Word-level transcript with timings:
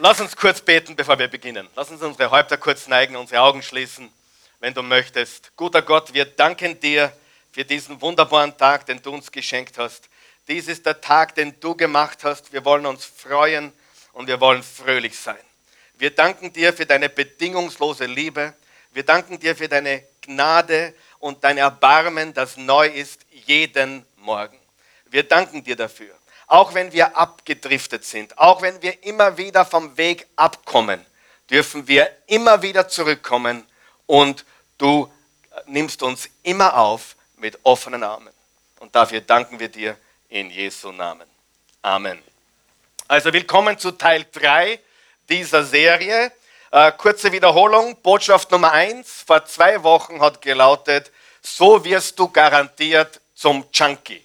Lass 0.00 0.20
uns 0.20 0.36
kurz 0.36 0.60
beten, 0.60 0.94
bevor 0.94 1.18
wir 1.18 1.26
beginnen. 1.26 1.68
Lass 1.74 1.90
uns 1.90 2.00
unsere 2.02 2.30
Häupter 2.30 2.56
kurz 2.56 2.86
neigen, 2.86 3.16
unsere 3.16 3.42
Augen 3.42 3.64
schließen, 3.64 4.08
wenn 4.60 4.72
du 4.72 4.80
möchtest. 4.80 5.50
Guter 5.56 5.82
Gott, 5.82 6.14
wir 6.14 6.24
danken 6.24 6.78
dir 6.78 7.12
für 7.50 7.64
diesen 7.64 8.00
wunderbaren 8.00 8.56
Tag, 8.56 8.86
den 8.86 9.02
du 9.02 9.10
uns 9.10 9.32
geschenkt 9.32 9.76
hast. 9.76 10.08
Dies 10.46 10.68
ist 10.68 10.86
der 10.86 11.00
Tag, 11.00 11.34
den 11.34 11.58
du 11.58 11.74
gemacht 11.74 12.22
hast. 12.22 12.52
Wir 12.52 12.64
wollen 12.64 12.86
uns 12.86 13.04
freuen 13.04 13.72
und 14.12 14.28
wir 14.28 14.40
wollen 14.40 14.62
fröhlich 14.62 15.18
sein. 15.18 15.42
Wir 15.98 16.14
danken 16.14 16.52
dir 16.52 16.72
für 16.72 16.86
deine 16.86 17.08
bedingungslose 17.08 18.06
Liebe. 18.06 18.54
Wir 18.92 19.02
danken 19.02 19.40
dir 19.40 19.56
für 19.56 19.68
deine 19.68 20.04
Gnade 20.22 20.94
und 21.18 21.42
dein 21.42 21.58
Erbarmen, 21.58 22.32
das 22.32 22.56
neu 22.56 22.86
ist 22.86 23.22
jeden 23.30 24.06
Morgen. 24.18 24.58
Wir 25.06 25.24
danken 25.24 25.64
dir 25.64 25.74
dafür. 25.74 26.17
Auch 26.48 26.72
wenn 26.74 26.92
wir 26.92 27.16
abgedriftet 27.16 28.04
sind, 28.04 28.38
auch 28.38 28.62
wenn 28.62 28.80
wir 28.80 29.04
immer 29.04 29.36
wieder 29.36 29.64
vom 29.64 29.96
Weg 29.98 30.26
abkommen, 30.34 31.04
dürfen 31.50 31.86
wir 31.86 32.10
immer 32.26 32.62
wieder 32.62 32.88
zurückkommen 32.88 33.66
und 34.06 34.44
du 34.78 35.12
nimmst 35.66 36.02
uns 36.02 36.28
immer 36.42 36.76
auf 36.76 37.16
mit 37.36 37.58
offenen 37.64 38.02
Armen. 38.02 38.32
Und 38.80 38.94
dafür 38.94 39.20
danken 39.20 39.60
wir 39.60 39.68
dir 39.68 39.96
in 40.28 40.50
Jesu 40.50 40.90
Namen. 40.90 41.28
Amen. 41.82 42.18
Also 43.06 43.32
willkommen 43.32 43.78
zu 43.78 43.92
Teil 43.92 44.26
3 44.32 44.80
dieser 45.28 45.64
Serie. 45.64 46.32
Äh, 46.70 46.92
kurze 46.92 47.32
Wiederholung, 47.32 47.96
Botschaft 48.02 48.50
Nummer 48.50 48.72
1 48.72 49.24
vor 49.26 49.44
zwei 49.46 49.82
Wochen 49.82 50.20
hat 50.20 50.42
gelautet, 50.42 51.10
so 51.42 51.82
wirst 51.84 52.18
du 52.18 52.28
garantiert 52.28 53.20
zum 53.34 53.64
Junkie. 53.72 54.22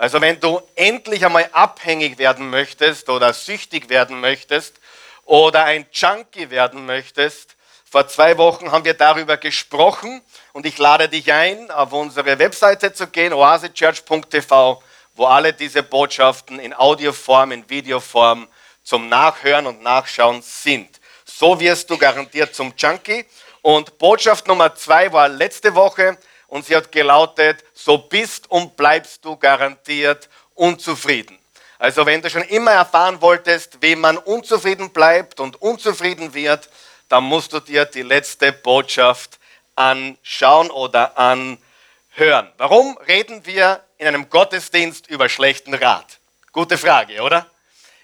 Also 0.00 0.18
wenn 0.22 0.40
du 0.40 0.62
endlich 0.76 1.26
einmal 1.26 1.50
abhängig 1.52 2.16
werden 2.16 2.48
möchtest 2.48 3.10
oder 3.10 3.34
süchtig 3.34 3.90
werden 3.90 4.18
möchtest 4.18 4.80
oder 5.26 5.64
ein 5.64 5.84
Junkie 5.92 6.48
werden 6.48 6.86
möchtest, 6.86 7.54
vor 7.84 8.08
zwei 8.08 8.38
Wochen 8.38 8.72
haben 8.72 8.86
wir 8.86 8.94
darüber 8.94 9.36
gesprochen 9.36 10.22
und 10.54 10.64
ich 10.64 10.78
lade 10.78 11.10
dich 11.10 11.30
ein, 11.30 11.70
auf 11.70 11.92
unsere 11.92 12.38
Webseite 12.38 12.94
zu 12.94 13.08
gehen, 13.08 13.34
oasechurch.tv, 13.34 14.82
wo 15.16 15.26
alle 15.26 15.52
diese 15.52 15.82
Botschaften 15.82 16.58
in 16.60 16.72
Audioform, 16.72 17.52
in 17.52 17.68
Videoform 17.68 18.48
zum 18.82 19.10
Nachhören 19.10 19.66
und 19.66 19.82
Nachschauen 19.82 20.40
sind. 20.40 20.98
So 21.26 21.60
wirst 21.60 21.90
du 21.90 21.98
garantiert 21.98 22.54
zum 22.54 22.72
Junkie. 22.74 23.26
Und 23.60 23.98
Botschaft 23.98 24.46
Nummer 24.46 24.74
zwei 24.74 25.12
war 25.12 25.28
letzte 25.28 25.74
Woche 25.74 26.16
und 26.50 26.66
sie 26.66 26.76
hat 26.76 26.92
gelautet, 26.92 27.64
so 27.72 27.96
bist 27.96 28.50
und 28.50 28.76
bleibst 28.76 29.24
du 29.24 29.36
garantiert 29.36 30.28
unzufrieden. 30.54 31.38
Also 31.78 32.04
wenn 32.04 32.20
du 32.20 32.28
schon 32.28 32.42
immer 32.42 32.72
erfahren 32.72 33.22
wolltest, 33.22 33.78
wie 33.80 33.96
man 33.96 34.18
unzufrieden 34.18 34.90
bleibt 34.90 35.40
und 35.40 35.62
unzufrieden 35.62 36.34
wird, 36.34 36.68
dann 37.08 37.24
musst 37.24 37.52
du 37.52 37.60
dir 37.60 37.86
die 37.86 38.02
letzte 38.02 38.52
Botschaft 38.52 39.38
anschauen 39.76 40.70
oder 40.70 41.16
anhören. 41.16 42.52
Warum 42.58 42.98
reden 43.08 43.46
wir 43.46 43.82
in 43.96 44.08
einem 44.08 44.28
Gottesdienst 44.28 45.06
über 45.06 45.28
schlechten 45.28 45.72
Rat? 45.72 46.18
Gute 46.52 46.76
Frage, 46.76 47.22
oder? 47.22 47.46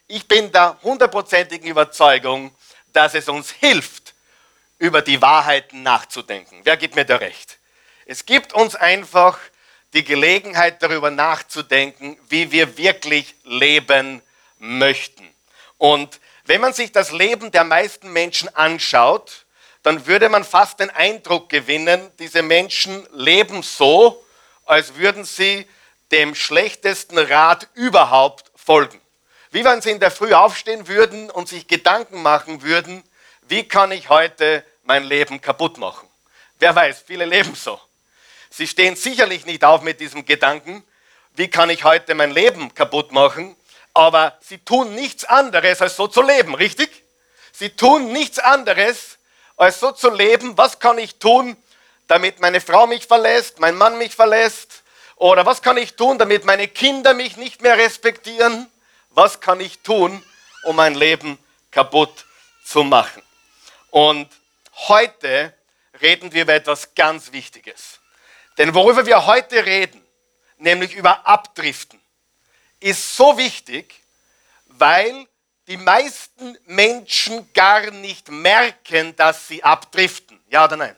Ich 0.07 0.27
bin 0.27 0.53
der 0.53 0.79
hundertprozentigen 0.83 1.69
Überzeugung, 1.69 2.55
dass 2.93 3.15
es 3.15 3.29
uns 3.29 3.51
hilft, 3.51 4.15
über 4.79 5.03
die 5.03 5.21
Wahrheiten 5.21 5.83
nachzudenken. 5.83 6.61
Wer 6.65 6.77
gibt 6.77 6.95
mir 6.95 7.05
da 7.05 7.17
recht? 7.17 7.59
Es 8.09 8.25
gibt 8.25 8.53
uns 8.53 8.77
einfach 8.77 9.37
die 9.93 10.05
Gelegenheit 10.05 10.81
darüber 10.81 11.11
nachzudenken, 11.11 12.17
wie 12.29 12.53
wir 12.53 12.79
wirklich 12.79 13.35
leben 13.43 14.23
möchten. 14.59 15.29
Und 15.77 16.21
wenn 16.45 16.61
man 16.61 16.73
sich 16.73 16.93
das 16.93 17.11
Leben 17.11 17.51
der 17.51 17.65
meisten 17.65 18.13
Menschen 18.13 18.55
anschaut, 18.55 19.45
dann 19.83 20.07
würde 20.07 20.29
man 20.29 20.45
fast 20.45 20.79
den 20.79 20.91
Eindruck 20.91 21.49
gewinnen, 21.49 22.11
diese 22.21 22.43
Menschen 22.43 23.05
leben 23.13 23.65
so, 23.65 24.25
als 24.65 24.95
würden 24.95 25.25
sie 25.25 25.67
dem 26.13 26.37
schlechtesten 26.37 27.19
Rat 27.19 27.69
überhaupt 27.75 28.53
folgen. 28.55 29.01
Wie 29.51 29.65
wenn 29.65 29.83
sie 29.83 29.91
in 29.91 30.01
der 30.01 30.13
Früh 30.13 30.33
aufstehen 30.33 30.87
würden 30.87 31.29
und 31.29 31.49
sich 31.49 31.67
Gedanken 31.67 32.23
machen 32.23 32.63
würden, 32.63 33.03
wie 33.49 33.67
kann 33.67 33.91
ich 33.91 34.09
heute 34.09 34.65
mein 34.85 35.03
Leben 35.03 35.41
kaputt 35.41 35.79
machen? 35.79 36.09
Wer 36.61 36.75
weiß, 36.75 37.03
viele 37.05 37.25
leben 37.25 37.55
so. 37.55 37.81
Sie 38.57 38.67
stehen 38.67 38.97
sicherlich 38.97 39.45
nicht 39.45 39.65
auf 39.65 39.83
mit 39.83 40.01
diesem 40.01 40.25
Gedanken, 40.25 40.83
wie 41.35 41.49
kann 41.49 41.69
ich 41.69 41.85
heute 41.85 42.15
mein 42.15 42.31
Leben 42.31 42.73
kaputt 42.73 43.13
machen, 43.13 43.55
aber 43.93 44.39
sie 44.41 44.57
tun 44.57 44.95
nichts 44.95 45.27
anderes, 45.27 45.83
als 45.83 45.95
so 45.95 46.09
zu 46.09 46.23
leben, 46.23 46.55
richtig? 46.55 46.89
Sie 47.53 47.69
tun 47.69 48.15
nichts 48.15 48.39
anderes, 48.39 49.19
als 49.59 49.79
so 49.79 49.93
zu 49.93 50.09
leben, 50.09 50.57
was 50.57 50.79
kann 50.79 50.97
ich 50.97 51.17
tun, 51.17 51.55
damit 52.07 52.41
meine 52.41 52.63
Frau 52.63 52.87
mich 52.87 53.07
verlässt, 53.07 53.61
mein 53.61 53.75
Mann 53.75 53.99
mich 53.99 54.15
verlässt, 54.15 54.83
oder 55.17 55.45
was 55.45 55.61
kann 55.61 55.77
ich 55.77 55.97
tun, 55.97 56.17
damit 56.17 56.47
meine 56.47 56.67
Kinder 56.67 57.13
mich 57.13 57.37
nicht 57.37 57.61
mehr 57.61 57.77
respektieren, 57.77 58.71
was 59.11 59.41
kann 59.41 59.61
ich 59.61 59.81
tun, 59.81 60.25
um 60.63 60.77
mein 60.77 60.95
Leben 60.95 61.39
kaputt 61.71 62.25
zu 62.65 62.85
machen. 62.85 63.23
Und 63.91 64.31
heute 64.89 65.53
reden 66.01 66.33
wir 66.33 66.45
über 66.45 66.55
etwas 66.55 66.95
ganz 66.95 67.33
Wichtiges. 67.33 68.01
Denn 68.59 68.75
worüber 68.75 69.05
wir 69.07 69.27
heute 69.27 69.67
reden, 69.67 70.03
nämlich 70.59 70.95
über 70.95 71.27
Abdriften, 71.27 72.01
ist 72.81 73.17
so 73.17 73.37
wichtig, 73.37 74.03
weil 74.67 75.27
die 75.67 75.77
meisten 75.77 76.57
Menschen 76.67 77.53
gar 77.53 77.91
nicht 77.91 78.31
merken, 78.31 79.17
dass 79.17 79.49
sie 79.49 79.65
abdriften. 79.65 80.41
Ja 80.49 80.65
oder 80.65 80.77
nein? 80.77 80.97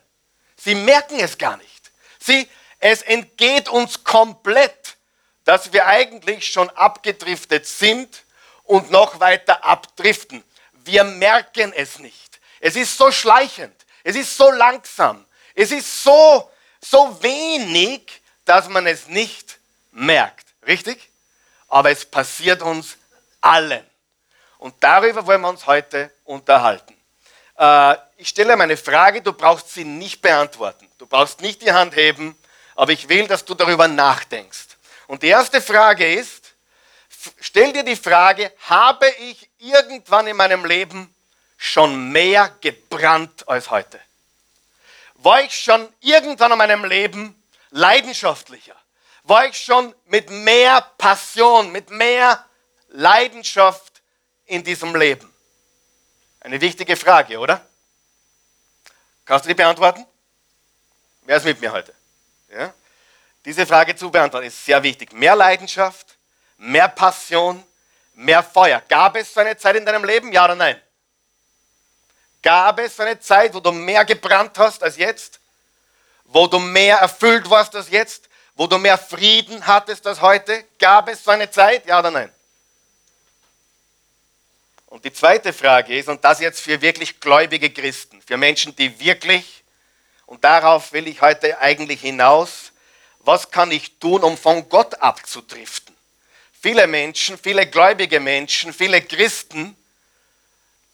Sie 0.57 0.75
merken 0.75 1.19
es 1.21 1.39
gar 1.39 1.57
nicht. 1.57 1.91
Sie, 2.19 2.49
es 2.79 3.03
entgeht 3.03 3.69
uns 3.69 4.05
komplett, 4.05 4.97
dass 5.45 5.73
wir 5.73 5.87
eigentlich 5.87 6.47
schon 6.47 6.69
abgedriftet 6.71 7.67
sind 7.67 8.25
und 8.65 8.91
noch 8.91 9.21
weiter 9.21 9.65
abdriften. 9.65 10.45
Wir 10.85 11.05
merken 11.05 11.73
es 11.75 11.99
nicht. 11.99 12.41
Es 12.61 12.77
ist 12.77 12.97
so 12.97 13.11
schleichend. 13.11 13.75
Es 14.05 14.17
ist 14.17 14.37
so 14.37 14.51
langsam. 14.51 15.25
Es 15.55 15.73
ist 15.73 16.03
so 16.03 16.51
so 16.81 17.23
wenig, 17.23 18.21
dass 18.45 18.69
man 18.69 18.87
es 18.87 19.09
nicht 19.09 19.59
merkt. 19.93 20.47
Richtig? 20.67 21.11
Aber 21.69 21.91
es 21.91 22.05
passiert 22.05 22.63
uns 22.63 22.97
allen. 23.41 23.85
Und 24.59 24.75
darüber 24.81 25.27
wollen 25.27 25.41
wir 25.41 25.49
uns 25.49 25.67
heute 25.67 26.11
unterhalten. 26.25 26.95
Äh, 27.57 27.97
ich 28.17 28.29
stelle 28.29 28.57
meine 28.57 28.77
Frage, 28.77 29.23
du 29.23 29.33
brauchst 29.33 29.73
sie 29.73 29.85
nicht 29.85 30.21
beantworten. 30.21 30.89
Du 30.99 31.07
brauchst 31.07 31.41
nicht 31.41 31.63
die 31.63 31.73
Hand 31.73 31.95
heben, 31.95 32.37
aber 32.75 32.93
ich 32.93 33.09
will, 33.09 33.27
dass 33.27 33.45
du 33.45 33.55
darüber 33.55 33.87
nachdenkst. 33.89 34.77
Und 35.07 35.23
die 35.23 35.29
erste 35.29 35.61
Frage 35.61 36.13
ist, 36.15 36.55
stell 37.41 37.73
dir 37.73 37.83
die 37.83 37.97
Frage, 37.97 38.53
habe 38.69 39.09
ich 39.21 39.49
irgendwann 39.59 40.27
in 40.27 40.37
meinem 40.37 40.65
Leben 40.65 41.15
schon 41.57 42.11
mehr 42.11 42.53
gebrannt 42.61 43.49
als 43.49 43.71
heute? 43.71 44.01
War 45.19 45.43
ich 45.43 45.55
schon 45.55 45.89
irgendwann 46.01 46.53
in 46.53 46.59
meinem 46.59 46.85
Leben 46.85 47.41
leidenschaftlicher? 47.71 48.77
War 49.25 49.47
ich 49.47 49.59
schon 49.59 49.95
mit 50.07 50.31
mehr 50.31 50.81
Passion, 50.97 51.71
mit 51.71 51.91
mehr 51.91 52.45
Leidenschaft 52.89 54.01
in 54.47 54.65
diesem 54.65 54.95
Leben? 54.95 55.33
Eine 56.41 56.61
wichtige 56.61 56.97
Frage, 56.97 57.39
oder? 57.39 57.61
Kannst 59.25 59.45
du 59.45 59.49
die 59.49 59.55
beantworten? 59.55 60.07
Wer 61.23 61.37
ist 61.37 61.45
mit 61.45 61.61
mir 61.61 61.73
heute? 61.73 61.93
Ja? 62.51 62.73
Diese 63.45 63.67
Frage 63.67 63.95
zu 63.95 64.11
beantworten 64.11 64.47
ist 64.47 64.65
sehr 64.65 64.83
wichtig. 64.83 65.13
Mehr 65.13 65.37
Leidenschaft, 65.37 66.17
mehr 66.57 66.89
Passion, 66.89 67.63
mehr 68.15 68.43
Feuer. 68.43 68.83
Gab 68.89 69.17
es 69.17 69.35
so 69.35 69.41
eine 69.41 69.57
Zeit 69.57 69.77
in 69.77 69.85
deinem 69.85 70.05
Leben? 70.05 70.33
Ja 70.33 70.45
oder 70.45 70.55
nein? 70.55 70.81
Gab 72.43 72.79
es 72.79 72.99
eine 73.01 73.19
Zeit, 73.19 73.55
wo 73.55 73.61
du 73.61 73.73
mehr 73.73 74.05
gebrannt 74.05 74.59
hast 74.59 74.83
als 74.83 74.97
jetzt? 74.97 75.41
Wo 76.25 76.47
du 76.47 76.59
mehr 76.59 76.99
erfüllt 76.99 77.49
warst 77.51 77.75
als 77.75 77.91
jetzt? 77.91 78.29
Wo 78.55 78.67
du 78.67 78.79
mehr 78.79 78.99
Frieden 78.99 79.67
hattest 79.67 80.07
als 80.07 80.21
heute? 80.21 80.65
Gab 80.79 81.09
es 81.09 81.25
so 81.25 81.31
eine 81.31 81.51
Zeit? 81.51 81.87
Ja 81.87 81.99
oder 81.99 82.11
nein? 82.11 82.33
Und 84.87 85.05
die 85.05 85.13
zweite 85.13 85.53
Frage 85.53 85.99
ist, 85.99 86.09
und 86.09 86.25
das 86.25 86.41
jetzt 86.41 86.61
für 86.61 86.81
wirklich 86.81 87.21
gläubige 87.21 87.71
Christen, 87.71 88.23
für 88.23 88.37
Menschen, 88.37 88.75
die 88.75 88.99
wirklich, 88.99 89.63
und 90.25 90.43
darauf 90.45 90.93
will 90.93 91.07
ich 91.09 91.21
heute 91.21 91.59
eigentlich 91.59 92.01
hinaus, 92.01 92.73
was 93.21 93.51
kann 93.51 93.71
ich 93.71 93.99
tun, 93.99 94.23
um 94.23 94.39
von 94.39 94.69
Gott 94.69 94.95
abzudriften? 94.95 95.95
Viele 96.61 96.87
Menschen, 96.87 97.39
viele 97.39 97.67
gläubige 97.67 98.19
Menschen, 98.19 98.73
viele 98.73 99.03
Christen 99.03 99.77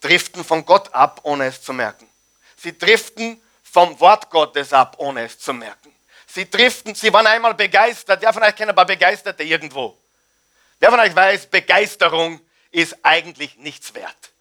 driften 0.04 0.44
von 0.44 0.64
Gott 0.64 0.92
ab, 0.94 1.20
ohne 1.22 1.46
es 1.46 1.62
zu 1.62 1.72
merken. 1.72 2.08
Sie 2.56 2.76
driften 2.76 3.40
vom 3.62 3.98
Wort 4.00 4.30
Gottes 4.30 4.72
ab, 4.72 4.96
ohne 4.98 5.24
es 5.24 5.38
zu 5.38 5.52
merken. 5.52 5.94
Sie 6.26 6.50
driften, 6.50 6.94
sie 6.94 7.12
waren 7.12 7.26
einmal 7.26 7.54
begeistert. 7.54 8.20
Wer 8.22 8.32
von 8.32 8.42
euch 8.42 8.54
kennt 8.54 8.70
ein 8.70 8.74
paar 8.74 8.86
Begeisterte 8.86 9.42
irgendwo? 9.42 9.96
Wer 10.78 10.90
von 10.90 11.00
euch 11.00 11.14
weiß, 11.14 11.46
Begeisterung 11.46 12.40
ist 12.70 12.96
eigentlich 13.02 13.56
nichts 13.56 13.94
wert. 13.94 14.32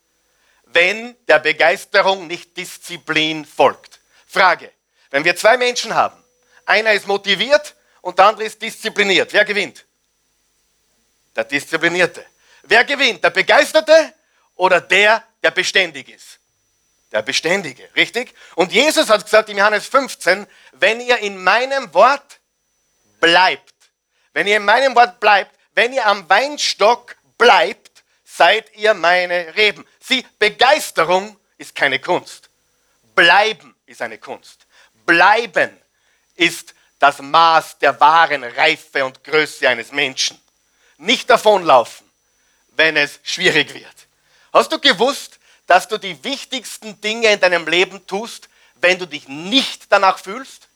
wenn 0.73 1.15
der 1.27 1.39
Begeisterung 1.39 2.27
nicht 2.27 2.57
Disziplin 2.57 3.45
folgt. 3.45 3.99
Frage, 4.27 4.71
wenn 5.11 5.23
wir 5.23 5.35
zwei 5.35 5.57
Menschen 5.57 5.93
haben, 5.93 6.17
einer 6.65 6.93
ist 6.93 7.07
motiviert 7.07 7.75
und 8.01 8.17
der 8.17 8.25
andere 8.25 8.45
ist 8.45 8.61
diszipliniert, 8.61 9.31
wer 9.33 9.45
gewinnt? 9.45 9.85
Der 11.35 11.43
Disziplinierte. 11.43 12.25
Wer 12.63 12.83
gewinnt? 12.85 13.23
Der 13.23 13.29
Begeisterte 13.29 14.13
oder 14.55 14.81
der, 14.81 15.23
der 15.41 15.51
beständig 15.51 16.09
ist? 16.09 16.39
Der 17.11 17.21
Beständige, 17.21 17.87
richtig? 17.95 18.33
Und 18.55 18.71
Jesus 18.71 19.09
hat 19.09 19.23
gesagt 19.23 19.49
in 19.49 19.57
Johannes 19.57 19.85
15, 19.85 20.47
wenn 20.73 20.99
ihr 20.99 21.19
in 21.19 21.43
meinem 21.43 21.93
Wort 21.93 22.39
bleibt, 23.19 23.73
wenn 24.33 24.47
ihr 24.47 24.57
in 24.57 24.65
meinem 24.65 24.95
Wort 24.95 25.19
bleibt, 25.19 25.55
wenn 25.75 25.93
ihr 25.93 26.05
am 26.05 26.27
Weinstock 26.27 27.15
bleibt, 27.37 28.03
seid 28.23 28.75
ihr 28.75 28.93
meine 28.93 29.55
Reben. 29.55 29.85
Sieh, 29.99 30.25
Begeisterung 30.39 31.37
ist 31.57 31.75
keine 31.75 31.99
Kunst. 31.99 32.49
Bleiben 33.15 33.75
ist 33.85 34.01
eine 34.01 34.17
Kunst. 34.17 34.65
Bleiben 35.05 35.77
ist 36.35 36.73
das 36.99 37.19
Maß 37.19 37.77
der 37.79 37.99
wahren 37.99 38.43
Reife 38.43 39.05
und 39.05 39.23
Größe 39.23 39.67
eines 39.67 39.91
Menschen. 39.91 40.39
Nicht 40.97 41.29
davonlaufen, 41.29 42.09
wenn 42.69 42.95
es 42.97 43.19
schwierig 43.23 43.73
wird. 43.73 44.02
Hast 44.53 44.71
du 44.71 44.79
gewusst, 44.79 45.39
dass 45.65 45.87
du 45.87 45.97
die 45.97 46.23
wichtigsten 46.23 47.01
Dinge 47.01 47.33
in 47.33 47.39
deinem 47.39 47.67
Leben 47.67 48.05
tust, 48.05 48.49
wenn 48.75 48.99
du 48.99 49.07
dich 49.07 49.27
nicht 49.27 49.91
danach 49.91 50.19
fühlst? 50.19 50.67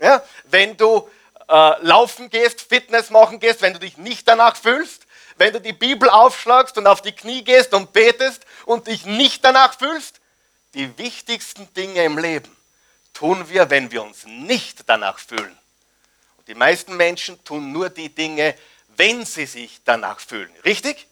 Ja? 0.00 0.22
Wenn 0.44 0.76
du 0.76 1.08
äh, 1.48 1.82
laufen 1.82 2.28
gehst, 2.30 2.62
Fitness 2.62 3.10
machen 3.10 3.40
gehst, 3.40 3.62
wenn 3.62 3.72
du 3.72 3.78
dich 3.78 3.96
nicht 3.96 4.26
danach 4.26 4.56
fühlst? 4.56 5.06
Wenn 5.36 5.52
du 5.52 5.60
die 5.60 5.72
Bibel 5.72 6.10
aufschlagst 6.10 6.76
und 6.78 6.86
auf 6.86 7.00
die 7.00 7.12
Knie 7.12 7.44
gehst 7.44 7.72
und 7.72 7.92
betest 7.92 8.44
und 8.64 8.88
dich 8.88 9.06
nicht 9.06 9.44
danach 9.44 9.78
fühlst? 9.78 10.20
Die 10.74 10.98
wichtigsten 10.98 11.72
Dinge 11.74 12.04
im 12.04 12.18
Leben 12.18 12.54
tun 13.14 13.48
wir, 13.48 13.70
wenn 13.70 13.90
wir 13.90 14.02
uns 14.02 14.24
nicht 14.26 14.88
danach 14.88 15.18
fühlen. 15.18 15.56
Und 16.36 16.48
die 16.48 16.54
meisten 16.54 16.96
Menschen 16.96 17.42
tun 17.44 17.72
nur 17.72 17.88
die 17.88 18.14
Dinge, 18.14 18.54
wenn 18.96 19.24
sie 19.24 19.46
sich 19.46 19.80
danach 19.84 20.20
fühlen. 20.20 20.52
Richtig? 20.64 21.07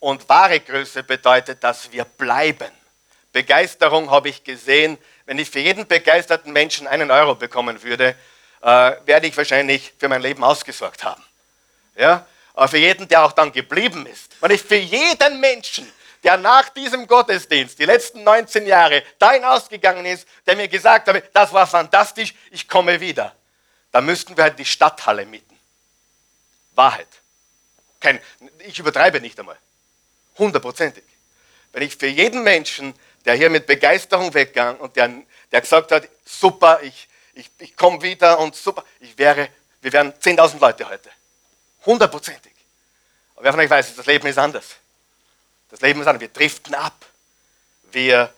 Und 0.00 0.28
wahre 0.28 0.60
Größe 0.60 1.02
bedeutet, 1.02 1.62
dass 1.64 1.90
wir 1.90 2.04
bleiben. 2.04 2.70
Begeisterung 3.32 4.10
habe 4.10 4.28
ich 4.28 4.44
gesehen. 4.44 4.98
Wenn 5.26 5.38
ich 5.38 5.50
für 5.50 5.58
jeden 5.58 5.86
begeisterten 5.86 6.52
Menschen 6.52 6.86
einen 6.86 7.10
Euro 7.10 7.34
bekommen 7.34 7.82
würde, 7.82 8.14
äh, 8.62 8.92
werde 9.04 9.26
ich 9.26 9.36
wahrscheinlich 9.36 9.92
für 9.98 10.08
mein 10.08 10.22
Leben 10.22 10.42
ausgesorgt 10.42 11.04
haben. 11.04 11.22
Ja? 11.96 12.26
Aber 12.54 12.68
für 12.68 12.78
jeden, 12.78 13.06
der 13.08 13.24
auch 13.24 13.32
dann 13.32 13.52
geblieben 13.52 14.06
ist. 14.06 14.36
Wenn 14.40 14.50
ich 14.52 14.62
für 14.62 14.76
jeden 14.76 15.40
Menschen, 15.40 15.90
der 16.24 16.36
nach 16.36 16.68
diesem 16.70 17.06
Gottesdienst 17.06 17.78
die 17.78 17.84
letzten 17.84 18.24
19 18.24 18.66
Jahre 18.66 19.02
da 19.18 19.32
hinausgegangen 19.32 20.06
ist, 20.06 20.26
der 20.46 20.56
mir 20.56 20.68
gesagt 20.68 21.08
hat, 21.08 21.22
das 21.32 21.52
war 21.52 21.66
fantastisch, 21.66 22.34
ich 22.50 22.68
komme 22.68 23.00
wieder, 23.00 23.34
dann 23.92 24.04
müssten 24.04 24.36
wir 24.36 24.44
halt 24.44 24.58
die 24.58 24.64
Stadthalle 24.64 25.24
mieten. 25.26 25.56
Wahrheit. 26.72 27.08
Kein, 28.00 28.20
ich 28.60 28.78
übertreibe 28.78 29.20
nicht 29.20 29.38
einmal. 29.38 29.58
Hundertprozentig. 30.38 31.04
Wenn 31.72 31.82
ich 31.82 31.96
für 31.96 32.06
jeden 32.06 32.42
Menschen, 32.42 32.94
der 33.24 33.34
hier 33.34 33.50
mit 33.50 33.66
Begeisterung 33.66 34.32
weggegangen 34.32 34.80
und 34.80 34.96
der, 34.96 35.10
der 35.52 35.60
gesagt 35.60 35.92
hat, 35.92 36.08
super, 36.24 36.80
ich, 36.82 37.08
ich, 37.34 37.50
ich 37.58 37.76
komme 37.76 38.00
wieder 38.02 38.38
und 38.38 38.54
super, 38.54 38.84
ich 39.00 39.16
wäre, 39.18 39.48
wir 39.80 39.92
wären 39.92 40.12
10.000 40.12 40.60
Leute 40.60 40.88
heute. 40.88 41.10
Hundertprozentig. 41.84 42.52
Aber 43.34 43.44
wer 43.44 43.52
von 43.52 43.60
euch 43.60 43.70
weiß, 43.70 43.96
das 43.96 44.06
Leben 44.06 44.26
ist 44.26 44.38
anders. 44.38 44.76
Das 45.70 45.80
Leben 45.80 46.00
ist 46.00 46.06
anders. 46.06 46.20
Wir 46.20 46.28
driften 46.28 46.74
ab. 46.74 47.06
Wir 47.90 48.32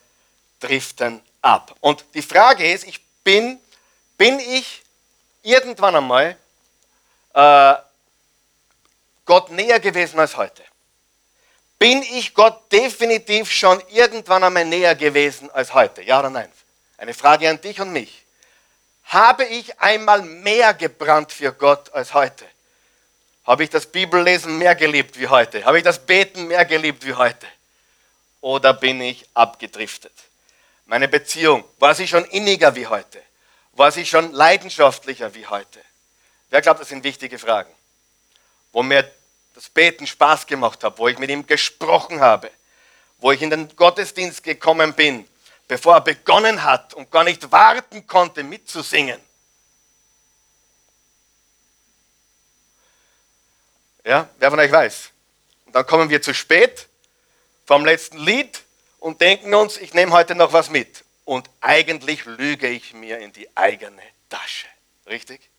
driften 0.59 1.23
ab. 1.43 1.75
Und 1.81 2.05
die 2.15 2.23
Frage 2.23 2.71
ist, 2.71 2.85
ich 2.85 3.01
bin, 3.25 3.59
bin 4.17 4.39
ich 4.39 4.83
irgendwann 5.43 5.97
einmal 5.97 6.37
äh, 7.35 7.75
Gott 9.25 9.51
näher 9.51 9.81
gewesen 9.81 10.19
als 10.19 10.37
heute? 10.37 10.63
Bin 11.81 12.03
ich 12.03 12.35
Gott 12.35 12.71
definitiv 12.71 13.51
schon 13.51 13.83
irgendwann 13.89 14.45
einmal 14.45 14.67
näher 14.67 14.95
gewesen 14.95 15.51
als 15.51 15.73
heute? 15.73 16.03
Ja 16.03 16.19
oder 16.19 16.29
nein? 16.29 16.53
Eine 16.99 17.15
Frage 17.15 17.49
an 17.49 17.59
dich 17.59 17.81
und 17.81 17.91
mich. 17.91 18.27
Habe 19.05 19.47
ich 19.47 19.81
einmal 19.81 20.21
mehr 20.21 20.75
gebrannt 20.75 21.33
für 21.33 21.53
Gott 21.53 21.91
als 21.95 22.13
heute? 22.13 22.45
Habe 23.45 23.65
ich 23.65 23.71
das 23.71 23.87
Bibellesen 23.87 24.59
mehr 24.59 24.75
geliebt 24.75 25.19
wie 25.19 25.27
heute? 25.27 25.65
Habe 25.65 25.79
ich 25.79 25.83
das 25.83 25.99
Beten 25.99 26.49
mehr 26.49 26.67
geliebt 26.67 27.07
wie 27.07 27.15
heute? 27.15 27.47
Oder 28.43 28.75
bin 28.75 29.01
ich 29.01 29.27
abgedriftet? 29.33 30.13
Meine 30.85 31.09
Beziehung, 31.09 31.65
war 31.79 31.95
sie 31.95 32.07
schon 32.07 32.27
inniger 32.27 32.77
wie 32.77 32.89
heute? 32.89 33.23
War 33.73 33.91
sie 33.91 34.05
schon 34.05 34.33
leidenschaftlicher 34.33 35.35
wie 35.35 35.47
heute? 35.47 35.81
Wer 36.51 36.61
glaubt, 36.61 36.81
das 36.81 36.91
sind 36.91 37.05
wichtige 37.05 37.39
Fragen? 37.39 37.73
Wo 38.71 38.83
mir 38.83 39.11
das 39.61 39.69
Beten 39.69 40.07
Spaß 40.07 40.47
gemacht 40.47 40.83
hat, 40.85 40.97
wo 40.97 41.07
ich 41.07 41.19
mit 41.19 41.29
ihm 41.29 41.47
gesprochen 41.47 42.23
habe, 42.23 42.51
wo 43.19 43.31
ich 43.31 43.43
in 43.43 43.51
den 43.51 43.69
Gottesdienst 43.77 44.43
gekommen 44.43 44.95
bin, 44.95 45.29
bevor 45.69 45.97
er 45.97 46.01
begonnen 46.01 46.63
hat 46.63 46.95
und 46.95 47.11
gar 47.11 47.25
nicht 47.25 47.53
warten 47.53 48.07
konnte, 48.07 48.43
mitzusingen. 48.43 49.21
Ja, 54.03 54.31
wer 54.39 54.49
von 54.49 54.59
euch 54.59 54.73
weiß? 54.73 55.11
Und 55.67 55.75
dann 55.75 55.87
kommen 55.87 56.09
wir 56.09 56.23
zu 56.23 56.33
spät 56.33 56.89
vom 57.67 57.85
letzten 57.85 58.17
Lied 58.17 58.63
und 58.99 59.21
denken 59.21 59.53
uns, 59.53 59.77
ich 59.77 59.93
nehme 59.93 60.13
heute 60.13 60.35
noch 60.35 60.55
was 60.55 60.71
mit. 60.71 61.05
Und 61.27 61.51
eigentlich 61.61 62.25
lüge 62.25 62.67
ich 62.67 62.95
mir 62.95 63.19
in 63.19 63.35
die 63.35 63.55
eigene 63.55 64.03
Tasche. 64.31 64.69
Richtig? 65.07 65.51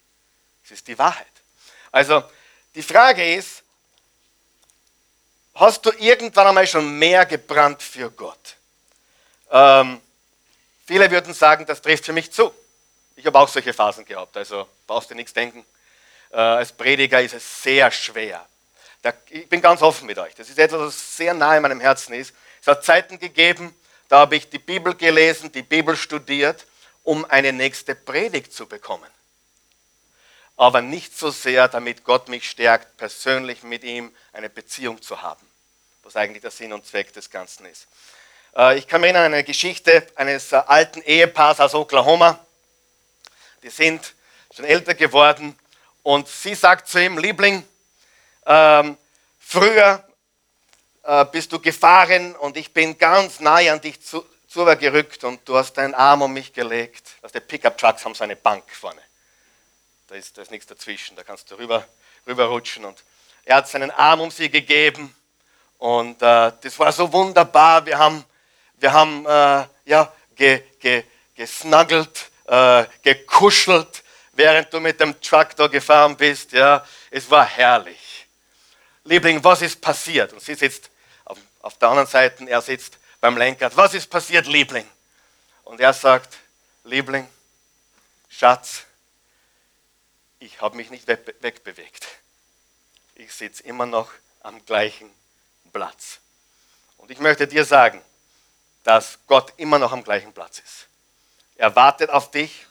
Das 0.63 0.71
ist 0.71 0.88
die 0.88 0.97
Wahrheit. 0.97 1.27
Also 1.92 2.24
die 2.74 2.81
Frage 2.81 3.36
ist, 3.36 3.60
Hast 5.56 5.86
du 5.86 5.92
irgendwann 6.00 6.48
einmal 6.48 6.65
schon 6.65 6.98
mehr 6.98 7.25
gebrannt 7.25 7.83
für 7.83 8.09
Gott? 8.09 8.56
Ähm, 9.51 10.00
viele 10.86 11.12
würden 11.12 11.33
sagen, 11.33 11.65
das 11.65 11.81
trifft 11.81 12.06
für 12.06 12.13
mich 12.13 12.31
zu. 12.31 12.53
Ich 13.15 13.25
habe 13.25 13.38
auch 13.38 13.50
solche 13.50 13.74
Phasen 13.74 14.06
gehabt, 14.06 14.36
also 14.38 14.68
brauchst 14.88 15.12
du 15.12 15.15
nichts 15.15 15.33
denken. 15.33 15.65
Äh, 16.31 16.38
als 16.38 16.71
Prediger 16.71 17.21
ist 17.21 17.33
es 17.33 17.63
sehr 17.63 17.92
schwer. 17.92 18.45
Da, 19.01 19.13
ich 19.30 19.50
bin 19.50 19.62
ganz 19.62 19.81
offen 19.81 20.06
mit 20.06 20.18
euch. 20.18 20.33
Das 20.36 20.50
ist 20.50 20.57
etwas, 20.57 20.80
was 20.80 21.18
sehr 21.18 21.33
nahe 21.33 21.57
in 21.57 21.63
meinem 21.63 21.81
Herzen 21.81 22.13
ist. 22.13 22.33
Es 22.62 22.68
hat 22.68 22.86
Zeiten 22.86 23.19
gegeben, 23.19 23.75
da 24.07 24.19
habe 24.19 24.35
ich 24.35 24.49
die 24.49 24.59
Bibel 24.59 24.95
gelesen, 24.95 25.52
die 25.52 25.64
Bibel 25.64 25.97
studiert, 25.97 26.66
um 27.04 27.25
eine 27.25 27.52
nächste 27.52 27.95
Predigt 27.95 28.54
zu 28.54 28.68
bekommen 28.68 29.09
aber 30.61 30.83
nicht 30.83 31.18
so 31.18 31.31
sehr, 31.31 31.68
damit 31.68 32.04
Gott 32.04 32.30
mich 32.30 32.47
stärkt, 32.47 32.95
persönlich 32.97 33.64
mit 33.64 33.83
ihm 33.83 34.14
eine 34.31 34.47
Beziehung 34.47 35.02
zu 35.02 35.23
haben, 35.23 35.44
was 36.03 36.15
eigentlich 36.15 36.41
der 36.41 36.51
Sinn 36.51 36.73
und 36.73 36.85
Zweck 36.85 37.13
des 37.13 37.29
Ganzen 37.29 37.65
ist. 37.65 37.87
Äh, 38.55 38.77
ich 38.77 38.87
kann 38.87 39.01
mich 39.01 39.09
erinnern 39.09 39.27
an 39.27 39.33
eine 39.33 39.43
Geschichte 39.43 40.07
eines 40.15 40.51
äh, 40.51 40.55
alten 40.55 41.01
Ehepaars 41.01 41.59
aus 41.59 41.73
Oklahoma. 41.73 42.39
Die 43.63 43.69
sind 43.69 44.13
schon 44.55 44.65
älter 44.65 44.95
geworden 44.95 45.57
und 46.03 46.27
sie 46.27 46.55
sagt 46.55 46.87
zu 46.87 47.01
ihm, 47.01 47.17
Liebling, 47.17 47.63
ähm, 48.45 48.97
früher 49.39 50.03
äh, 51.03 51.25
bist 51.25 51.51
du 51.53 51.59
gefahren 51.59 52.35
und 52.35 52.57
ich 52.57 52.73
bin 52.73 52.97
ganz 52.97 53.39
nahe 53.39 53.71
an 53.71 53.79
dich 53.79 54.01
zu, 54.03 54.25
zu 54.47 54.65
gerückt 54.65 55.23
und 55.23 55.47
du 55.47 55.55
hast 55.55 55.73
deinen 55.73 55.93
Arm 55.93 56.23
um 56.23 56.33
mich 56.33 56.51
gelegt. 56.51 57.11
Also 57.21 57.39
die 57.39 57.45
Pickup-Trucks 57.45 58.03
haben 58.03 58.15
so 58.15 58.23
eine 58.23 58.35
Bank 58.35 58.63
vorne. 58.71 59.01
Da 60.07 60.15
ist, 60.15 60.37
da 60.37 60.41
ist 60.41 60.51
nichts 60.51 60.65
dazwischen, 60.65 61.15
da 61.15 61.23
kannst 61.23 61.49
du 61.51 61.55
rüber, 61.55 61.87
rüber 62.27 62.45
rutschen. 62.45 62.83
Und 62.85 63.03
er 63.45 63.57
hat 63.57 63.69
seinen 63.69 63.91
Arm 63.91 64.19
um 64.19 64.31
sie 64.31 64.49
gegeben 64.49 65.15
und 65.81 66.21
äh, 66.21 66.52
das 66.61 66.78
war 66.78 66.92
so 66.92 67.11
wunderbar. 67.11 67.83
Wir 67.83 67.97
haben, 67.97 68.23
wir 68.78 68.94
haben 68.94 69.26
äh, 69.26 69.66
ja, 69.85 70.14
ge, 70.35 70.61
ge, 70.80 71.04
gesnuggelt, 71.33 72.30
äh, 72.45 72.85
gekuschelt, 73.02 74.04
während 74.33 74.71
du 74.71 74.80
mit 74.80 75.00
dem 75.00 75.19
Traktor 75.19 75.69
gefahren 75.69 76.16
bist. 76.16 76.52
Ja, 76.52 76.85
es 77.09 77.31
war 77.31 77.47
herrlich. 77.47 78.28
Liebling, 79.06 79.44
was 79.44 79.64
ist 79.64 79.81
passiert? 79.81 80.33
Und 80.33 80.44
sie 80.44 80.54
sitzt 80.54 80.92
auf, 81.26 81.40
auf 81.64 81.80
der 81.80 81.90
anderen 81.90 82.07
Seite, 82.07 82.47
er 82.47 82.61
sitzt 82.61 83.00
beim 83.19 83.35
Lenkrad. 83.35 83.76
Was 83.76 83.95
ist 83.95 84.07
passiert, 84.07 84.45
Liebling? 84.45 84.88
Und 85.64 85.81
er 85.81 85.94
sagt, 85.94 86.38
Liebling, 86.83 87.28
Schatz, 88.30 88.83
ich 90.38 90.61
habe 90.61 90.78
mich 90.78 90.92
nicht 90.92 91.07
wegbewegt. 91.07 92.07
Ich 93.16 93.33
sitze 93.33 93.64
immer 93.64 93.88
noch 93.88 94.11
am 94.42 94.64
gleichen 94.64 95.09
Platz. 95.71 96.19
Und 96.97 97.11
ich 97.11 97.19
möchte 97.19 97.47
dir 97.47 97.66
sagen, 97.66 98.01
dass 98.83 99.19
Gott 99.28 99.54
immer 99.57 99.80
noch 99.80 99.92
am 99.92 100.04
gleichen 100.04 100.33
Platz 100.33 100.59
ist. 100.59 100.87
Er 101.56 101.75
wartet 101.75 102.09
auf 102.09 102.31
dich, 102.31 102.66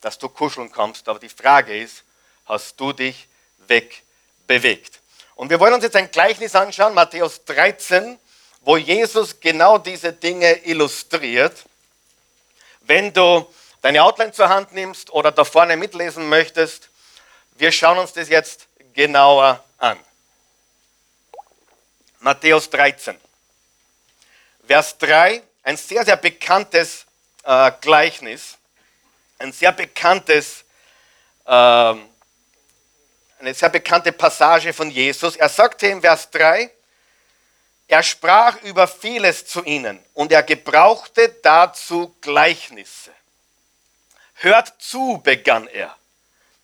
dass 0.00 0.18
du 0.18 0.28
kuscheln 0.28 0.70
kommst. 0.70 1.08
Aber 1.08 1.18
die 1.18 1.28
Frage 1.28 1.78
ist, 1.78 2.04
hast 2.46 2.78
du 2.78 2.92
dich 2.92 3.28
wegbewegt? 3.66 5.00
Und 5.34 5.48
wir 5.48 5.58
wollen 5.60 5.74
uns 5.74 5.84
jetzt 5.84 5.96
ein 5.96 6.10
Gleichnis 6.10 6.54
anschauen, 6.54 6.94
Matthäus 6.94 7.44
13. 7.44 8.18
wo 8.64 8.76
Jesus 8.76 9.40
genau 9.40 9.78
diese 9.78 10.12
Dinge 10.12 10.52
illustriert. 10.64 11.64
Wenn 12.82 13.12
du 13.12 13.46
deine 13.80 14.02
Outline 14.04 14.32
zur 14.32 14.48
Hand 14.48 14.72
nimmst 14.72 15.10
oder 15.10 15.32
da 15.32 15.44
vorne 15.44 15.76
mitlesen 15.76 16.28
möchtest, 16.28 16.88
wir 17.56 17.72
schauen 17.72 17.98
uns 17.98 18.12
das 18.12 18.28
jetzt 18.28 18.68
genauer 18.94 19.64
an. 19.78 19.98
Matthäus 22.22 22.70
13, 22.70 23.18
Vers 24.64 24.96
3, 24.98 25.42
ein 25.64 25.76
sehr, 25.76 26.04
sehr 26.04 26.16
bekanntes 26.16 27.04
äh, 27.42 27.72
Gleichnis, 27.80 28.58
ein 29.40 29.52
sehr 29.52 29.72
bekanntes, 29.72 30.64
äh, 31.44 31.50
eine 31.50 31.98
sehr 33.54 33.70
bekannte 33.70 34.12
Passage 34.12 34.72
von 34.72 34.88
Jesus. 34.88 35.34
Er 35.34 35.48
sagte 35.48 35.88
im 35.88 36.00
Vers 36.00 36.30
3, 36.30 36.70
er 37.88 38.02
sprach 38.04 38.62
über 38.62 38.86
vieles 38.86 39.44
zu 39.44 39.64
ihnen 39.64 39.98
und 40.14 40.30
er 40.30 40.44
gebrauchte 40.44 41.28
dazu 41.42 42.14
Gleichnisse. 42.20 43.10
Hört 44.34 44.72
zu, 44.78 45.20
begann 45.24 45.66
er. 45.66 45.96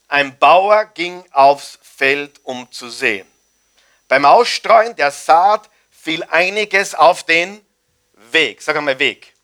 Ein 0.07 0.38
Bauer 0.38 0.85
ging 0.85 1.25
aufs 1.33 1.81
Feld, 1.83 2.38
um 2.45 2.71
zu 2.71 2.91
sehen. 2.91 3.27
Beim 4.09 4.25
Ausstreuen 4.25 4.97
der 4.97 5.11
Saat 5.11 5.69
fiel 5.91 6.25
einiges 6.25 6.95
auf 6.95 7.25
den 7.25 7.65
Weg. 8.33 8.62
Sag 8.62 8.77
einmal 8.77 8.99
Weg. 8.99 9.35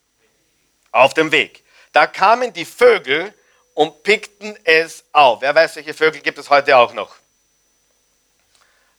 Auf 0.90 1.14
dem 1.14 1.30
Weg. 1.30 1.62
Da 1.92 2.06
kamen 2.06 2.52
die 2.52 2.64
Vögel 2.64 3.32
und 3.74 4.02
pickten 4.02 4.58
es 4.64 5.04
auf. 5.12 5.42
Wer 5.42 5.54
weiß, 5.54 5.76
welche 5.76 5.94
Vögel 5.94 6.20
gibt 6.22 6.38
es 6.38 6.50
heute 6.50 6.76
auch 6.76 6.92
noch, 6.94 7.16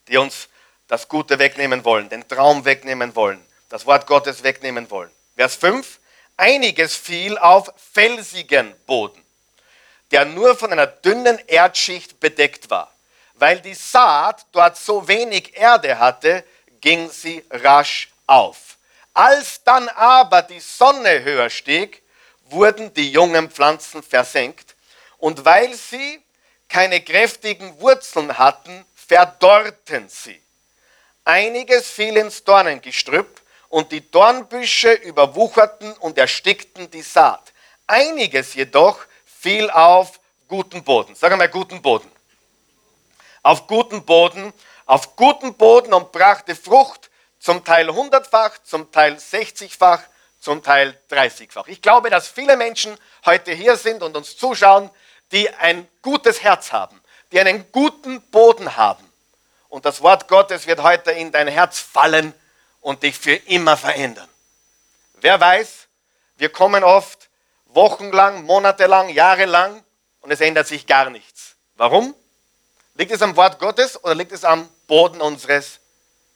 die 0.08 0.18
uns 0.18 0.48
das 0.88 1.08
Gute 1.08 1.40
wegnehmen 1.40 1.84
wollen, 1.84 2.10
den 2.10 2.28
Traum 2.28 2.64
wegnehmen 2.64 3.16
wollen, 3.16 3.44
das 3.70 3.86
Wort 3.86 4.06
Gottes 4.06 4.44
wegnehmen 4.44 4.90
wollen. 4.92 5.12
Vers 5.36 5.56
5. 5.56 6.00
Einiges 6.38 6.96
fiel 6.96 7.38
auf 7.38 7.72
felsigen 7.94 8.76
Boden, 8.86 9.22
der 10.12 10.26
nur 10.26 10.56
von 10.56 10.72
einer 10.72 10.88
dünnen 10.88 11.40
Erdschicht 11.48 12.20
bedeckt 12.20 12.70
war. 12.70 12.95
Weil 13.36 13.60
die 13.60 13.74
Saat 13.74 14.46
dort 14.52 14.78
so 14.78 15.08
wenig 15.08 15.56
Erde 15.58 16.00
hatte, 16.00 16.44
ging 16.80 17.10
sie 17.10 17.44
rasch 17.50 18.10
auf. 18.28 18.78
Als 19.14 19.64
dann 19.64 19.90
aber 19.90 20.42
die 20.42 20.60
Sonne 20.60 21.24
höher 21.24 21.50
stieg, 21.50 22.02
wurden 22.50 22.94
die 22.94 23.12
jungen 23.12 23.50
Pflanzen 23.50 24.04
versenkt 24.04 24.76
und 25.18 25.44
weil 25.44 25.74
sie 25.74 26.22
keine 26.70 27.02
kräftigen 27.02 27.80
Wurzeln 27.80 28.38
hatten, 28.38 28.86
verdorrten 28.96 30.08
sie. 30.10 30.42
Einiges 31.24 31.90
fiel 31.90 32.18
ins 32.18 32.44
Dornengestrüpp 32.44 33.42
und 33.70 33.92
die 33.92 34.10
Dornbüsche 34.12 34.94
überwucherten 34.94 35.94
und 35.94 36.18
erstickten 36.18 36.90
die 36.92 37.02
Saat. 37.02 37.52
Einiges 37.88 38.54
jedoch 38.54 39.00
fiel 39.26 39.70
auf 39.70 40.20
guten 40.48 40.84
Boden. 40.84 41.16
Sag 41.16 41.32
einmal 41.32 41.50
guten 41.50 41.82
Boden 41.82 42.15
auf 43.46 43.68
guten 43.68 44.04
Boden, 44.06 44.52
auf 44.88 45.16
guten 45.16 45.54
Boden 45.54 45.94
und 45.94 46.12
brachte 46.12 46.56
Frucht, 46.56 47.12
zum 47.40 47.64
Teil 47.64 47.94
hundertfach, 47.94 48.58
zum 48.64 48.92
Teil 48.92 49.20
sechzigfach, 49.20 50.02
zum 50.40 50.64
Teil 50.64 51.00
dreißigfach. 51.10 51.68
Ich 51.68 51.80
glaube, 51.80 52.10
dass 52.10 52.28
viele 52.28 52.58
Menschen 52.58 52.98
heute 53.24 53.52
hier 53.52 53.78
sind 53.78 54.02
und 54.02 54.18
uns 54.18 54.36
zuschauen, 54.36 54.90
die 55.32 55.48
ein 55.54 55.88
gutes 56.02 56.42
Herz 56.42 56.72
haben, 56.72 57.00
die 57.32 57.40
einen 57.40 57.72
guten 57.72 58.20
Boden 58.32 58.78
haben. 58.78 59.08
Und 59.70 59.86
das 59.86 60.02
Wort 60.02 60.28
Gottes 60.28 60.66
wird 60.66 60.82
heute 60.82 61.12
in 61.12 61.32
dein 61.32 61.48
Herz 61.48 61.78
fallen 61.80 62.34
und 62.82 63.04
dich 63.04 63.16
für 63.16 63.36
immer 63.36 63.78
verändern. 63.78 64.30
Wer 65.22 65.40
weiß, 65.40 65.88
wir 66.38 66.50
kommen 66.50 66.84
oft 66.84 67.30
wochenlang, 67.66 68.44
monatelang, 68.44 69.10
jahrelang 69.10 69.84
und 70.22 70.32
es 70.32 70.42
ändert 70.42 70.66
sich 70.66 70.88
gar 70.88 71.12
nichts. 71.12 71.58
Warum? 71.76 72.16
Liegt 72.96 73.12
es 73.12 73.22
am 73.22 73.36
Wort 73.36 73.60
Gottes 73.60 74.02
oder 74.04 74.16
liegt 74.16 74.32
es 74.32 74.46
am 74.46 74.70
Boden 74.88 75.20
unseres 75.20 75.80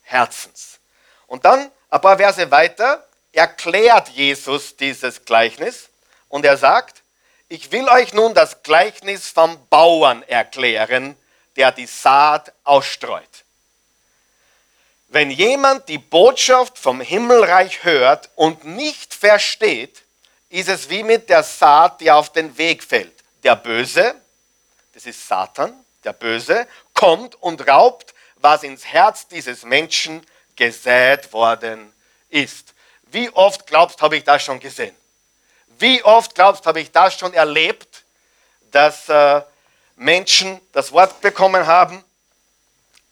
Herzens? 0.01 0.79
Und 1.27 1.45
dann 1.45 1.71
ein 1.89 2.01
paar 2.01 2.17
Verse 2.17 2.51
weiter 2.51 3.07
erklärt 3.31 4.09
Jesus 4.09 4.75
dieses 4.75 5.23
Gleichnis 5.23 5.89
und 6.27 6.45
er 6.45 6.57
sagt, 6.57 7.01
ich 7.47 7.71
will 7.71 7.87
euch 7.87 8.13
nun 8.13 8.33
das 8.33 8.61
Gleichnis 8.61 9.29
vom 9.29 9.57
Bauern 9.69 10.21
erklären, 10.23 11.15
der 11.55 11.71
die 11.71 11.87
Saat 11.87 12.51
ausstreut. 12.65 13.45
Wenn 15.07 15.31
jemand 15.31 15.87
die 15.87 15.97
Botschaft 15.97 16.77
vom 16.77 17.01
Himmelreich 17.01 17.83
hört 17.83 18.29
und 18.35 18.65
nicht 18.65 19.13
versteht, 19.13 20.03
ist 20.49 20.69
es 20.69 20.89
wie 20.89 21.03
mit 21.03 21.29
der 21.29 21.43
Saat, 21.43 22.01
die 22.01 22.11
auf 22.11 22.31
den 22.31 22.57
Weg 22.57 22.83
fällt. 22.83 23.13
Der 23.43 23.55
Böse, 23.55 24.13
das 24.93 25.05
ist 25.05 25.27
Satan, 25.27 25.73
der 26.03 26.13
Böse, 26.13 26.67
kommt 26.93 27.35
und 27.35 27.67
raubt, 27.67 28.13
was 28.37 28.63
ins 28.63 28.85
Herz 28.85 29.27
dieses 29.27 29.63
Menschen 29.63 30.25
gesät 30.55 31.31
worden 31.33 31.93
ist. 32.29 32.73
Wie 33.03 33.29
oft 33.31 33.67
glaubst, 33.67 34.01
habe 34.01 34.17
ich 34.17 34.23
das 34.23 34.43
schon 34.43 34.59
gesehen? 34.59 34.95
Wie 35.79 36.03
oft 36.03 36.35
glaubst, 36.35 36.65
habe 36.65 36.81
ich 36.81 36.91
das 36.91 37.17
schon 37.17 37.33
erlebt, 37.33 38.03
dass 38.71 39.09
äh, 39.09 39.41
Menschen 39.95 40.59
das 40.71 40.91
Wort 40.91 41.21
bekommen 41.21 41.65
haben, 41.65 42.03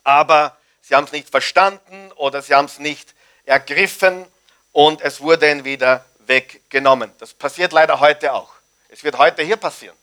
aber 0.04 0.56
sie 0.82 0.96
haben 0.96 1.06
es 1.06 1.12
nicht 1.12 1.30
verstanden 1.30 2.12
oder 2.16 2.42
sie 2.42 2.54
haben 2.54 2.66
es 2.66 2.80
nicht 2.80 3.14
ergriffen 3.46 4.26
und 4.72 5.02
es 5.02 5.22
wurde 5.22 5.50
ihnen 5.50 5.64
wieder 5.66 6.06
weggenommen. 6.20 7.12
Das 7.20 7.34
passiert 7.34 7.72
leider 7.72 8.00
heute 8.00 8.34
auch. 8.34 8.52
Es 8.90 9.04
wird 9.04 9.18
heute 9.18 9.42
hier 9.44 9.58
passieren. 9.58 9.96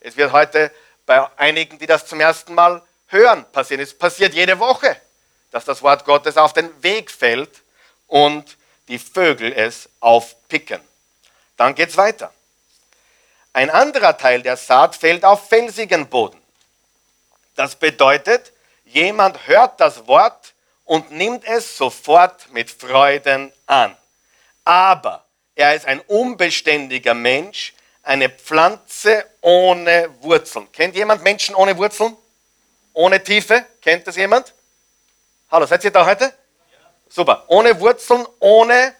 Es 0.00 0.16
wird 0.16 0.32
heute 0.32 0.72
bei 1.08 1.26
einigen, 1.38 1.78
die 1.78 1.86
das 1.86 2.06
zum 2.06 2.20
ersten 2.20 2.54
Mal 2.54 2.82
hören, 3.06 3.44
passieren. 3.50 3.82
Es 3.82 3.96
passiert 3.96 4.34
jede 4.34 4.58
Woche, 4.58 5.00
dass 5.50 5.64
das 5.64 5.82
Wort 5.82 6.04
Gottes 6.04 6.36
auf 6.36 6.52
den 6.52 6.70
Weg 6.82 7.10
fällt 7.10 7.62
und 8.06 8.56
die 8.88 8.98
Vögel 8.98 9.52
es 9.52 9.88
aufpicken. 10.00 10.80
Dann 11.56 11.74
geht 11.74 11.88
es 11.88 11.96
weiter. 11.96 12.32
Ein 13.54 13.70
anderer 13.70 14.18
Teil 14.18 14.42
der 14.42 14.58
Saat 14.58 14.94
fällt 14.94 15.24
auf 15.24 15.48
felsigen 15.48 16.08
Boden. 16.08 16.40
Das 17.56 17.74
bedeutet, 17.74 18.52
jemand 18.84 19.48
hört 19.48 19.80
das 19.80 20.06
Wort 20.06 20.52
und 20.84 21.10
nimmt 21.10 21.44
es 21.46 21.76
sofort 21.76 22.52
mit 22.52 22.70
Freuden 22.70 23.50
an. 23.66 23.96
Aber 24.64 25.24
er 25.54 25.74
ist 25.74 25.86
ein 25.86 26.00
unbeständiger 26.00 27.14
Mensch, 27.14 27.72
eine 28.08 28.30
Pflanze 28.30 29.22
ohne 29.42 30.08
Wurzeln. 30.22 30.72
Kennt 30.72 30.96
jemand 30.96 31.22
Menschen 31.22 31.54
ohne 31.54 31.76
Wurzeln? 31.76 32.16
Ohne 32.94 33.22
Tiefe? 33.22 33.66
Kennt 33.82 34.06
das 34.06 34.16
jemand? 34.16 34.54
Hallo, 35.50 35.66
seid 35.66 35.84
ihr 35.84 35.90
da 35.90 36.06
heute? 36.06 36.24
Ja. 36.24 36.32
Super. 37.10 37.44
Ohne 37.48 37.78
Wurzeln, 37.78 38.26
ohne 38.40 38.94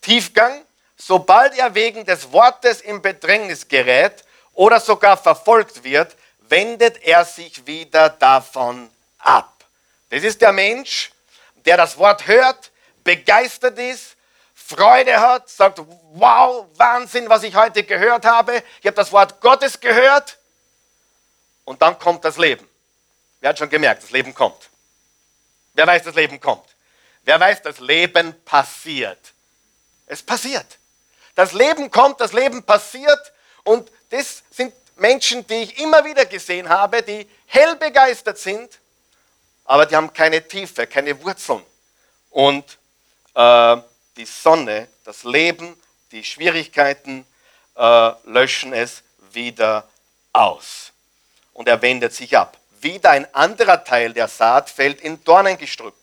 Tiefgang. 0.00 0.62
Sobald 0.96 1.58
er 1.58 1.74
wegen 1.74 2.04
des 2.04 2.30
Wortes 2.30 2.80
in 2.80 3.02
Bedrängnis 3.02 3.66
gerät 3.66 4.22
oder 4.52 4.78
sogar 4.78 5.16
verfolgt 5.16 5.82
wird, 5.82 6.14
wendet 6.42 7.02
er 7.02 7.24
sich 7.24 7.66
wieder 7.66 8.08
davon 8.08 8.88
ab. 9.18 9.64
Das 10.10 10.22
ist 10.22 10.40
der 10.40 10.52
Mensch, 10.52 11.10
der 11.66 11.76
das 11.76 11.98
Wort 11.98 12.28
hört, 12.28 12.70
begeistert 13.02 13.80
ist, 13.80 14.13
Freude 14.66 15.20
hat, 15.20 15.48
sagt, 15.50 15.80
wow, 16.12 16.66
Wahnsinn, 16.76 17.28
was 17.28 17.42
ich 17.42 17.54
heute 17.54 17.84
gehört 17.84 18.24
habe. 18.24 18.62
Ich 18.80 18.86
habe 18.86 18.96
das 18.96 19.12
Wort 19.12 19.40
Gottes 19.40 19.78
gehört. 19.78 20.38
Und 21.64 21.82
dann 21.82 21.98
kommt 21.98 22.24
das 22.24 22.38
Leben. 22.38 22.66
Wer 23.40 23.50
hat 23.50 23.58
schon 23.58 23.68
gemerkt, 23.68 24.02
das 24.02 24.10
Leben 24.10 24.34
kommt? 24.34 24.70
Wer 25.74 25.86
weiß, 25.86 26.04
das 26.04 26.14
Leben 26.14 26.40
kommt? 26.40 26.64
Wer 27.24 27.38
weiß, 27.38 27.62
das 27.62 27.78
Leben 27.80 28.34
passiert? 28.44 29.18
Es 30.06 30.22
passiert. 30.22 30.78
Das 31.34 31.52
Leben 31.52 31.90
kommt, 31.90 32.20
das 32.20 32.32
Leben 32.32 32.62
passiert. 32.62 33.32
Und 33.64 33.90
das 34.10 34.42
sind 34.50 34.72
Menschen, 34.96 35.46
die 35.46 35.64
ich 35.64 35.78
immer 35.78 36.04
wieder 36.04 36.24
gesehen 36.24 36.68
habe, 36.68 37.02
die 37.02 37.28
hell 37.46 37.76
begeistert 37.76 38.38
sind, 38.38 38.78
aber 39.64 39.86
die 39.86 39.96
haben 39.96 40.12
keine 40.12 40.46
Tiefe, 40.46 40.86
keine 40.86 41.22
Wurzeln. 41.22 41.62
Und 42.30 42.78
äh, 43.34 43.76
die 44.16 44.24
Sonne, 44.24 44.88
das 45.04 45.24
Leben, 45.24 45.76
die 46.12 46.24
Schwierigkeiten 46.24 47.26
äh, 47.76 48.10
löschen 48.24 48.72
es 48.72 49.02
wieder 49.32 49.88
aus. 50.32 50.92
Und 51.52 51.68
er 51.68 51.82
wendet 51.82 52.14
sich 52.14 52.36
ab. 52.36 52.56
Wieder 52.80 53.10
ein 53.10 53.32
anderer 53.34 53.82
Teil 53.84 54.12
der 54.12 54.28
Saat 54.28 54.70
fällt 54.70 55.00
in 55.00 55.22
Dornengestrüpp. 55.24 55.94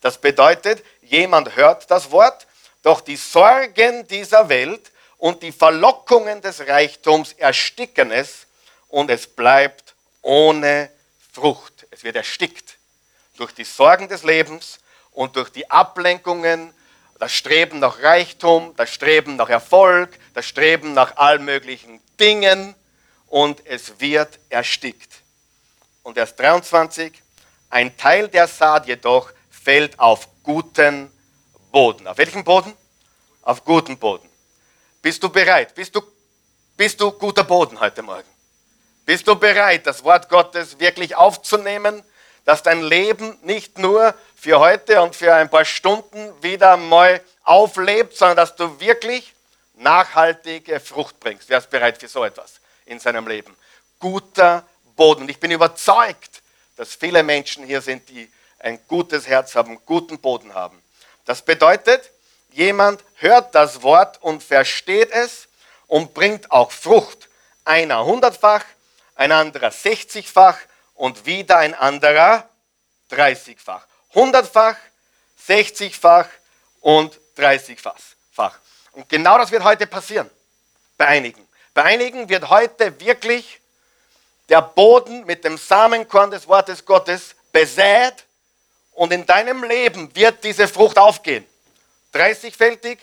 Das 0.00 0.18
bedeutet, 0.18 0.82
jemand 1.02 1.54
hört 1.56 1.90
das 1.90 2.10
Wort, 2.10 2.46
doch 2.82 3.00
die 3.00 3.16
Sorgen 3.16 4.06
dieser 4.08 4.48
Welt 4.48 4.90
und 5.18 5.42
die 5.42 5.52
Verlockungen 5.52 6.40
des 6.40 6.66
Reichtums 6.66 7.32
ersticken 7.34 8.10
es 8.10 8.46
und 8.88 9.10
es 9.10 9.26
bleibt 9.26 9.94
ohne 10.20 10.90
Frucht. 11.32 11.86
Es 11.90 12.02
wird 12.02 12.16
erstickt 12.16 12.78
durch 13.36 13.52
die 13.52 13.64
Sorgen 13.64 14.08
des 14.08 14.24
Lebens 14.24 14.80
und 15.12 15.36
durch 15.36 15.50
die 15.50 15.70
Ablenkungen 15.70 16.74
das 17.22 17.30
Streben 17.30 17.78
nach 17.78 18.02
Reichtum, 18.02 18.74
das 18.74 18.90
Streben 18.90 19.36
nach 19.36 19.48
Erfolg, 19.48 20.18
das 20.34 20.44
Streben 20.44 20.92
nach 20.92 21.18
allen 21.18 21.44
möglichen 21.44 22.00
Dingen 22.18 22.74
und 23.28 23.64
es 23.64 24.00
wird 24.00 24.40
erstickt. 24.48 25.22
Und 26.02 26.14
Vers 26.14 26.34
23, 26.34 27.12
ein 27.70 27.96
Teil 27.96 28.26
der 28.26 28.48
Saat 28.48 28.88
jedoch 28.88 29.30
fällt 29.50 30.00
auf 30.00 30.26
guten 30.42 31.12
Boden. 31.70 32.08
Auf 32.08 32.18
welchem 32.18 32.42
Boden? 32.42 32.74
Auf 33.42 33.64
guten 33.64 33.96
Boden. 33.96 34.28
Bist 35.00 35.22
du 35.22 35.28
bereit? 35.28 35.76
Bist 35.76 35.94
du, 35.94 36.02
bist 36.76 37.00
du 37.00 37.12
guter 37.12 37.44
Boden 37.44 37.78
heute 37.78 38.02
Morgen? 38.02 38.28
Bist 39.06 39.28
du 39.28 39.36
bereit, 39.36 39.86
das 39.86 40.02
Wort 40.02 40.28
Gottes 40.28 40.80
wirklich 40.80 41.14
aufzunehmen, 41.14 42.02
dass 42.44 42.62
dein 42.62 42.82
Leben 42.82 43.38
nicht 43.42 43.78
nur 43.78 44.14
für 44.34 44.58
heute 44.58 45.00
und 45.00 45.14
für 45.14 45.34
ein 45.34 45.48
paar 45.48 45.64
Stunden 45.64 46.32
wieder 46.42 46.76
mal 46.76 47.20
auflebt, 47.44 48.16
sondern 48.16 48.36
dass 48.36 48.56
du 48.56 48.80
wirklich 48.80 49.34
nachhaltige 49.74 50.80
Frucht 50.80 51.18
bringst. 51.20 51.48
Wer 51.48 51.58
ist 51.58 51.70
bereit 51.70 51.98
für 51.98 52.08
so 52.08 52.24
etwas 52.24 52.54
in 52.86 52.98
seinem 52.98 53.26
Leben? 53.26 53.54
Guter 53.98 54.64
Boden. 54.96 55.22
Und 55.22 55.28
ich 55.28 55.38
bin 55.38 55.50
überzeugt, 55.50 56.42
dass 56.76 56.94
viele 56.94 57.22
Menschen 57.22 57.64
hier 57.64 57.80
sind, 57.80 58.08
die 58.08 58.30
ein 58.58 58.78
gutes 58.88 59.26
Herz 59.26 59.54
haben, 59.54 59.78
guten 59.86 60.18
Boden 60.18 60.54
haben. 60.54 60.82
Das 61.24 61.42
bedeutet, 61.42 62.10
jemand 62.50 63.02
hört 63.16 63.54
das 63.54 63.82
Wort 63.82 64.22
und 64.22 64.42
versteht 64.42 65.10
es 65.10 65.48
und 65.86 66.14
bringt 66.14 66.50
auch 66.50 66.72
Frucht. 66.72 67.28
Einer 67.64 68.04
hundertfach, 68.04 68.64
ein 69.14 69.30
anderer 69.30 69.70
sechzigfach 69.70 70.58
und 70.94 71.26
wieder 71.26 71.58
ein 71.58 71.74
anderer 71.74 72.48
dreißigfach. 73.08 73.86
Hundertfach, 74.14 74.76
sechzigfach 75.36 76.28
und 76.80 77.18
dreißigfach. 77.36 78.58
Und 78.92 79.08
genau 79.08 79.38
das 79.38 79.50
wird 79.50 79.64
heute 79.64 79.86
passieren 79.86 80.30
bei 80.98 81.06
einigen. 81.06 81.46
Bei 81.74 81.84
einigen 81.84 82.28
wird 82.28 82.48
heute 82.50 82.98
wirklich 83.00 83.60
der 84.48 84.62
Boden 84.62 85.24
mit 85.24 85.44
dem 85.44 85.56
Samenkorn 85.56 86.30
des 86.30 86.46
Wortes 86.46 86.84
Gottes 86.84 87.34
besät 87.50 88.24
und 88.92 89.12
in 89.12 89.24
deinem 89.24 89.64
Leben 89.64 90.14
wird 90.14 90.44
diese 90.44 90.68
Frucht 90.68 90.98
aufgehen. 90.98 91.46
30-fältig, 92.12 92.98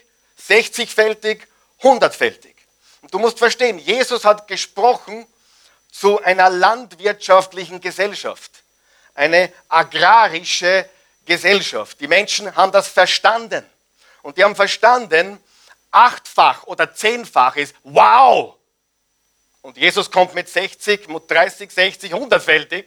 60-fältig, 0.48 1.42
100-fältig. 1.82 2.54
Und 3.02 3.14
du 3.14 3.18
musst 3.18 3.40
verstehen, 3.40 3.80
Jesus 3.80 4.24
hat 4.24 4.48
gesprochen 4.48 5.26
zu 5.92 6.22
einer 6.22 6.50
landwirtschaftlichen 6.50 7.82
Gesellschaft, 7.82 8.64
eine 9.16 9.52
agrarische 9.68 10.88
Gesellschaft. 11.26 12.00
Die 12.00 12.08
Menschen 12.08 12.56
haben 12.56 12.72
das 12.72 12.88
verstanden. 12.88 13.66
Und 14.22 14.38
die 14.38 14.44
haben 14.44 14.56
verstanden, 14.56 15.42
achtfach 15.92 16.64
oder 16.64 16.94
zehnfach 16.94 17.56
ist 17.56 17.76
wow. 17.84 18.56
Und 19.62 19.78
Jesus 19.78 20.10
kommt 20.10 20.34
mit 20.36 20.50
60, 20.50 21.08
mit 21.10 21.30
30, 21.30 21.72
60, 21.72 22.14
100-fältig. 22.14 22.86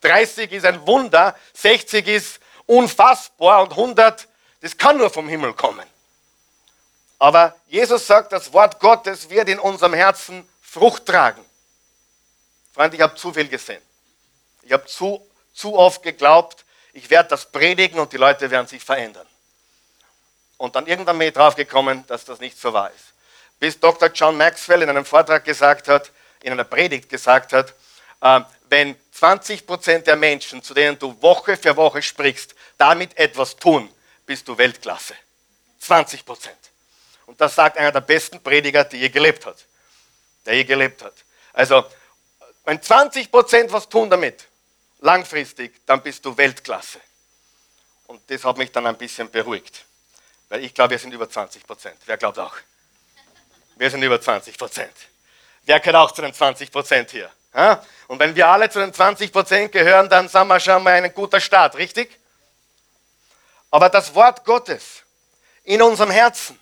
30 0.00 0.52
ist 0.52 0.66
ein 0.66 0.86
Wunder, 0.86 1.36
60 1.54 2.06
ist 2.06 2.40
unfassbar 2.66 3.62
und 3.62 3.70
100, 3.72 4.28
das 4.60 4.76
kann 4.76 4.96
nur 4.98 5.10
vom 5.10 5.28
Himmel 5.28 5.54
kommen. 5.54 5.86
Aber 7.18 7.54
Jesus 7.68 8.06
sagt, 8.06 8.32
das 8.32 8.52
Wort 8.52 8.80
Gottes 8.80 9.30
wird 9.30 9.48
in 9.48 9.58
unserem 9.58 9.94
Herzen 9.94 10.48
Frucht 10.60 11.06
tragen. 11.06 11.44
Freund, 12.72 12.94
ich 12.94 13.00
habe 13.00 13.14
zu 13.14 13.32
viel 13.32 13.48
gesehen. 13.48 13.82
Ich 14.62 14.72
habe 14.72 14.86
zu, 14.86 15.24
zu 15.52 15.76
oft 15.76 16.02
geglaubt, 16.02 16.64
ich 16.92 17.08
werde 17.10 17.30
das 17.30 17.50
predigen 17.50 17.98
und 17.98 18.12
die 18.12 18.16
Leute 18.16 18.50
werden 18.50 18.66
sich 18.66 18.82
verändern. 18.82 19.26
Und 20.58 20.76
dann 20.76 20.86
irgendwann 20.86 21.18
bin 21.18 21.28
ich 21.28 21.34
drauf 21.34 21.56
gekommen, 21.56 22.04
dass 22.06 22.24
das 22.24 22.38
nicht 22.38 22.58
so 22.58 22.72
wahr 22.72 22.90
ist. 22.90 23.12
Bis 23.58 23.78
Dr. 23.78 24.10
John 24.10 24.36
Maxwell 24.36 24.82
in 24.82 24.88
einem 24.88 25.04
Vortrag 25.04 25.44
gesagt 25.44 25.88
hat, 25.88 26.10
in 26.42 26.52
einer 26.52 26.64
Predigt 26.64 27.08
gesagt 27.08 27.52
hat, 27.52 27.74
äh, 28.20 28.40
wenn 28.68 28.96
20 29.12 29.66
Prozent 29.66 30.06
der 30.06 30.16
Menschen, 30.16 30.62
zu 30.62 30.72
denen 30.72 30.98
du 30.98 31.20
Woche 31.20 31.56
für 31.56 31.76
Woche 31.76 32.00
sprichst, 32.02 32.54
damit 32.78 33.16
etwas 33.18 33.56
tun, 33.56 33.92
bist 34.24 34.48
du 34.48 34.56
Weltklasse. 34.56 35.14
20 35.80 36.24
Prozent. 36.24 36.56
Und 37.26 37.40
das 37.40 37.54
sagt 37.54 37.76
einer 37.76 37.92
der 37.92 38.00
besten 38.00 38.42
Prediger, 38.42 38.84
der 38.84 38.98
je 38.98 39.08
gelebt 39.08 39.46
hat. 39.46 39.56
Der 40.46 40.54
je 40.54 40.64
gelebt 40.64 41.02
hat. 41.02 41.14
Also, 41.52 41.84
wenn 42.64 42.80
20 42.80 43.30
Prozent 43.30 43.72
was 43.72 43.88
tun 43.88 44.08
damit, 44.08 44.48
langfristig, 45.00 45.84
dann 45.86 46.02
bist 46.02 46.24
du 46.24 46.36
Weltklasse. 46.36 47.00
Und 48.06 48.22
das 48.30 48.44
hat 48.44 48.56
mich 48.58 48.70
dann 48.70 48.86
ein 48.86 48.96
bisschen 48.96 49.30
beruhigt. 49.30 49.84
Weil 50.48 50.64
ich 50.64 50.74
glaube, 50.74 50.90
wir 50.90 50.98
sind 50.98 51.12
über 51.12 51.28
20 51.28 51.66
Prozent. 51.66 51.96
Wer 52.06 52.16
glaubt 52.16 52.38
auch? 52.38 52.54
Wir 53.76 53.90
sind 53.90 54.02
über 54.02 54.20
20 54.20 54.56
Prozent. 54.56 54.94
Wer 55.64 55.80
gehört 55.80 55.96
auch 55.96 56.12
zu 56.12 56.22
den 56.22 56.34
20 56.34 56.70
Prozent 56.70 57.10
hier? 57.10 57.30
Und 58.08 58.18
wenn 58.18 58.34
wir 58.34 58.48
alle 58.48 58.70
zu 58.70 58.78
den 58.78 58.92
20 58.92 59.32
Prozent 59.32 59.72
gehören, 59.72 60.08
dann 60.08 60.28
sind 60.28 60.46
wir 60.46 60.60
schon 60.60 60.82
mal 60.82 60.92
ein 60.92 61.12
guter 61.12 61.40
Start, 61.40 61.76
richtig? 61.76 62.18
Aber 63.70 63.88
das 63.88 64.14
Wort 64.14 64.44
Gottes 64.44 65.02
in 65.64 65.80
unserem 65.82 66.10
Herzen 66.10 66.58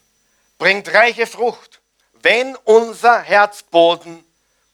bringt 0.58 0.92
reiche 0.92 1.26
Frucht, 1.26 1.80
wenn 2.22 2.54
unser 2.64 3.20
Herzboden 3.20 4.24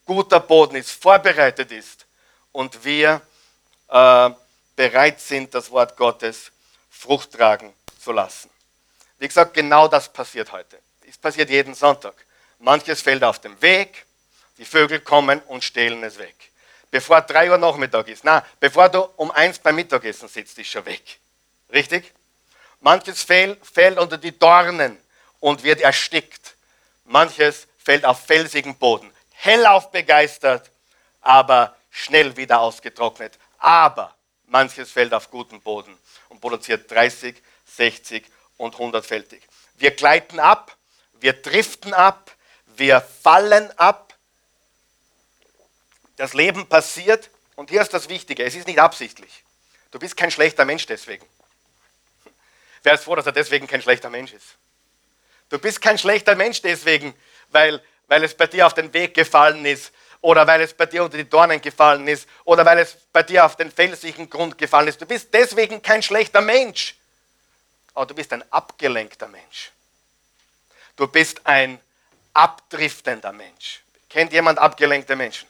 guter 0.06 0.40
Boden 0.40 0.76
ist, 0.76 0.90
vorbereitet 0.90 1.70
ist 1.72 2.06
und 2.52 2.84
wir 2.84 3.20
äh, 3.88 4.30
bereit 4.74 5.20
sind, 5.20 5.52
das 5.54 5.70
Wort 5.70 5.96
Gottes 5.96 6.52
Frucht 6.90 7.32
tragen 7.32 7.74
zu 8.00 8.12
lassen. 8.12 8.48
Wie 9.18 9.26
gesagt, 9.28 9.52
genau 9.52 9.88
das 9.88 10.10
passiert 10.10 10.52
heute. 10.52 10.78
Es 11.08 11.18
passiert 11.18 11.50
jeden 11.50 11.74
Sonntag. 11.74 12.14
Manches 12.58 13.02
fällt 13.02 13.22
auf 13.22 13.40
dem 13.40 13.60
Weg, 13.60 14.06
die 14.58 14.64
Vögel 14.64 15.00
kommen 15.00 15.40
und 15.42 15.62
stehlen 15.62 16.02
es 16.04 16.18
weg. 16.18 16.34
Bevor 16.90 17.20
3 17.20 17.50
Uhr 17.50 17.58
Nachmittag 17.58 18.08
ist, 18.08 18.24
na, 18.24 18.44
bevor 18.60 18.88
du 18.88 19.02
um 19.16 19.30
1 19.30 19.58
beim 19.58 19.74
Mittagessen 19.74 20.28
sitzt, 20.28 20.58
ist 20.58 20.70
schon 20.70 20.86
weg. 20.86 21.18
Richtig? 21.72 22.12
Manches 22.80 23.22
fällt, 23.22 23.64
fällt 23.66 23.98
unter 23.98 24.16
die 24.16 24.38
Dornen 24.38 24.96
und 25.40 25.62
wird 25.62 25.80
erstickt. 25.80 26.54
Manches 27.04 27.66
fällt 27.78 28.04
auf 28.04 28.24
felsigen 28.24 28.76
Boden. 28.76 29.10
Hellauf 29.38 29.90
begeistert, 29.90 30.70
aber 31.20 31.76
schnell 31.90 32.36
wieder 32.36 32.60
ausgetrocknet. 32.60 33.38
Aber 33.58 34.14
manches 34.46 34.90
fällt 34.90 35.14
auf 35.14 35.30
guten 35.30 35.60
Boden 35.60 35.96
und 36.28 36.40
produziert 36.40 36.90
30, 36.90 37.42
60 37.64 38.24
und 38.56 38.76
100-fältig. 38.76 39.40
Wir 39.76 39.90
gleiten 39.92 40.40
ab, 40.40 40.76
wir 41.14 41.34
driften 41.34 41.94
ab, 41.94 42.30
wir 42.66 43.00
fallen 43.00 43.70
ab 43.78 44.06
das 46.16 46.32
Leben 46.34 46.66
passiert 46.66 47.30
und 47.54 47.70
hier 47.70 47.82
ist 47.82 47.92
das 47.92 48.08
Wichtige, 48.08 48.44
es 48.44 48.54
ist 48.54 48.66
nicht 48.66 48.78
absichtlich. 48.78 49.44
Du 49.90 49.98
bist 49.98 50.16
kein 50.16 50.30
schlechter 50.30 50.64
Mensch 50.64 50.86
deswegen. 50.86 51.26
Wer 52.82 52.94
ist 52.94 53.04
froh, 53.04 53.16
dass 53.16 53.26
er 53.26 53.32
deswegen 53.32 53.66
kein 53.66 53.82
schlechter 53.82 54.10
Mensch 54.10 54.32
ist? 54.32 54.56
Du 55.48 55.58
bist 55.58 55.80
kein 55.80 55.98
schlechter 55.98 56.34
Mensch 56.34 56.62
deswegen, 56.62 57.14
weil, 57.48 57.82
weil 58.08 58.24
es 58.24 58.34
bei 58.34 58.46
dir 58.46 58.66
auf 58.66 58.74
den 58.74 58.92
Weg 58.92 59.14
gefallen 59.14 59.64
ist 59.64 59.92
oder 60.20 60.46
weil 60.46 60.60
es 60.60 60.72
bei 60.72 60.86
dir 60.86 61.04
unter 61.04 61.16
die 61.16 61.28
Dornen 61.28 61.60
gefallen 61.60 62.06
ist 62.08 62.28
oder 62.44 62.64
weil 62.64 62.78
es 62.78 62.96
bei 63.12 63.22
dir 63.22 63.44
auf 63.44 63.56
den 63.56 63.70
felsigen 63.70 64.28
Grund 64.28 64.58
gefallen 64.58 64.88
ist. 64.88 65.00
Du 65.00 65.06
bist 65.06 65.32
deswegen 65.32 65.82
kein 65.82 66.02
schlechter 66.02 66.40
Mensch, 66.40 66.96
aber 67.94 68.06
du 68.06 68.14
bist 68.14 68.32
ein 68.32 68.44
abgelenkter 68.50 69.28
Mensch. 69.28 69.70
Du 70.96 71.06
bist 71.06 71.40
ein 71.44 71.78
abdriftender 72.32 73.32
Mensch. 73.32 73.82
Kennt 74.08 74.32
jemand 74.32 74.58
abgelenkte 74.58 75.14
Menschen? 75.14 75.46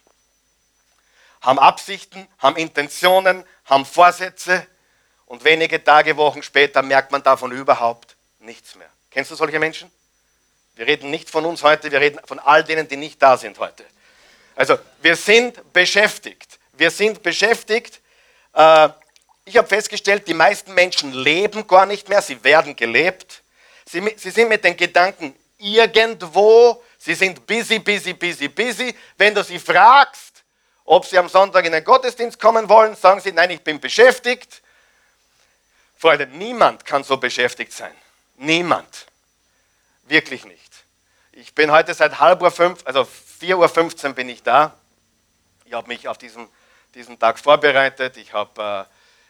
haben 1.46 1.58
Absichten, 1.60 2.26
haben 2.38 2.56
Intentionen, 2.56 3.44
haben 3.64 3.86
Vorsätze 3.86 4.66
und 5.26 5.44
wenige 5.44 5.82
Tage, 5.82 6.16
Wochen 6.16 6.42
später 6.42 6.82
merkt 6.82 7.12
man 7.12 7.22
davon 7.22 7.52
überhaupt 7.52 8.16
nichts 8.40 8.74
mehr. 8.74 8.90
Kennst 9.10 9.30
du 9.30 9.36
solche 9.36 9.60
Menschen? 9.60 9.90
Wir 10.76 10.86
reden 10.86 11.10
nicht 11.10 11.30
von 11.30 11.44
uns 11.44 11.62
heute, 11.62 11.90
wir 11.90 12.00
reden 12.00 12.20
von 12.24 12.38
all 12.38 12.62
denen, 12.62 12.86
die 12.86 12.96
nicht 12.96 13.20
da 13.20 13.36
sind 13.36 13.58
heute. 13.58 13.84
Also 14.54 14.78
wir 15.00 15.16
sind 15.16 15.72
beschäftigt. 15.72 16.58
Wir 16.74 16.90
sind 16.90 17.22
beschäftigt. 17.22 18.00
Äh, 18.52 18.90
ich 19.46 19.56
habe 19.56 19.66
festgestellt, 19.66 20.28
die 20.28 20.34
meisten 20.34 20.74
Menschen 20.74 21.12
leben 21.12 21.66
gar 21.66 21.86
nicht 21.86 22.08
mehr, 22.08 22.20
sie 22.20 22.42
werden 22.44 22.76
gelebt. 22.76 23.42
Sie, 23.86 24.02
sie 24.16 24.30
sind 24.30 24.48
mit 24.48 24.64
den 24.64 24.76
Gedanken 24.76 25.34
irgendwo, 25.58 26.82
sie 26.98 27.14
sind 27.14 27.46
busy, 27.46 27.78
busy, 27.78 28.12
busy, 28.12 28.48
busy. 28.48 28.94
Wenn 29.16 29.34
du 29.34 29.42
sie 29.42 29.58
fragst, 29.58 30.42
ob 30.86 31.04
Sie 31.04 31.18
am 31.18 31.28
Sonntag 31.28 31.64
in 31.64 31.72
den 31.72 31.84
Gottesdienst 31.84 32.38
kommen 32.38 32.68
wollen, 32.68 32.94
sagen 32.94 33.20
Sie, 33.20 33.32
nein, 33.32 33.50
ich 33.50 33.62
bin 33.62 33.80
beschäftigt. 33.80 34.62
Freunde, 35.98 36.26
niemand 36.26 36.84
kann 36.84 37.02
so 37.02 37.16
beschäftigt 37.16 37.72
sein. 37.72 37.92
Niemand. 38.36 39.06
Wirklich 40.08 40.44
nicht. 40.44 40.84
Ich 41.32 41.52
bin 41.54 41.70
heute 41.72 41.92
seit 41.92 42.20
halb 42.20 42.40
Uhr 42.40 42.52
fünf, 42.52 42.80
also 42.84 43.00
4.15 43.40 44.06
Uhr 44.06 44.12
bin 44.14 44.28
ich 44.28 44.42
da. 44.42 44.72
Ich 45.64 45.72
habe 45.72 45.88
mich 45.88 46.06
auf 46.06 46.16
diesen, 46.16 46.48
diesen 46.94 47.18
Tag 47.18 47.40
vorbereitet. 47.40 48.16
Ich 48.16 48.32
habe 48.32 48.86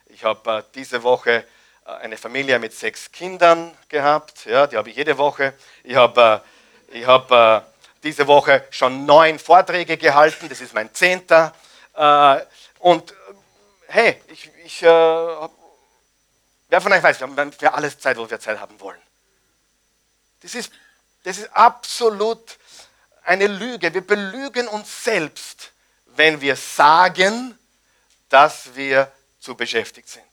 äh, 0.08 0.12
ich 0.12 0.22
hab, 0.22 0.46
äh, 0.46 0.62
diese 0.74 1.02
Woche 1.02 1.46
äh, 1.86 1.90
eine 2.02 2.18
Familie 2.18 2.58
mit 2.58 2.74
sechs 2.74 3.10
Kindern 3.10 3.74
gehabt. 3.88 4.44
Ja, 4.44 4.66
die 4.66 4.76
habe 4.76 4.90
ich 4.90 4.96
jede 4.96 5.16
Woche. 5.16 5.54
Ich 5.82 5.96
habe 5.96 6.42
ich 6.88 7.06
hab, 7.06 7.66
diese 8.02 8.26
Woche 8.26 8.66
schon 8.70 9.06
neun 9.06 9.38
Vorträge 9.38 9.96
gehalten. 9.96 10.48
Das 10.48 10.60
ist 10.60 10.74
mein 10.74 10.94
zehnter. 10.94 11.52
Und 12.78 13.14
hey, 13.88 14.22
ich, 14.28 14.50
ich 14.64 14.82
wer 14.82 15.50
von 16.70 16.92
euch 16.92 17.02
weiß, 17.02 17.18
wir 17.18 17.26
haben 17.26 17.52
für 17.52 17.72
alles 17.74 17.98
Zeit, 17.98 18.16
wo 18.16 18.30
wir 18.30 18.38
Zeit 18.38 18.60
haben 18.60 18.78
wollen. 18.78 19.00
Das 20.40 20.54
ist, 20.54 20.72
das 21.24 21.38
ist 21.38 21.52
absolut 21.52 22.58
eine 23.24 23.46
Lüge. 23.46 23.92
Wir 23.92 24.06
belügen 24.06 24.68
uns 24.68 25.04
selbst, 25.04 25.72
wenn 26.06 26.40
wir 26.40 26.56
sagen, 26.56 27.58
dass 28.28 28.74
wir 28.74 29.10
zu 29.40 29.54
beschäftigt 29.54 30.08
sind. 30.08 30.24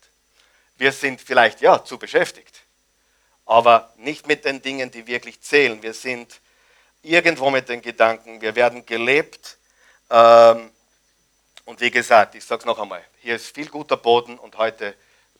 Wir 0.75 0.91
sind 0.91 1.21
vielleicht 1.21 1.61
ja 1.61 1.83
zu 1.83 1.97
beschäftigt, 1.97 2.63
aber 3.45 3.93
nicht 3.97 4.27
mit 4.27 4.45
den 4.45 4.61
Dingen, 4.61 4.91
die 4.91 5.05
wirklich 5.07 5.41
zählen. 5.41 5.81
Wir 5.81 5.93
sind 5.93 6.41
irgendwo 7.01 7.49
mit 7.49 7.69
den 7.69 7.81
Gedanken, 7.81 8.41
wir 8.41 8.55
werden 8.55 8.85
gelebt. 8.85 9.57
Ähm, 10.09 10.71
und 11.65 11.79
wie 11.79 11.91
gesagt, 11.91 12.35
ich 12.35 12.43
sage 12.43 12.61
es 12.61 12.65
noch 12.65 12.79
einmal, 12.79 13.03
hier 13.19 13.35
ist 13.35 13.53
viel 13.53 13.69
guter 13.69 13.97
Boden 13.97 14.37
und 14.37 14.57
heute 14.57 14.95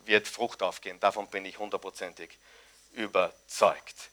wird 0.06 0.28
Frucht 0.28 0.62
aufgehen. 0.62 1.00
Davon 1.00 1.28
bin 1.28 1.46
ich 1.46 1.58
hundertprozentig 1.58 2.38
überzeugt. 2.94 4.10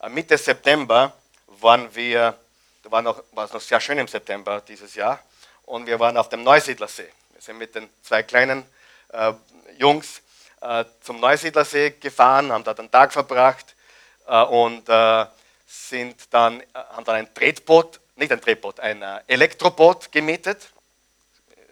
Äh, 0.00 0.08
Mitte 0.08 0.36
September 0.36 1.12
waren 1.60 1.94
wir, 1.94 2.34
da 2.82 2.90
war, 2.90 3.02
noch, 3.02 3.22
war 3.32 3.46
es 3.46 3.52
noch 3.52 3.60
sehr 3.60 3.80
schön 3.80 3.98
im 3.98 4.08
September 4.08 4.60
dieses 4.60 4.94
Jahr, 4.94 5.20
und 5.64 5.86
wir 5.86 5.98
waren 5.98 6.16
auf 6.16 6.28
dem 6.28 6.42
Neusiedlersee. 6.42 7.10
Wir 7.32 7.40
sind 7.40 7.58
mit 7.58 7.74
den 7.74 7.88
zwei 8.02 8.22
kleinen 8.22 8.64
äh, 9.12 9.32
Jungs 9.78 10.22
äh, 10.60 10.84
zum 11.02 11.20
Neusiedlersee 11.20 11.90
gefahren, 12.00 12.52
haben 12.52 12.64
dort 12.64 12.78
einen 12.78 12.90
Tag 12.90 13.12
verbracht 13.12 13.74
äh, 14.26 14.42
und 14.42 14.88
äh, 14.88 15.26
sind 15.66 16.32
dann, 16.32 16.60
äh, 16.60 16.64
haben 16.74 17.04
dann 17.04 17.16
ein 17.16 17.34
Tretboot, 17.34 18.00
nicht 18.14 18.32
ein 18.32 18.40
Tretboot, 18.40 18.80
ein 18.80 19.02
Elektroboot 19.26 20.10
gemietet. 20.12 20.70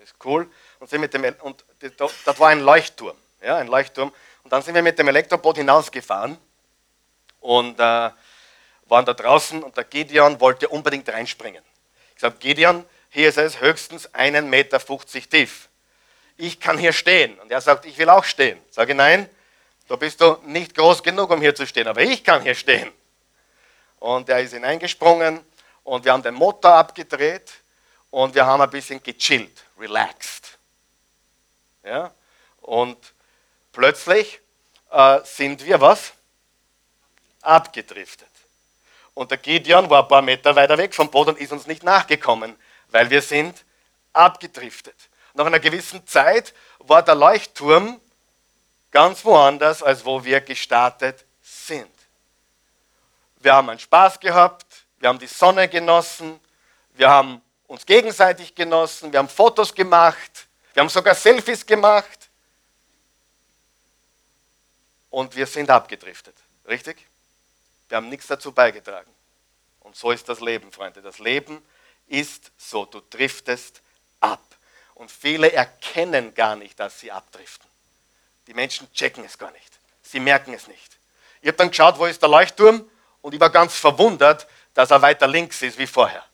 Ist 0.03 0.15
cool. 0.25 0.51
Und, 0.81 0.91
sind 0.91 1.01
mit 1.01 1.15
dem, 1.15 1.25
und 1.41 1.65
dort 1.97 2.39
war 2.39 2.49
ein 2.49 2.61
Leuchtturm. 2.61 3.17
Ja, 3.41 3.57
ein 3.57 3.69
Leuchtturm. 3.69 4.13
Und 4.43 4.53
dann 4.53 4.61
sind 4.63 4.75
wir 4.75 4.83
mit 4.83 4.99
dem 4.99 5.09
Elektroboot 5.09 5.57
hinausgefahren 5.57 6.37
und 7.45 7.79
äh, 7.79 8.11
waren 8.87 9.05
da 9.05 9.13
draußen 9.13 9.63
und 9.63 9.77
der 9.77 9.85
Gideon 9.85 10.41
wollte 10.41 10.67
unbedingt 10.69 11.09
reinspringen. 11.11 11.63
Ich 12.15 12.21
sage, 12.23 12.37
Gideon, 12.39 12.87
hier 13.11 13.29
ist 13.29 13.37
es 13.37 13.61
höchstens 13.61 14.09
1,50 14.15 14.43
Meter 14.43 14.81
tief. 14.81 15.69
Ich 16.39 16.59
kann 16.59 16.79
hier 16.79 16.95
stehen. 16.95 17.39
Und 17.41 17.53
er 17.53 17.61
sagt, 17.61 17.85
ich 17.85 17.99
will 17.99 18.09
auch 18.09 18.25
stehen. 18.25 18.59
Sage, 18.71 18.95
nein, 18.95 19.29
da 19.89 19.97
bist 19.97 20.23
du 20.23 20.39
nicht 20.47 20.75
groß 20.75 21.03
genug, 21.03 21.31
um 21.31 21.41
hier 21.43 21.55
zu 21.55 21.67
stehen, 21.67 21.87
aber 21.87 22.01
ich 22.01 22.25
kann 22.25 22.41
hier 22.41 22.55
stehen. 22.55 22.91
Und 23.99 24.29
er 24.31 24.41
ist 24.41 24.55
hineingesprungen 24.55 25.45
und 25.83 26.05
wir 26.07 26.13
haben 26.13 26.23
den 26.23 26.35
Motor 26.35 26.73
abgedreht 26.73 27.53
und 28.11 28.35
wir 28.35 28.47
haben 28.47 28.63
ein 28.63 28.71
bisschen 28.71 29.03
gechillt, 29.03 29.65
relaxed. 29.79 30.59
Ja? 31.85 32.11
Und 32.63 32.97
plötzlich 33.71 34.41
äh, 34.91 35.21
sind 35.25 35.63
wir 35.67 35.79
was? 35.79 36.15
Abgedriftet. 37.45 38.29
Und 39.15 39.31
der 39.31 39.39
Gideon 39.39 39.89
war 39.89 40.03
ein 40.03 40.09
paar 40.09 40.23
Meter 40.23 40.57
weiter 40.57 40.77
weg 40.77 40.95
vom 40.95 41.11
Boot 41.11 41.29
und 41.29 41.39
ist 41.39 41.53
uns 41.53 41.67
nicht 41.67 41.83
nachgekommen, 41.85 42.57
weil 42.89 43.11
wir 43.11 43.23
sind 43.23 43.65
abgedriftet. 44.13 44.97
Nach 45.35 45.47
einer 45.47 45.61
gewissen 45.61 46.07
Zeit 46.07 46.55
war 46.79 47.03
der 47.03 47.15
Leuchtturm 47.15 48.01
ganz 48.91 49.25
woanders, 49.25 49.83
als 49.83 50.05
wo 50.05 50.25
wir 50.25 50.41
gestartet 50.41 51.25
sind. 51.43 51.91
Wir 53.39 53.55
haben 53.55 53.69
einen 53.69 53.79
Spaß 53.79 54.21
gehabt, 54.21 54.85
wir 54.99 55.09
haben 55.09 55.19
die 55.19 55.27
Sonne 55.27 55.69
genossen, 55.69 56.41
wir 56.95 57.11
haben 57.11 57.43
uns 57.67 57.85
gegenseitig 57.85 58.55
genossen, 58.55 59.13
wir 59.13 59.19
haben 59.19 59.29
Fotos 59.29 59.75
gemacht, 59.75 60.47
wir 60.73 60.81
haben 60.81 60.89
sogar 60.89 61.15
Selfies 61.15 61.67
gemacht 61.67 62.31
und 65.11 65.35
wir 65.37 65.47
sind 65.47 65.71
abgedriftet. 65.71 66.37
Richtig? 66.67 67.05
Wir 67.89 67.97
haben 67.97 68.09
nichts 68.09 68.27
dazu 68.27 68.53
beigetragen. 68.53 69.11
Und 69.81 69.97
so 69.97 70.11
ist 70.11 70.29
das 70.29 70.41
Leben, 70.41 70.73
Freunde. 70.73 71.03
Das 71.03 71.19
Leben 71.19 71.63
ist 72.07 72.53
so, 72.57 72.85
du 72.87 73.01
driftest 73.11 73.83
ab. 74.21 74.43
Und 74.95 75.11
viele 75.11 75.53
erkennen 75.53 76.35
gar 76.35 76.57
nicht, 76.57 76.79
dass 76.79 77.01
sie 77.01 77.11
abdriften. 77.11 77.69
Die 78.47 78.55
Menschen 78.55 78.91
checken 78.93 79.25
es 79.25 79.39
gar 79.39 79.51
nicht. 79.51 79.79
Sie 80.03 80.21
merken 80.21 80.55
es 80.55 80.69
nicht. 80.69 80.99
Ich 81.41 81.49
habe 81.49 81.57
dann 81.57 81.71
geschaut, 81.71 81.99
wo 81.99 82.07
ist 82.07 82.23
der 82.23 82.29
Leuchtturm 82.29 82.89
und 83.21 83.35
ich 83.35 83.41
war 83.41 83.51
ganz 83.51 83.77
verwundert, 83.77 84.47
dass 84.73 84.91
er 84.91 85.03
weiter 85.03 85.27
links 85.27 85.63
ist 85.63 85.79
wie 85.79 85.87
vorher. 85.87 86.25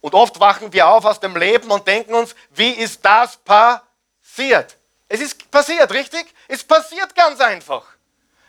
Und 0.00 0.14
oft 0.14 0.38
wachen 0.40 0.72
wir 0.72 0.88
auf 0.88 1.04
aus 1.04 1.20
dem 1.20 1.36
Leben 1.36 1.70
und 1.70 1.86
denken 1.86 2.14
uns, 2.14 2.34
wie 2.50 2.70
ist 2.70 3.04
das 3.04 3.36
passiert? 3.38 4.76
Es 5.08 5.20
ist 5.20 5.50
passiert, 5.50 5.92
richtig? 5.92 6.26
Es 6.48 6.64
passiert 6.64 7.14
ganz 7.14 7.40
einfach. 7.40 7.86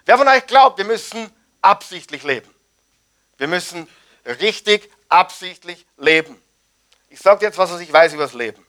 Wer 0.05 0.17
von 0.17 0.27
euch 0.27 0.45
glaubt, 0.47 0.77
wir 0.77 0.85
müssen 0.85 1.31
absichtlich 1.63 2.23
leben? 2.23 2.53
Wir 3.37 3.47
müssen 3.47 3.87
richtig 4.25 4.89
absichtlich 5.09 5.85
leben. 5.97 6.41
Ich 7.09 7.19
sage 7.19 7.45
jetzt 7.45 7.57
was, 7.57 7.71
was 7.71 7.81
ich 7.81 7.91
weiß 7.91 8.13
über 8.13 8.23
das 8.23 8.33
Leben. 8.33 8.65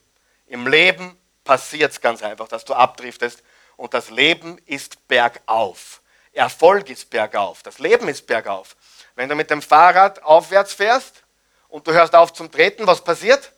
Im 0.46 0.66
Leben 0.66 1.16
passiert 1.44 1.92
es 1.92 2.00
ganz 2.00 2.22
einfach, 2.22 2.48
dass 2.48 2.64
du 2.64 2.74
abdriftest 2.74 3.42
und 3.76 3.94
das 3.94 4.10
Leben 4.10 4.58
ist 4.66 5.06
bergauf. 5.08 6.00
Erfolg 6.32 6.90
ist 6.90 7.10
bergauf. 7.10 7.62
Das 7.62 7.78
Leben 7.78 8.08
ist 8.08 8.26
bergauf. 8.26 8.76
Wenn 9.14 9.28
du 9.28 9.34
mit 9.34 9.50
dem 9.50 9.62
Fahrrad 9.62 10.22
aufwärts 10.22 10.74
fährst 10.74 11.22
und 11.68 11.86
du 11.86 11.92
hörst 11.92 12.14
auf 12.14 12.32
zum 12.32 12.50
Treten, 12.50 12.86
was 12.86 13.02
passiert? 13.02 13.52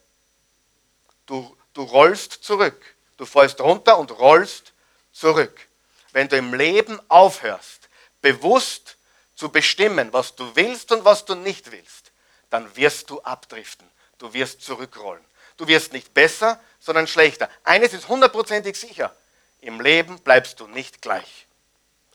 Du, 1.25 1.57
du 1.73 1.83
rollst 1.83 2.45
zurück. 2.45 2.97
Du 3.17 3.25
fällst 3.25 3.61
runter 3.61 3.99
und 3.99 4.11
rollst 4.19 4.73
zurück. 5.13 5.69
Wenn 6.13 6.29
du 6.29 6.37
im 6.37 6.55
Leben 6.55 7.01
aufhörst, 7.09 7.89
bewusst 8.21 8.96
zu 9.37 9.51
bestimmen, 9.51 10.13
was 10.13 10.35
du 10.35 10.57
willst 10.57 10.91
und 10.91 11.05
was 11.05 11.25
du 11.25 11.35
nicht 11.35 11.71
willst, 11.71 12.11
dann 12.51 12.75
wirst 12.75 13.11
du 13.11 13.21
abdriften. 13.23 13.89
Du 14.19 14.33
wirst 14.33 14.63
zurückrollen. 14.63 15.25
Du 15.59 15.69
wirst 15.69 15.93
nicht 15.93 16.13
besser, 16.15 16.61
sondern 16.81 17.07
schlechter. 17.07 17.49
Eines 17.63 17.93
ist 17.93 18.09
hundertprozentig 18.09 18.77
sicher. 18.77 19.15
Im 19.61 19.81
Leben 19.81 20.19
bleibst 20.21 20.59
du 20.61 20.67
nicht 20.67 21.03
gleich. 21.03 21.47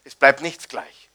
Es 0.03 0.15
bleibt 0.15 0.41
nichts 0.41 0.67
gleich. 0.67 1.09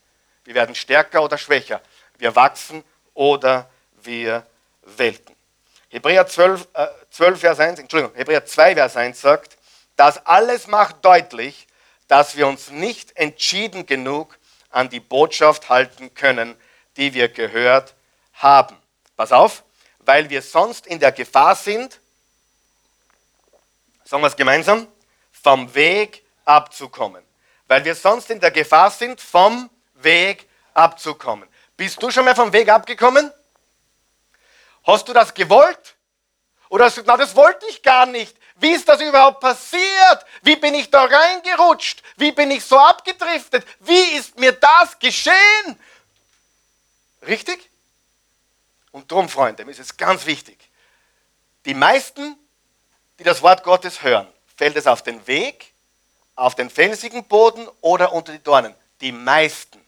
Wir 0.45 0.55
werden 0.55 0.75
stärker 0.75 1.23
oder 1.23 1.39
schwächer. 1.39 1.83
Wir 2.19 2.37
wachsen 2.37 2.85
oder 3.15 3.69
wir 4.03 4.47
welten. 4.83 5.35
Hebräer 5.89 6.27
12, 6.27 6.69
äh, 6.75 6.87
12 7.11 7.41
Vers 7.41 7.61
1, 7.61 7.81
Entschuldigung, 7.81 8.15
Hebräer 8.15 8.45
2, 8.45 8.75
Vers 8.75 8.97
1 8.97 9.21
sagt, 9.21 9.57
das 9.97 10.25
alles 10.27 10.67
macht 10.67 11.05
deutlich, 11.05 11.67
dass 12.07 12.37
wir 12.37 12.47
uns 12.47 12.71
nicht 12.71 13.17
entschieden 13.17 13.87
genug 13.87 14.39
an 14.77 14.91
die 14.91 15.01
Botschaft 15.01 15.71
halten 15.71 16.13
können, 16.13 16.55
die 16.99 17.15
wir 17.15 17.29
gehört 17.29 17.95
haben. 18.35 18.77
Pass 19.17 19.33
auf, 19.33 19.65
weil 20.01 20.29
wir 20.29 20.43
sonst 20.43 20.87
in 20.87 21.01
der 21.01 21.13
Gefahr 21.13 21.57
sind, 21.57 21.99
sagen 24.05 24.23
wir 24.23 24.27
es 24.29 24.37
gemeinsam, 24.37 24.87
vom 25.33 25.75
Weg 25.75 26.23
abzukommen. 26.45 27.25
Weil 27.67 27.87
wir 27.87 27.95
sonst 27.95 28.31
in 28.31 28.39
der 28.39 28.51
Gefahr 28.51 28.91
sind, 28.91 29.19
vom 29.19 29.71
Weg 29.95 30.47
abzukommen. 30.75 31.49
Bist 31.79 32.03
du 32.03 32.11
schon 32.11 32.27
mal 32.27 32.37
vom 32.37 32.53
Weg 32.53 32.69
abgekommen? 32.69 33.33
Hast 34.87 35.09
du 35.09 35.15
das 35.15 35.33
gewollt? 35.33 35.97
Oder 36.69 36.85
hast 36.85 36.99
du 36.99 37.03
gesagt, 37.03 37.19
na, 37.19 37.25
das 37.25 37.35
wollte 37.35 37.65
ich 37.71 37.83
gar 37.83 38.05
nicht. 38.05 38.37
Wie 38.57 38.73
ist 38.73 38.89
das 38.89 39.01
überhaupt 39.01 39.41
passiert? 39.41 40.27
Wie 40.43 40.57
bin 40.57 40.75
ich 40.75 40.91
da 40.91 41.05
reingerutscht? 41.05 42.03
Wie 42.17 42.33
bin 42.33 42.51
ich 42.51 42.65
so 42.65 42.79
abgedriftet? 42.79 43.67
Wie 43.81 44.17
ist 44.17 44.39
mir 44.39 44.53
das 44.53 44.99
geschehen? 44.99 45.79
Richtig? 47.27 47.71
Und 48.93 49.11
darum, 49.11 49.29
Freunde, 49.29 49.63
ist 49.65 49.81
es 49.81 49.97
ganz 49.97 50.27
wichtig. 50.27 50.59
Die 51.67 51.75
meisten 51.75 52.37
die 53.19 53.25
das 53.25 53.43
Wort 53.43 53.63
Gottes 53.63 54.03
hören, 54.03 54.29
fällt 54.57 54.77
es 54.77 54.87
auf 54.87 55.03
den 55.03 55.27
Weg, 55.27 55.73
auf 56.35 56.55
den 56.55 56.69
felsigen 56.69 57.25
Boden 57.25 57.67
oder 57.81 58.13
unter 58.13 58.33
die 58.33 58.43
Dornen? 58.43 58.75
Die 59.01 59.13
meisten. 59.13 59.83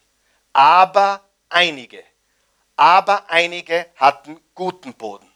Aber 0.53 1.23
einige. 1.47 2.03
Aber 2.75 3.29
einige 3.29 3.85
hatten 3.95 4.39
guten 4.55 4.93
Boden. 4.93 5.28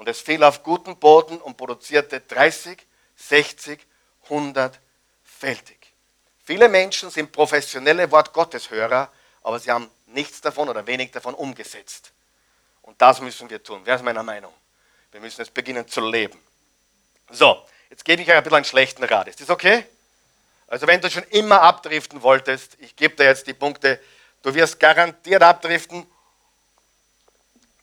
Und 0.00 0.08
es 0.08 0.22
fiel 0.22 0.42
auf 0.44 0.62
guten 0.62 0.96
Boden 0.96 1.36
und 1.42 1.58
produzierte 1.58 2.20
30, 2.22 2.86
60, 3.16 3.86
100 4.22 4.80
fältig. 5.22 5.92
Viele 6.42 6.70
Menschen 6.70 7.10
sind 7.10 7.30
professionelle 7.30 8.10
Wort 8.10 8.32
Gottes 8.32 8.70
Hörer, 8.70 9.12
aber 9.42 9.58
sie 9.58 9.70
haben 9.70 9.90
nichts 10.06 10.40
davon 10.40 10.70
oder 10.70 10.86
wenig 10.86 11.10
davon 11.10 11.34
umgesetzt. 11.34 12.12
Und 12.80 13.02
das 13.02 13.20
müssen 13.20 13.50
wir 13.50 13.62
tun. 13.62 13.82
Wer 13.84 13.96
ist 13.96 14.02
meiner 14.02 14.22
Meinung? 14.22 14.54
Wir 15.12 15.20
müssen 15.20 15.42
jetzt 15.42 15.52
beginnen 15.52 15.86
zu 15.86 16.00
leben. 16.00 16.40
So, 17.28 17.62
jetzt 17.90 18.06
gebe 18.06 18.22
ich 18.22 18.28
euch 18.30 18.36
ein 18.36 18.42
bisschen 18.42 18.56
einen 18.56 18.64
schlechten 18.64 19.04
Rat. 19.04 19.28
Ist 19.28 19.42
das 19.42 19.50
okay? 19.50 19.84
Also 20.66 20.86
wenn 20.86 21.02
du 21.02 21.10
schon 21.10 21.24
immer 21.24 21.60
abdriften 21.60 22.22
wolltest, 22.22 22.78
ich 22.80 22.96
gebe 22.96 23.16
dir 23.16 23.24
jetzt 23.24 23.46
die 23.46 23.52
Punkte, 23.52 24.00
du 24.40 24.54
wirst 24.54 24.80
garantiert 24.80 25.42
abdriften, 25.42 26.06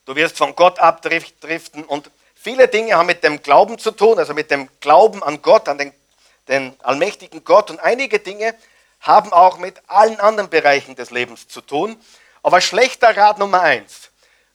du 0.07 0.15
wirst 0.15 0.37
von 0.37 0.55
Gott 0.55 0.79
abdriften 0.79 1.83
und 1.83 2.09
viele 2.33 2.67
Dinge 2.67 2.95
haben 2.95 3.05
mit 3.05 3.23
dem 3.23 3.43
Glauben 3.43 3.77
zu 3.77 3.91
tun, 3.91 4.17
also 4.17 4.33
mit 4.33 4.49
dem 4.49 4.69
Glauben 4.79 5.21
an 5.21 5.41
Gott, 5.43 5.67
an 5.67 5.77
den, 5.77 5.93
den 6.47 6.75
allmächtigen 6.81 7.43
Gott 7.43 7.69
und 7.69 7.79
einige 7.79 8.17
Dinge 8.19 8.55
haben 9.01 9.31
auch 9.31 9.59
mit 9.59 9.79
allen 9.87 10.19
anderen 10.19 10.49
Bereichen 10.49 10.95
des 10.95 11.11
Lebens 11.11 11.47
zu 11.47 11.61
tun. 11.61 12.01
Aber 12.41 12.61
schlechter 12.61 13.15
Rat 13.15 13.37
Nummer 13.37 13.61
eins, 13.61 14.09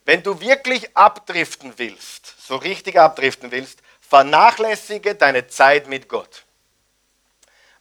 wenn 0.05 0.23
du 0.23 0.41
wirklich 0.41 0.97
abdriften 0.97 1.73
willst, 1.77 2.35
so 2.45 2.55
richtig 2.55 2.99
abdriften 2.99 3.51
willst, 3.51 3.79
vernachlässige 4.01 5.15
deine 5.15 5.47
Zeit 5.47 5.87
mit 5.87 6.09
Gott. 6.09 6.43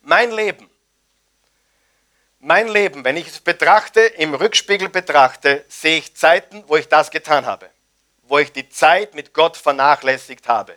Mein 0.02 0.30
Leben, 0.30 0.68
mein 2.42 2.66
Leben, 2.66 3.04
wenn 3.04 3.16
ich 3.16 3.28
es 3.28 3.40
betrachte, 3.40 4.00
im 4.00 4.34
Rückspiegel 4.34 4.88
betrachte, 4.88 5.64
sehe 5.68 5.98
ich 5.98 6.16
Zeiten, 6.16 6.64
wo 6.66 6.76
ich 6.76 6.88
das 6.88 7.12
getan 7.12 7.46
habe, 7.46 7.70
wo 8.24 8.38
ich 8.38 8.50
die 8.50 8.68
Zeit 8.68 9.14
mit 9.14 9.32
Gott 9.32 9.56
vernachlässigt 9.56 10.48
habe. 10.48 10.74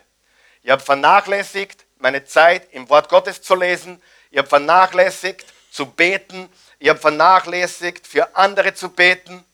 Ich 0.62 0.70
habe 0.70 0.80
vernachlässigt, 0.80 1.84
meine 1.98 2.24
Zeit 2.24 2.72
im 2.72 2.88
Wort 2.88 3.08
Gottes 3.08 3.42
zu 3.42 3.56
lesen. 3.56 4.00
Ich 4.30 4.38
habe 4.38 4.48
vernachlässigt, 4.48 5.44
zu 5.72 5.86
beten. 5.86 6.48
Ich 6.78 6.88
habe 6.88 7.00
vernachlässigt, 7.00 8.06
für 8.06 8.36
andere 8.36 8.74
zu 8.74 8.90
beten. 8.90 9.44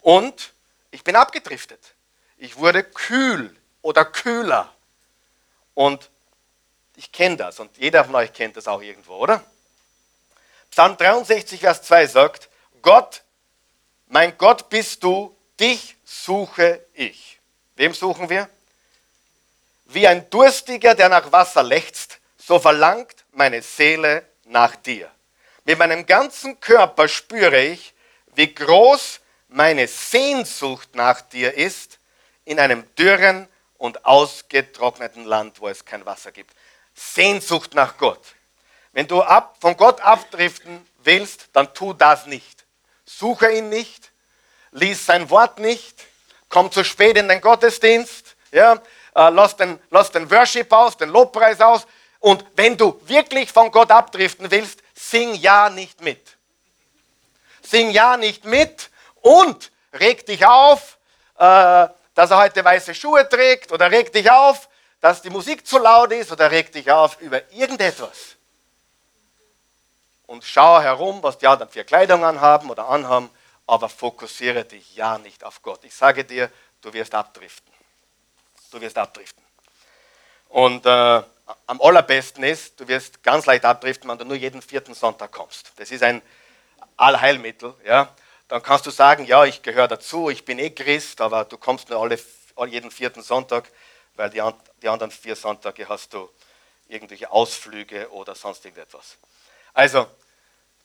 Und 0.00 0.54
ich 0.90 1.04
bin 1.04 1.14
abgedriftet. 1.14 1.94
Ich 2.38 2.56
wurde 2.56 2.84
kühl 2.84 3.54
oder 3.82 4.06
kühler. 4.06 4.72
Und 5.74 6.08
ich 6.96 7.12
kenne 7.12 7.36
das 7.36 7.60
und 7.60 7.76
jeder 7.76 8.04
von 8.06 8.14
euch 8.14 8.32
kennt 8.32 8.56
das 8.56 8.66
auch 8.66 8.80
irgendwo, 8.80 9.16
oder? 9.16 9.44
Psalm 10.70 10.96
63, 10.96 11.60
Vers 11.60 11.82
2 11.82 12.06
sagt, 12.06 12.48
Gott, 12.82 13.22
mein 14.06 14.36
Gott 14.38 14.68
bist 14.68 15.02
du, 15.02 15.36
dich 15.58 15.96
suche 16.04 16.84
ich. 16.94 17.40
Wem 17.76 17.94
suchen 17.94 18.28
wir? 18.28 18.48
Wie 19.86 20.06
ein 20.06 20.28
Durstiger, 20.30 20.94
der 20.94 21.08
nach 21.08 21.32
Wasser 21.32 21.62
lechzt, 21.62 22.18
so 22.38 22.58
verlangt 22.58 23.24
meine 23.32 23.62
Seele 23.62 24.24
nach 24.44 24.76
dir. 24.76 25.10
Mit 25.64 25.78
meinem 25.78 26.06
ganzen 26.06 26.58
Körper 26.60 27.08
spüre 27.08 27.60
ich, 27.60 27.94
wie 28.34 28.54
groß 28.54 29.20
meine 29.48 29.88
Sehnsucht 29.88 30.94
nach 30.94 31.20
dir 31.20 31.54
ist 31.54 31.98
in 32.44 32.58
einem 32.58 32.84
dürren 32.94 33.48
und 33.78 34.04
ausgetrockneten 34.04 35.24
Land, 35.24 35.60
wo 35.60 35.68
es 35.68 35.84
kein 35.84 36.06
Wasser 36.06 36.32
gibt. 36.32 36.54
Sehnsucht 36.94 37.74
nach 37.74 37.96
Gott. 37.96 38.34
Wenn 38.92 39.06
du 39.06 39.22
ab, 39.22 39.56
von 39.60 39.76
Gott 39.76 40.00
abdriften 40.00 40.86
willst, 40.98 41.48
dann 41.52 41.72
tu 41.74 41.92
das 41.92 42.26
nicht. 42.26 42.64
Suche 43.04 43.50
ihn 43.52 43.68
nicht, 43.68 44.10
lies 44.72 45.06
sein 45.06 45.30
Wort 45.30 45.58
nicht, 45.58 46.04
komm 46.48 46.70
zu 46.70 46.84
spät 46.84 47.16
in 47.16 47.28
den 47.28 47.40
Gottesdienst, 47.40 48.36
ja, 48.52 48.74
äh, 49.14 49.30
lass, 49.30 49.56
den, 49.56 49.80
lass 49.90 50.10
den 50.10 50.30
Worship 50.30 50.72
aus, 50.72 50.96
den 50.96 51.10
Lobpreis 51.10 51.60
aus. 51.60 51.86
Und 52.18 52.44
wenn 52.54 52.76
du 52.76 53.00
wirklich 53.06 53.50
von 53.52 53.70
Gott 53.70 53.90
abdriften 53.90 54.50
willst, 54.50 54.80
sing 54.94 55.34
ja 55.34 55.70
nicht 55.70 56.00
mit. 56.02 56.36
Sing 57.62 57.90
ja 57.90 58.16
nicht 58.16 58.44
mit 58.44 58.90
und 59.22 59.70
reg 59.92 60.26
dich 60.26 60.44
auf, 60.44 60.98
äh, 61.38 61.88
dass 62.14 62.30
er 62.30 62.38
heute 62.38 62.64
weiße 62.64 62.94
Schuhe 62.94 63.28
trägt 63.28 63.72
oder 63.72 63.90
reg 63.90 64.12
dich 64.12 64.30
auf, 64.30 64.68
dass 65.00 65.22
die 65.22 65.30
Musik 65.30 65.66
zu 65.66 65.78
laut 65.78 66.12
ist 66.12 66.30
oder 66.32 66.50
reg 66.50 66.72
dich 66.72 66.90
auf 66.90 67.20
über 67.20 67.40
irgendetwas. 67.52 68.36
Und 70.30 70.44
schau 70.44 70.80
herum, 70.80 71.24
was 71.24 71.38
die 71.38 71.48
anderen 71.48 71.72
für 71.72 71.82
Kleidung 71.82 72.24
anhaben 72.24 72.70
oder 72.70 72.88
anhaben, 72.88 73.28
aber 73.66 73.88
fokussiere 73.88 74.64
dich 74.64 74.94
ja 74.94 75.18
nicht 75.18 75.42
auf 75.42 75.60
Gott. 75.60 75.82
Ich 75.82 75.92
sage 75.92 76.24
dir, 76.24 76.52
du 76.82 76.92
wirst 76.92 77.16
abdriften. 77.16 77.72
Du 78.70 78.80
wirst 78.80 78.96
abdriften. 78.96 79.42
Und 80.48 80.86
äh, 80.86 81.22
am 81.66 81.80
allerbesten 81.80 82.44
ist, 82.44 82.78
du 82.78 82.86
wirst 82.86 83.24
ganz 83.24 83.46
leicht 83.46 83.64
abdriften, 83.64 84.08
wenn 84.08 84.18
du 84.18 84.24
nur 84.24 84.36
jeden 84.36 84.62
vierten 84.62 84.94
Sonntag 84.94 85.32
kommst. 85.32 85.72
Das 85.78 85.90
ist 85.90 86.04
ein 86.04 86.22
Allheilmittel. 86.96 87.74
Ja? 87.84 88.14
Dann 88.46 88.62
kannst 88.62 88.86
du 88.86 88.90
sagen, 88.92 89.24
ja, 89.24 89.44
ich 89.46 89.62
gehöre 89.62 89.88
dazu, 89.88 90.30
ich 90.30 90.44
bin 90.44 90.60
eh 90.60 90.70
Christ, 90.70 91.20
aber 91.20 91.44
du 91.44 91.58
kommst 91.58 91.90
nur 91.90 92.00
alle, 92.00 92.20
jeden 92.68 92.92
vierten 92.92 93.22
Sonntag, 93.22 93.68
weil 94.14 94.30
die, 94.30 94.40
die 94.80 94.88
anderen 94.88 95.10
vier 95.10 95.34
Sonntage 95.34 95.88
hast 95.88 96.14
du 96.14 96.30
irgendwelche 96.86 97.32
Ausflüge 97.32 98.08
oder 98.12 98.36
sonst 98.36 98.64
irgendetwas. 98.64 99.16
Also, 99.72 100.06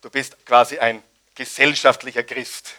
du 0.02 0.10
bist 0.10 0.46
quasi 0.46 0.78
ein 0.78 1.04
gesellschaftlicher 1.34 2.24
Christ, 2.24 2.76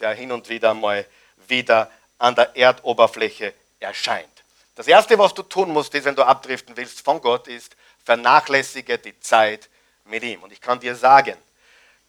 der 0.00 0.14
hin 0.14 0.32
und 0.32 0.48
wieder 0.48 0.74
mal 0.74 1.06
wieder 1.48 1.90
an 2.18 2.34
der 2.34 2.54
Erdoberfläche 2.56 3.54
erscheint. 3.80 4.28
Das 4.74 4.88
Erste, 4.88 5.18
was 5.18 5.32
du 5.32 5.42
tun 5.42 5.70
musst, 5.70 5.94
ist, 5.94 6.04
wenn 6.04 6.16
du 6.16 6.22
abdriften 6.22 6.76
willst 6.76 7.00
von 7.00 7.20
Gott, 7.20 7.48
ist, 7.48 7.76
vernachlässige 8.04 8.98
die 8.98 9.18
Zeit 9.20 9.68
mit 10.04 10.22
ihm. 10.22 10.42
Und 10.42 10.52
ich 10.52 10.60
kann 10.60 10.80
dir 10.80 10.94
sagen, 10.94 11.36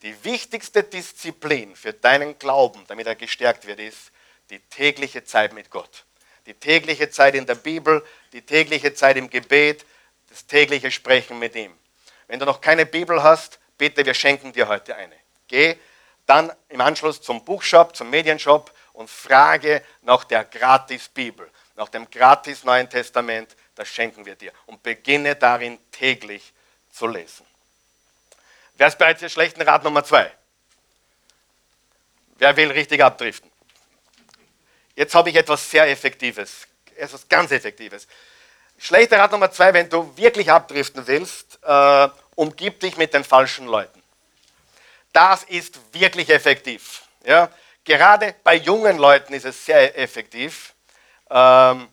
die 0.01 0.23
wichtigste 0.23 0.83
Disziplin 0.83 1.75
für 1.75 1.93
deinen 1.93 2.37
Glauben, 2.37 2.83
damit 2.87 3.07
er 3.07 3.15
gestärkt 3.15 3.65
wird, 3.65 3.79
ist 3.79 4.11
die 4.49 4.59
tägliche 4.59 5.23
Zeit 5.23 5.53
mit 5.53 5.69
Gott. 5.69 6.05
Die 6.45 6.53
tägliche 6.53 7.09
Zeit 7.09 7.35
in 7.35 7.45
der 7.45 7.55
Bibel, 7.55 8.05
die 8.31 8.41
tägliche 8.41 8.93
Zeit 8.93 9.17
im 9.17 9.29
Gebet, 9.29 9.85
das 10.29 10.45
tägliche 10.45 10.91
Sprechen 10.91 11.39
mit 11.39 11.55
ihm. 11.55 11.73
Wenn 12.27 12.39
du 12.39 12.45
noch 12.45 12.61
keine 12.61 12.85
Bibel 12.85 13.23
hast, 13.23 13.59
bitte, 13.77 14.05
wir 14.05 14.13
schenken 14.13 14.53
dir 14.53 14.67
heute 14.67 14.95
eine. 14.95 15.15
Geh 15.47 15.77
dann 16.25 16.51
im 16.69 16.81
Anschluss 16.81 17.21
zum 17.21 17.45
Buchshop, 17.45 17.95
zum 17.95 18.09
Medienshop 18.09 18.73
und 18.93 19.09
frage 19.09 19.81
nach 20.01 20.25
der 20.25 20.43
Gratis-Bibel 20.43 21.49
nach 21.77 21.89
dem 21.89 22.09
gratis 22.09 22.63
Neuen 22.63 22.89
Testament, 22.89 23.55
das 23.75 23.87
schenken 23.87 24.25
wir 24.25 24.35
dir. 24.35 24.51
Und 24.65 24.83
beginne 24.83 25.35
darin 25.35 25.79
täglich 25.91 26.51
zu 26.91 27.07
lesen. 27.07 27.45
Wer 28.75 28.87
ist 28.87 28.97
bereits 28.97 29.21
für 29.21 29.29
schlechten 29.29 29.61
Rat 29.61 29.83
Nummer 29.83 30.03
zwei? 30.03 30.31
Wer 32.37 32.57
will 32.57 32.71
richtig 32.71 33.01
abdriften? 33.01 33.49
Jetzt 34.95 35.13
habe 35.13 35.29
ich 35.29 35.35
etwas 35.35 35.69
sehr 35.69 35.87
Effektives, 35.87 36.67
etwas 36.95 37.29
ganz 37.29 37.51
Effektives. 37.51 38.07
Schlechter 38.77 39.17
Rat 39.19 39.31
Nummer 39.31 39.51
zwei, 39.51 39.73
wenn 39.73 39.89
du 39.89 40.15
wirklich 40.15 40.51
abdriften 40.51 41.05
willst, 41.07 41.59
äh, 41.63 42.09
umgib 42.35 42.79
dich 42.79 42.97
mit 42.97 43.13
den 43.13 43.23
falschen 43.23 43.67
Leuten. 43.67 44.01
Das 45.13 45.43
ist 45.43 45.79
wirklich 45.93 46.29
effektiv. 46.29 47.01
Ja? 47.25 47.49
Gerade 47.83 48.35
bei 48.43 48.55
jungen 48.55 48.97
Leuten 48.97 49.33
ist 49.33 49.45
es 49.45 49.65
sehr 49.65 49.97
effektiv 49.97 50.73
ähm, 51.29 51.89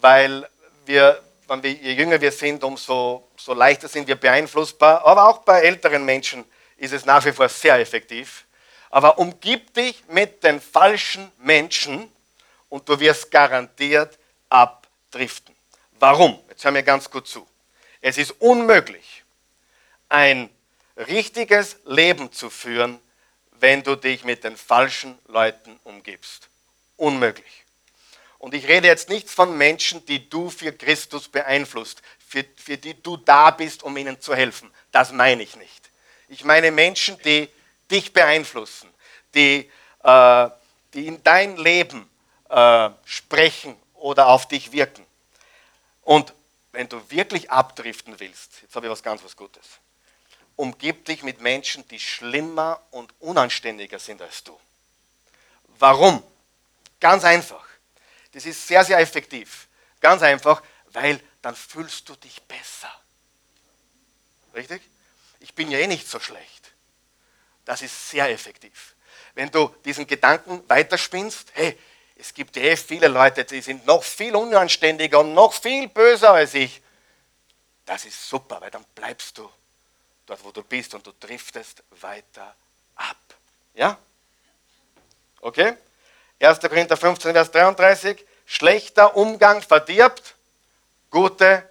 weil 0.00 0.48
wir, 0.84 1.22
wir, 1.46 1.70
je 1.70 1.92
jünger 1.92 2.20
wir 2.20 2.32
sind, 2.32 2.62
umso 2.64 3.28
so 3.36 3.54
leichter 3.54 3.88
sind 3.88 4.06
wir 4.08 4.16
beeinflussbar. 4.16 5.04
Aber 5.06 5.28
auch 5.28 5.38
bei 5.38 5.62
älteren 5.62 6.04
Menschen 6.04 6.44
ist 6.76 6.92
es 6.92 7.04
nach 7.04 7.24
wie 7.24 7.32
vor 7.32 7.48
sehr 7.48 7.78
effektiv. 7.78 8.44
Aber 8.90 9.18
umgib 9.18 9.72
dich 9.74 10.02
mit 10.08 10.42
den 10.44 10.60
falschen 10.60 11.30
Menschen 11.38 12.10
und 12.68 12.88
du 12.88 12.98
wirst 13.00 13.30
garantiert 13.30 14.18
abdriften. 14.48 15.51
Warum? 16.02 16.36
Jetzt 16.48 16.64
hör 16.64 16.72
mir 16.72 16.82
ganz 16.82 17.08
gut 17.08 17.28
zu. 17.28 17.46
Es 18.00 18.18
ist 18.18 18.32
unmöglich, 18.40 19.22
ein 20.08 20.50
richtiges 20.96 21.76
Leben 21.84 22.32
zu 22.32 22.50
führen, 22.50 22.98
wenn 23.52 23.84
du 23.84 23.94
dich 23.94 24.24
mit 24.24 24.42
den 24.42 24.56
falschen 24.56 25.16
Leuten 25.28 25.78
umgibst. 25.84 26.48
Unmöglich. 26.96 27.64
Und 28.40 28.52
ich 28.52 28.66
rede 28.66 28.88
jetzt 28.88 29.10
nicht 29.10 29.30
von 29.30 29.56
Menschen, 29.56 30.04
die 30.06 30.28
du 30.28 30.50
für 30.50 30.72
Christus 30.72 31.28
beeinflusst, 31.28 32.02
für, 32.18 32.44
für 32.56 32.78
die 32.78 33.00
du 33.00 33.16
da 33.16 33.52
bist, 33.52 33.84
um 33.84 33.96
ihnen 33.96 34.20
zu 34.20 34.34
helfen. 34.34 34.72
Das 34.90 35.12
meine 35.12 35.44
ich 35.44 35.54
nicht. 35.54 35.88
Ich 36.26 36.42
meine 36.42 36.72
Menschen, 36.72 37.16
die 37.24 37.48
dich 37.88 38.12
beeinflussen, 38.12 38.90
die, 39.36 39.70
äh, 40.02 40.48
die 40.94 41.06
in 41.06 41.22
dein 41.22 41.56
Leben 41.58 42.10
äh, 42.48 42.90
sprechen 43.04 43.76
oder 43.94 44.26
auf 44.26 44.48
dich 44.48 44.72
wirken. 44.72 45.06
Und 46.02 46.34
wenn 46.72 46.88
du 46.88 47.10
wirklich 47.10 47.50
abdriften 47.50 48.18
willst, 48.18 48.62
jetzt 48.62 48.74
habe 48.74 48.86
ich 48.86 48.92
was 48.92 49.02
ganz 49.02 49.22
was 49.24 49.36
Gutes, 49.36 49.62
umgib 50.56 51.04
dich 51.04 51.22
mit 51.22 51.40
Menschen, 51.40 51.86
die 51.88 52.00
schlimmer 52.00 52.82
und 52.90 53.12
unanständiger 53.20 53.98
sind 53.98 54.20
als 54.20 54.44
du. 54.44 54.58
Warum? 55.78 56.22
Ganz 57.00 57.24
einfach. 57.24 57.66
Das 58.32 58.46
ist 58.46 58.66
sehr, 58.66 58.84
sehr 58.84 58.98
effektiv. 58.98 59.68
Ganz 60.00 60.22
einfach, 60.22 60.62
weil 60.86 61.20
dann 61.42 61.56
fühlst 61.56 62.08
du 62.08 62.16
dich 62.16 62.42
besser. 62.42 62.92
Richtig? 64.54 64.82
Ich 65.40 65.54
bin 65.54 65.70
ja 65.70 65.78
eh 65.78 65.86
nicht 65.86 66.08
so 66.08 66.20
schlecht. 66.20 66.72
Das 67.64 67.82
ist 67.82 68.10
sehr 68.10 68.28
effektiv. 68.30 68.94
Wenn 69.34 69.50
du 69.50 69.74
diesen 69.84 70.06
Gedanken 70.06 70.62
weiterspinnst, 70.68 71.50
hey, 71.54 71.78
es 72.22 72.32
gibt 72.32 72.56
eh 72.56 72.76
viele 72.76 73.08
Leute, 73.08 73.44
die 73.44 73.60
sind 73.60 73.84
noch 73.84 74.04
viel 74.04 74.36
unanständiger 74.36 75.18
und 75.18 75.34
noch 75.34 75.52
viel 75.52 75.88
böser 75.88 76.30
als 76.30 76.54
ich. 76.54 76.80
Das 77.84 78.04
ist 78.04 78.28
super, 78.28 78.60
weil 78.60 78.70
dann 78.70 78.84
bleibst 78.94 79.36
du, 79.38 79.50
dort 80.26 80.44
wo 80.44 80.52
du 80.52 80.62
bist 80.62 80.94
und 80.94 81.04
du 81.04 81.12
driftest 81.18 81.82
weiter 82.00 82.54
ab. 82.94 83.16
Ja? 83.74 83.98
Okay? 85.40 85.74
1. 86.38 86.60
Korinther 86.60 86.96
15, 86.96 87.32
Vers 87.32 87.50
33. 87.50 88.24
Schlechter 88.46 89.16
Umgang 89.16 89.60
verdirbt 89.60 90.36
gute 91.10 91.68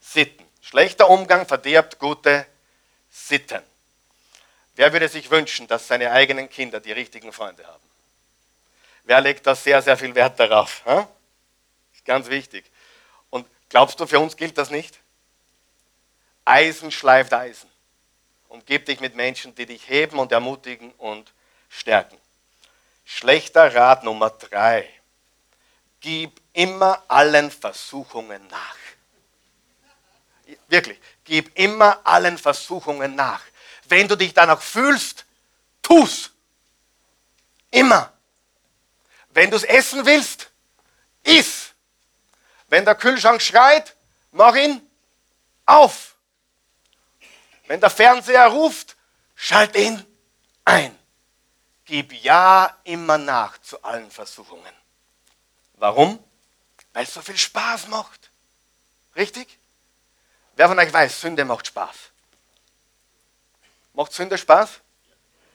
Sitten. 0.00 0.46
Schlechter 0.62 1.10
Umgang 1.10 1.46
verdirbt 1.46 1.98
gute 1.98 2.46
Sitten. 3.10 3.62
Wer 4.76 4.94
würde 4.94 5.10
sich 5.10 5.30
wünschen, 5.30 5.68
dass 5.68 5.88
seine 5.88 6.10
eigenen 6.10 6.48
Kinder 6.48 6.80
die 6.80 6.92
richtigen 6.92 7.34
Freunde 7.34 7.66
haben? 7.66 7.89
Wer 9.04 9.20
legt 9.20 9.46
da 9.46 9.54
sehr, 9.54 9.82
sehr 9.82 9.96
viel 9.96 10.14
Wert 10.14 10.38
darauf? 10.38 10.82
Ist 11.92 12.04
ganz 12.04 12.28
wichtig. 12.28 12.70
Und 13.30 13.46
glaubst 13.68 13.98
du, 14.00 14.06
für 14.06 14.20
uns 14.20 14.36
gilt 14.36 14.56
das 14.58 14.70
nicht? 14.70 14.98
Eisen 16.44 16.90
schleift 16.90 17.32
Eisen. 17.32 17.70
Umgib 18.48 18.86
dich 18.86 19.00
mit 19.00 19.14
Menschen, 19.14 19.54
die 19.54 19.66
dich 19.66 19.88
heben 19.88 20.18
und 20.18 20.32
ermutigen 20.32 20.92
und 20.92 21.32
stärken. 21.68 22.18
Schlechter 23.04 23.74
Rat 23.74 24.04
Nummer 24.04 24.30
drei. 24.30 24.88
Gib 26.00 26.40
immer 26.52 27.04
allen 27.08 27.50
Versuchungen 27.50 28.46
nach. 28.48 28.76
Wirklich, 30.68 30.98
gib 31.24 31.56
immer 31.58 32.00
allen 32.04 32.38
Versuchungen 32.38 33.14
nach. 33.14 33.42
Wenn 33.84 34.08
du 34.08 34.16
dich 34.16 34.34
danach 34.34 34.60
fühlst, 34.60 35.26
tu's. 35.82 36.30
Immer. 37.70 38.12
Wenn 39.30 39.50
du 39.50 39.56
es 39.56 39.64
essen 39.64 40.04
willst, 40.06 40.50
iss. 41.22 41.74
Wenn 42.68 42.84
der 42.84 42.94
Kühlschrank 42.94 43.42
schreit, 43.42 43.96
mach 44.32 44.54
ihn 44.54 44.80
auf. 45.66 46.16
Wenn 47.66 47.80
der 47.80 47.90
Fernseher 47.90 48.46
ruft, 48.48 48.96
schalt 49.34 49.76
ihn 49.76 50.04
ein. 50.64 50.96
Gib 51.84 52.12
ja 52.12 52.76
immer 52.84 53.18
nach 53.18 53.58
zu 53.58 53.82
allen 53.82 54.10
Versuchungen. 54.10 54.74
Warum? 55.74 56.22
Weil 56.92 57.04
es 57.04 57.14
so 57.14 57.22
viel 57.22 57.38
Spaß 57.38 57.88
macht. 57.88 58.30
Richtig? 59.16 59.58
Wer 60.56 60.68
von 60.68 60.78
euch 60.78 60.92
weiß, 60.92 61.20
Sünde 61.20 61.44
macht 61.44 61.66
Spaß? 61.66 61.96
Macht 63.94 64.12
Sünde 64.12 64.36
Spaß? 64.38 64.80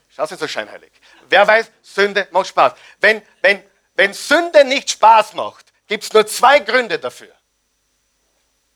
Schau 0.09 0.23
nicht 0.23 0.39
so 0.39 0.47
scheinheilig. 0.47 0.91
Wer 1.29 1.47
weiß, 1.47 1.71
Sünde 1.81 2.27
macht 2.31 2.47
Spaß. 2.47 2.73
Wenn, 2.99 3.21
wenn, 3.41 3.63
wenn 3.95 4.13
Sünde 4.13 4.63
nicht 4.63 4.91
Spaß 4.91 5.33
macht, 5.33 5.73
gibt 5.87 6.03
es 6.03 6.13
nur 6.13 6.25
zwei 6.27 6.59
Gründe 6.59 6.99
dafür. 6.99 7.33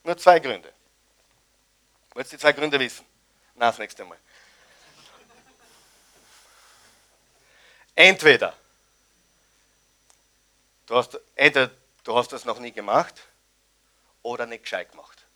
Nur 0.04 0.16
zwei 0.16 0.38
Gründe. 0.40 0.72
Wollt 2.14 2.26
ihr 2.26 2.30
die 2.30 2.38
zwei 2.38 2.52
Gründe 2.52 2.78
wissen? 2.78 3.06
Na, 3.54 3.66
das 3.66 3.78
nächste 3.78 4.04
Mal. 4.04 4.18
Entweder 7.94 8.56
du 10.86 10.96
hast, 10.96 11.18
entweder 11.34 11.70
du 12.02 12.16
hast 12.16 12.32
das 12.32 12.44
noch 12.44 12.58
nie 12.58 12.72
gemacht 12.72 13.20
oder 14.22 14.46
nicht 14.46 14.62
gescheit 14.62 14.90
gemacht. 14.90 15.26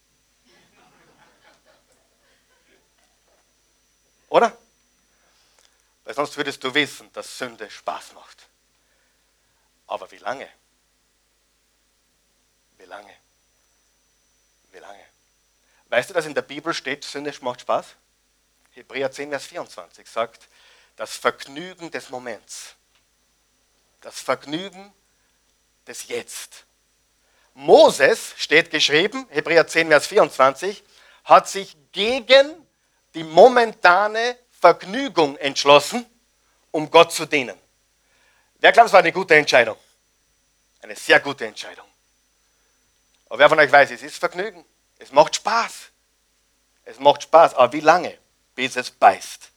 Oder? 4.31 4.57
Weil 6.05 6.15
sonst 6.15 6.37
würdest 6.37 6.63
du 6.63 6.73
wissen, 6.75 7.13
dass 7.13 7.39
Sünde 7.39 7.71
Spaß 7.71 8.13
macht. 8.13 8.49
Aber 9.87 10.11
wie 10.11 10.19
lange? 10.19 10.49
Wie 12.79 12.85
lange? 12.85 13.15
Wie 14.73 14.79
lange? 14.79 15.05
Weißt 15.89 16.11
du, 16.11 16.15
dass 16.15 16.27
in 16.27 16.35
der 16.35 16.43
Bibel 16.43 16.75
steht, 16.75 17.05
Sünde 17.05 17.33
macht 17.41 17.63
Spaß? 17.63 17.95
Hebräer 18.73 19.11
10, 19.11 19.31
Vers 19.31 19.47
24 19.47 20.09
sagt, 20.09 20.49
das 20.97 21.17
Vergnügen 21.17 21.91
des 21.91 22.11
Moments. 22.11 22.75
Das 24.01 24.21
Vergnügen 24.21 24.93
des 25.87 26.09
Jetzt. 26.09 26.65
Moses, 27.55 28.35
steht 28.37 28.71
geschrieben, 28.71 29.27
Hebräer 29.31 29.67
10, 29.67 29.89
Vers 29.89 30.07
24, 30.09 30.83
hat 31.25 31.49
sich 31.49 31.77
gegen 31.93 32.67
die 33.15 33.23
momentane 33.23 34.37
Vergnügung 34.65 35.37
entschlossen, 35.37 36.07
um 36.71 36.91
Gott 36.91 37.13
zu 37.13 37.27
dienen. 37.27 37.59
Wer 38.61 38.73
glaubt, 38.73 38.87
es 38.87 38.93
war 38.95 39.01
eine 39.01 39.13
gute 39.13 39.35
Entscheidung? 39.35 39.77
Eine 40.81 40.97
sehr 40.97 41.21
gute 41.21 41.45
Entscheidung. 41.47 41.87
Aber 43.27 43.41
wer 43.41 43.51
von 43.51 43.59
euch 43.59 43.71
weiß, 43.71 43.91
es 43.91 44.03
ist 44.03 44.17
Vergnügen. 44.17 44.65
Es 44.99 45.13
macht 45.13 45.37
Spaß. 45.37 45.91
Es 46.87 46.99
macht 46.99 47.25
Spaß. 47.25 47.53
Aber 47.53 47.75
wie 47.75 47.81
lange, 47.81 48.17
bis 48.55 48.77
es 48.77 48.91
beißt? 48.91 49.51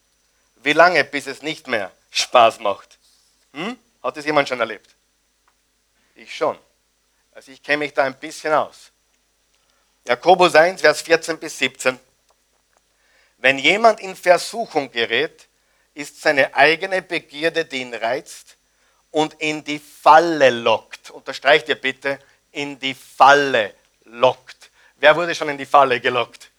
Wie 0.57 0.73
lange, 0.73 1.05
bis 1.05 1.27
es 1.27 1.41
nicht 1.41 1.67
mehr 1.67 1.89
Spaß 2.11 2.59
macht? 2.59 2.99
Hm? 3.53 3.79
Hat 4.03 4.17
das 4.17 4.25
jemand 4.25 4.49
schon 4.49 4.59
erlebt? 4.59 4.93
Ich 6.15 6.35
schon. 6.35 6.59
Also 7.31 7.53
ich 7.53 7.63
kenne 7.63 7.77
mich 7.77 7.93
da 7.93 8.03
ein 8.03 8.19
bisschen 8.19 8.51
aus. 8.51 8.91
Jakobus 10.05 10.53
1, 10.53 10.81
Vers 10.81 11.01
14 11.01 11.39
bis 11.39 11.57
17. 11.59 11.97
Wenn 13.37 13.59
jemand 13.59 13.99
in 13.99 14.15
Versuchung 14.15 14.91
gerät, 14.91 15.47
ist 15.93 16.21
seine 16.21 16.53
eigene 16.55 17.01
Begierde, 17.01 17.65
die 17.65 17.81
ihn 17.81 17.93
reizt 17.93 18.57
und 19.11 19.35
in 19.35 19.63
die 19.63 19.79
Falle 19.79 20.49
lockt. 20.49 21.11
Unterstreicht 21.11 21.69
ihr 21.69 21.79
bitte, 21.79 22.19
in 22.51 22.79
die 22.79 22.95
Falle 22.95 23.73
lockt. 24.05 24.71
Wer 24.97 25.15
wurde 25.15 25.35
schon 25.35 25.49
in 25.49 25.57
die 25.57 25.65
Falle 25.65 25.99
gelockt? 25.99 26.51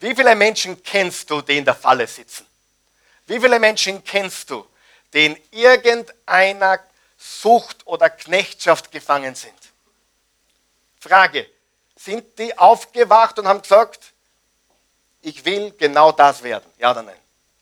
Wie 0.00 0.14
viele 0.14 0.34
Menschen 0.34 0.82
kennst 0.82 1.30
du, 1.30 1.40
die 1.40 1.58
in 1.58 1.64
der 1.64 1.76
Falle 1.76 2.06
sitzen? 2.06 2.46
Wie 3.26 3.38
viele 3.38 3.60
Menschen 3.60 4.02
kennst 4.02 4.50
du, 4.50 4.66
die 5.12 5.26
in 5.26 5.40
irgendeiner 5.52 6.80
Sucht 7.16 7.86
oder 7.86 8.10
Knechtschaft 8.10 8.90
gefangen 8.90 9.36
sind? 9.36 9.54
Frage, 10.98 11.48
sind 11.94 12.36
die 12.38 12.56
aufgewacht 12.58 13.38
und 13.38 13.46
haben 13.46 13.62
gesagt, 13.62 14.12
ich 15.22 15.44
will 15.44 15.72
genau 15.78 16.12
das 16.12 16.42
werden. 16.42 16.68
Ja 16.78 16.90
oder 16.90 17.02
nein? 17.02 17.16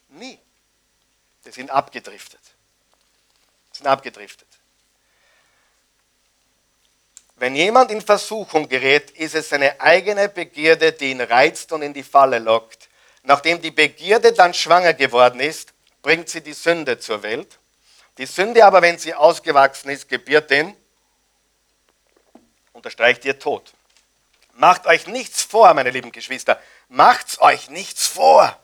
Nie. 0.09 0.39
Sie 1.43 1.51
sind 1.51 1.71
abgedriftet. 1.71 2.41
Sie 3.73 3.79
sind 3.79 3.87
abgedriftet. 3.87 4.49
Wenn 7.37 7.55
jemand 7.55 7.91
in 7.91 8.03
Versuchung 8.03 8.69
gerät, 8.69 9.11
ist 9.13 9.35
es 9.35 9.49
seine 9.49 9.81
eigene 9.81 10.29
Begierde, 10.29 10.93
die 10.93 11.11
ihn 11.11 11.21
reizt 11.23 11.73
und 11.73 11.81
in 11.81 11.95
die 11.95 12.03
Falle 12.03 12.39
lockt. 12.39 12.89
Nachdem 13.23 13.61
die 13.63 13.71
Begierde 13.71 14.33
dann 14.33 14.53
schwanger 14.53 14.93
geworden 14.93 15.41
ist, 15.41 15.73
bringt 16.03 16.29
sie 16.29 16.43
die 16.43 16.53
Sünde 16.53 16.99
zur 16.99 17.23
Welt. 17.23 17.59
Die 18.19 18.27
Sünde 18.27 18.65
aber, 18.65 18.83
wenn 18.83 18.99
sie 18.99 19.15
ausgewachsen 19.15 19.91
ist, 19.91 20.09
gebiert 20.09 20.51
den, 20.51 20.77
unterstreicht 22.73 23.25
ihr 23.25 23.39
Tod. 23.39 23.73
Macht 24.61 24.87
euch 24.87 25.07
nichts 25.07 25.43
vor, 25.43 25.73
meine 25.73 25.89
lieben 25.89 26.13
Geschwister. 26.13 26.61
Macht's 26.89 27.41
euch 27.41 27.71
nichts 27.71 28.07
vor. 28.07 28.55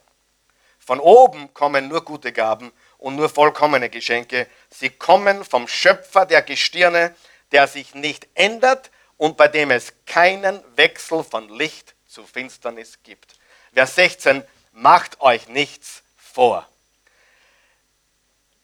Von 0.78 1.00
oben 1.00 1.54
kommen 1.54 1.88
nur 1.88 2.04
gute 2.04 2.34
Gaben 2.34 2.70
und 2.98 3.16
nur 3.16 3.30
vollkommene 3.30 3.88
Geschenke. 3.88 4.46
Sie 4.68 4.90
kommen 4.90 5.42
vom 5.42 5.66
Schöpfer 5.66 6.26
der 6.26 6.42
Gestirne, 6.42 7.16
der 7.50 7.66
sich 7.66 7.94
nicht 7.94 8.28
ändert 8.34 8.90
und 9.16 9.38
bei 9.38 9.48
dem 9.48 9.70
es 9.70 9.94
keinen 10.04 10.62
Wechsel 10.76 11.24
von 11.24 11.48
Licht 11.48 11.94
zu 12.06 12.26
Finsternis 12.26 13.02
gibt. 13.02 13.32
Vers 13.72 13.94
16, 13.94 14.44
macht 14.72 15.22
euch 15.22 15.48
nichts 15.48 16.02
vor. 16.18 16.68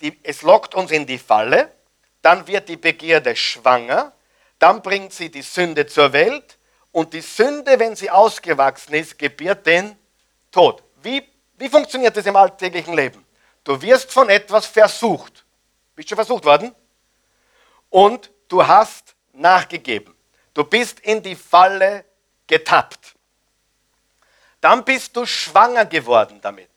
Die, 0.03 0.21
es 0.23 0.42
lockt 0.42 0.75
uns 0.75 0.90
in 0.90 1.07
die 1.07 1.18
Falle, 1.18 1.75
dann 2.21 2.47
wird 2.47 2.68
die 2.68 2.77
Begierde 2.77 3.35
schwanger, 3.37 4.12
dann 4.59 4.83
bringt 4.83 5.14
sie 5.14 5.31
die 5.31 5.40
Sünde 5.40 5.87
zur 5.87 6.12
Welt 6.12 6.59
und 6.92 7.14
die 7.14 7.22
Sünde, 7.22 7.78
wenn 7.78 7.96
sie 7.96 8.11
ausgewachsen 8.11 8.94
ist, 8.94 9.19
gebiert 9.19 9.67
den 9.67 9.96
Tod. 10.50 10.83
Wie, 11.02 11.27
wie 11.56 11.69
funktioniert 11.69 12.17
das 12.17 12.27
im 12.27 12.37
alltäglichen 12.37 12.94
Leben? 12.94 13.25
Du 13.64 13.81
wirst 13.81 14.12
von 14.12 14.29
etwas 14.29 14.67
versucht. 14.67 15.44
Bist 15.96 16.10
du 16.10 16.14
versucht 16.14 16.44
worden? 16.44 16.75
Und 17.88 18.31
du 18.48 18.67
hast 18.67 19.14
nachgegeben. 19.33 20.14
Du 20.52 20.64
bist 20.64 21.00
in 21.00 21.23
die 21.23 21.35
Falle 21.35 22.04
getappt. 22.46 23.14
Dann 24.60 24.85
bist 24.85 25.17
du 25.17 25.25
schwanger 25.25 25.87
geworden 25.87 26.40
damit, 26.40 26.71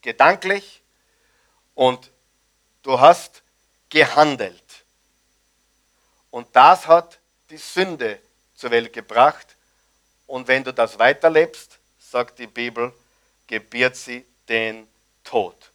gedanklich, 0.00 0.82
und 1.74 2.10
du 2.82 2.98
hast 2.98 3.42
gehandelt. 3.88 4.84
Und 6.30 6.48
das 6.56 6.86
hat 6.88 7.20
die 7.50 7.58
Sünde 7.58 8.18
zur 8.54 8.72
Welt 8.72 8.92
gebracht 8.92 9.57
und 10.28 10.46
wenn 10.46 10.62
du 10.62 10.72
das 10.72 10.96
weiterlebst, 11.00 11.80
sagt 11.98 12.38
die 12.38 12.46
Bibel, 12.46 12.92
gebiert 13.48 13.96
sie 13.96 14.24
den 14.48 14.86
Tod. 15.24 15.72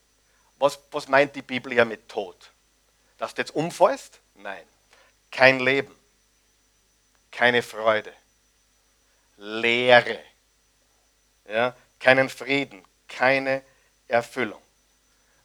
Was, 0.60 0.80
was 0.92 1.10
meint 1.10 1.36
die 1.36 1.42
Bibel 1.42 1.74
ja 1.74 1.84
mit 1.84 2.08
Tod? 2.08 2.52
Dass 3.18 3.34
du 3.34 3.42
jetzt 3.42 3.54
umfällst? 3.54 4.22
Nein. 4.36 4.64
Kein 5.30 5.60
Leben. 5.60 5.94
Keine 7.32 7.62
Freude. 7.62 8.14
Leere. 9.36 10.20
Ja? 11.50 11.76
keinen 12.04 12.30
Frieden, 12.30 12.84
keine 13.08 13.64
Erfüllung. 14.10 14.62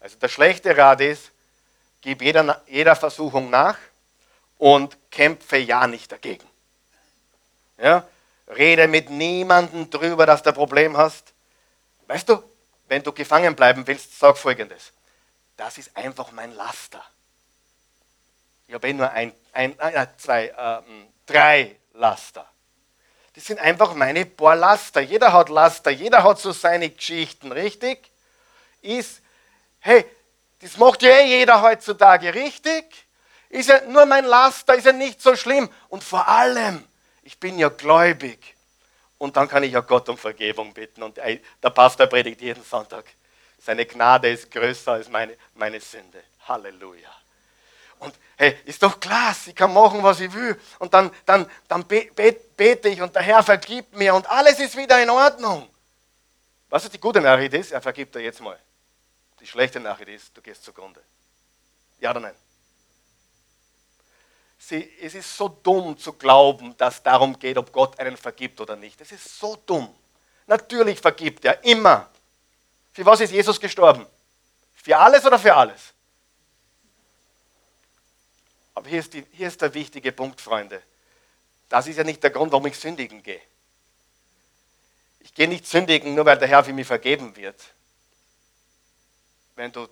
Also 0.01 0.19
der 0.19 0.29
schlechte 0.29 0.77
Rat 0.77 1.01
ist, 1.01 1.31
gib 2.01 2.21
jeder, 2.21 2.63
jeder 2.67 2.97
Versuchung 2.97 3.49
nach 3.49 3.79
und 4.59 4.99
kämpfe 5.11 5.57
ja 5.59 5.87
nicht 5.87 6.11
dagegen. 6.11 6.47
Ja? 7.79 8.07
Rede 8.49 8.89
mit 8.89 9.11
niemandem 9.11 9.91
drüber, 9.91 10.27
dass 10.27 10.43
du 10.43 10.51
ein 10.51 10.55
Problem 10.55 10.97
hast. 10.97 11.35
Weißt 12.07 12.29
du, 12.29 12.43
wenn 12.89 13.03
du 13.03 13.13
gefangen 13.13 13.55
bleiben 13.55 13.87
willst, 13.87 14.19
sag 14.19 14.39
folgendes. 14.39 14.93
Das 15.57 15.77
ist 15.77 15.95
einfach 15.97 16.33
mein 16.33 16.55
Laster. 16.55 17.05
Ich 18.67 18.75
habe 18.75 18.89
eh 18.89 18.93
nur 18.93 19.11
ein, 19.11 19.33
ein, 19.53 19.79
äh, 19.79 20.07
zwei, 20.17 20.47
äh, 20.47 20.83
drei 21.27 21.77
Laster. 21.95 22.49
Das 23.35 23.45
sind 23.47 23.59
einfach 23.61 23.95
meine 23.95 24.27
paar 24.27 24.57
Laster. 24.57 25.01
Jeder 25.01 25.33
hat 25.33 25.49
Laster, 25.49 25.91
jeder 25.91 26.23
hat 26.23 26.39
so 26.39 26.53
seine 26.53 26.91
Geschichten, 26.91 27.53
richtig? 27.53 28.11
Ist, 28.83 29.21
hey, 29.81 30.05
das 30.61 30.77
macht 30.77 31.03
ja 31.03 31.11
eh 31.11 31.39
jeder 31.39 31.63
heutzutage, 31.63 32.35
richtig? 32.35 33.07
Ist 33.49 33.69
ja 33.69 33.81
nur 33.87 34.07
mein 34.07 34.25
Laster, 34.25 34.75
ist 34.75 34.87
ja 34.87 34.93
nicht 34.93 35.23
so 35.23 35.37
schlimm. 35.37 35.71
Und 35.89 36.05
vor 36.05 36.27
allem, 36.29 36.85
ich 37.29 37.39
bin 37.39 37.59
ja 37.59 37.69
gläubig. 37.69 38.57
Und 39.19 39.37
dann 39.37 39.49
kann 39.49 39.63
ich 39.63 39.73
ja 39.73 39.81
Gott 39.81 40.09
um 40.09 40.17
Vergebung 40.17 40.73
bitten. 40.73 41.03
Und 41.03 41.19
der 41.19 41.71
Pastor 41.71 42.07
predigt 42.07 42.41
jeden 42.41 42.65
Sonntag. 42.65 43.05
Seine 43.63 43.85
Gnade 43.85 44.31
ist 44.31 44.51
größer 44.51 44.93
als 44.93 45.11
meine, 45.11 45.37
meine 45.55 45.79
Sünde. 45.79 46.23
Halleluja. 46.47 47.11
Und 47.99 48.15
hey, 48.37 48.57
ist 48.65 48.83
doch 48.83 48.99
klar, 48.99 49.37
ich 49.45 49.55
kann 49.55 49.75
machen, 49.75 50.03
was 50.03 50.21
ich 50.21 50.33
will. 50.33 50.59
Und 50.79 50.95
dann, 50.95 51.11
dann, 51.27 51.51
dann 51.67 51.85
bete 51.85 52.89
ich 52.89 53.03
und 53.03 53.15
der 53.15 53.23
Herr 53.23 53.43
vergibt 53.43 53.95
mir 53.95 54.15
und 54.15 54.27
alles 54.31 54.59
ist 54.59 54.75
wieder 54.75 55.03
in 55.03 55.11
Ordnung. 55.11 55.69
Was 56.71 56.85
ist 56.85 56.95
die 56.95 57.01
gute 57.01 57.21
Nachricht 57.21 57.53
ist? 57.53 57.73
Er 57.73 57.83
vergibt 57.83 58.15
dir 58.15 58.21
jetzt 58.21 58.41
mal. 58.41 58.59
Die 59.41 59.47
schlechte 59.47 59.81
Nachricht 59.81 60.09
ist, 60.09 60.35
du 60.35 60.41
gehst 60.41 60.65
zugrunde. 60.65 61.03
Ja 62.01 62.13
oder 62.13 62.21
nein? 62.21 62.35
Sie, 64.59 64.93
es 65.01 65.15
ist 65.15 65.37
so 65.37 65.49
dumm 65.49 65.97
zu 65.97 66.13
glauben, 66.13 66.77
dass 66.77 67.03
darum 67.03 67.39
geht, 67.39 67.57
ob 67.57 67.73
Gott 67.73 67.99
einen 68.01 68.17
vergibt 68.17 68.61
oder 68.61 68.77
nicht. 68.77 69.01
Es 69.01 69.13
ist 69.13 69.39
so 69.39 69.57
dumm. 69.65 69.95
Natürlich 70.47 71.01
vergibt 71.01 71.45
er, 71.45 71.63
immer. 71.65 72.11
Für 72.93 73.07
was 73.07 73.21
ist 73.21 73.31
Jesus 73.31 73.61
gestorben? 73.61 74.07
Für 74.75 74.97
alles 74.97 75.25
oder 75.25 75.39
für 75.39 75.55
alles? 75.55 75.95
Aber 78.75 78.89
hier 78.89 79.01
ist, 79.01 79.13
die, 79.13 79.25
hier 79.33 79.49
ist 79.49 79.61
der 79.61 79.73
wichtige 79.75 80.13
Punkt, 80.13 80.41
Freunde. 80.41 80.83
Das 81.69 81.87
ist 81.87 81.97
ja 81.97 82.05
nicht 82.05 82.23
der 82.23 82.31
Grund, 82.31 82.51
warum 82.51 82.67
ich 82.67 82.79
sündigen 82.79 83.23
gehe. 83.23 83.41
Ich 85.21 85.35
gehe 85.35 85.49
nicht 85.49 85.67
sündigen, 85.67 86.15
nur 86.15 86.25
weil 86.25 86.39
der 86.39 86.49
Herr 86.49 86.65
für 86.65 86.73
mich 86.73 86.87
vergeben 86.87 87.37
wird. 87.37 87.61
Wenn 89.57 89.71
du 89.71 89.89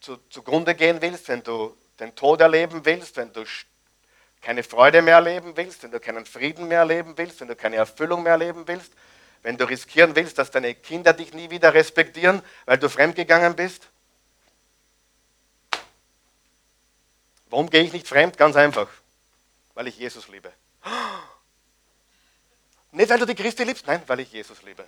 zu, 0.00 0.16
zugrunde 0.28 0.74
gehen 0.74 1.00
willst, 1.00 1.28
wenn 1.28 1.42
du 1.42 1.76
den 1.98 2.14
Tod 2.14 2.40
erleben 2.40 2.84
willst, 2.84 3.16
wenn 3.16 3.32
du 3.32 3.44
keine 4.40 4.62
Freude 4.62 5.02
mehr 5.02 5.16
erleben 5.16 5.56
willst, 5.56 5.82
wenn 5.82 5.90
du 5.90 6.00
keinen 6.00 6.24
Frieden 6.24 6.68
mehr 6.68 6.80
erleben 6.80 7.16
willst, 7.16 7.40
wenn 7.40 7.48
du 7.48 7.56
keine 7.56 7.76
Erfüllung 7.76 8.22
mehr 8.22 8.32
erleben 8.32 8.66
willst, 8.66 8.92
wenn 9.42 9.56
du 9.56 9.68
riskieren 9.68 10.16
willst, 10.16 10.38
dass 10.38 10.50
deine 10.50 10.74
Kinder 10.74 11.12
dich 11.12 11.32
nie 11.34 11.50
wieder 11.50 11.74
respektieren, 11.74 12.42
weil 12.66 12.78
du 12.78 12.88
fremdgegangen 12.88 13.56
bist, 13.56 13.90
Warum 17.50 17.68
gehe 17.68 17.82
ich 17.82 17.92
nicht 17.92 18.06
fremd? 18.06 18.38
Ganz 18.38 18.56
einfach. 18.56 18.88
Weil 19.74 19.88
ich 19.88 19.98
Jesus 19.98 20.28
liebe. 20.28 20.52
Nicht, 22.92 23.10
weil 23.10 23.18
du 23.18 23.26
die 23.26 23.34
Christi 23.34 23.64
liebst, 23.64 23.86
nein, 23.86 24.02
weil 24.06 24.20
ich 24.20 24.32
Jesus 24.32 24.62
liebe. 24.62 24.84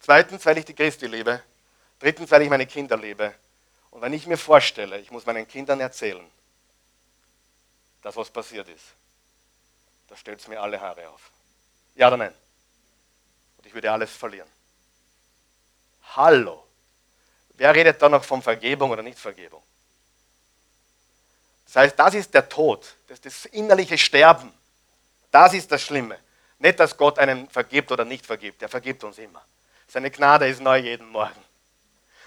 Zweitens, 0.00 0.44
weil 0.44 0.58
ich 0.58 0.64
die 0.64 0.74
Christi 0.74 1.06
liebe. 1.06 1.42
Drittens, 2.00 2.30
weil 2.30 2.42
ich 2.42 2.50
meine 2.50 2.66
Kinder 2.66 2.96
liebe. 2.96 3.32
Und 3.90 4.02
wenn 4.02 4.12
ich 4.12 4.26
mir 4.26 4.36
vorstelle, 4.36 4.98
ich 4.98 5.10
muss 5.10 5.24
meinen 5.24 5.46
Kindern 5.46 5.80
erzählen, 5.80 6.24
dass 8.04 8.14
was 8.16 8.30
passiert 8.30 8.68
ist, 8.68 8.84
da 10.08 10.16
stellt 10.16 10.38
es 10.38 10.46
mir 10.46 10.60
alle 10.60 10.78
Haare 10.78 11.08
auf. 11.08 11.30
Ja 11.94 12.08
oder 12.08 12.18
nein? 12.18 12.34
Und 13.56 13.66
ich 13.66 13.72
würde 13.72 13.90
alles 13.90 14.14
verlieren. 14.14 14.48
Hallo. 16.14 16.66
Wer 17.54 17.74
redet 17.74 18.02
da 18.02 18.10
noch 18.10 18.22
von 18.22 18.42
Vergebung 18.42 18.90
oder 18.90 19.02
Nicht-Vergebung? 19.02 19.62
Das 21.64 21.76
heißt, 21.76 21.98
das 21.98 22.14
ist 22.14 22.34
der 22.34 22.46
Tod, 22.46 22.94
das 23.08 23.20
ist 23.20 23.24
das 23.24 23.44
innerliche 23.46 23.96
Sterben. 23.96 24.52
Das 25.30 25.54
ist 25.54 25.72
das 25.72 25.80
Schlimme. 25.80 26.18
Nicht, 26.58 26.78
dass 26.78 26.96
Gott 26.96 27.18
einen 27.18 27.48
vergibt 27.48 27.90
oder 27.90 28.04
nicht 28.04 28.26
vergibt. 28.26 28.60
Er 28.60 28.68
vergibt 28.68 29.02
uns 29.02 29.16
immer. 29.16 29.42
Seine 29.88 30.10
Gnade 30.10 30.46
ist 30.46 30.60
neu 30.60 30.76
jeden 30.76 31.08
Morgen. 31.08 31.42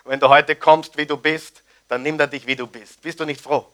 Wenn 0.05 0.19
du 0.19 0.27
heute 0.27 0.55
kommst, 0.55 0.97
wie 0.97 1.05
du 1.05 1.17
bist, 1.17 1.63
dann 1.87 2.01
nimmt 2.01 2.19
er 2.19 2.27
dich, 2.27 2.47
wie 2.47 2.55
du 2.55 2.65
bist. 2.65 2.99
Bist 3.01 3.19
du 3.19 3.25
nicht 3.25 3.41
froh? 3.41 3.71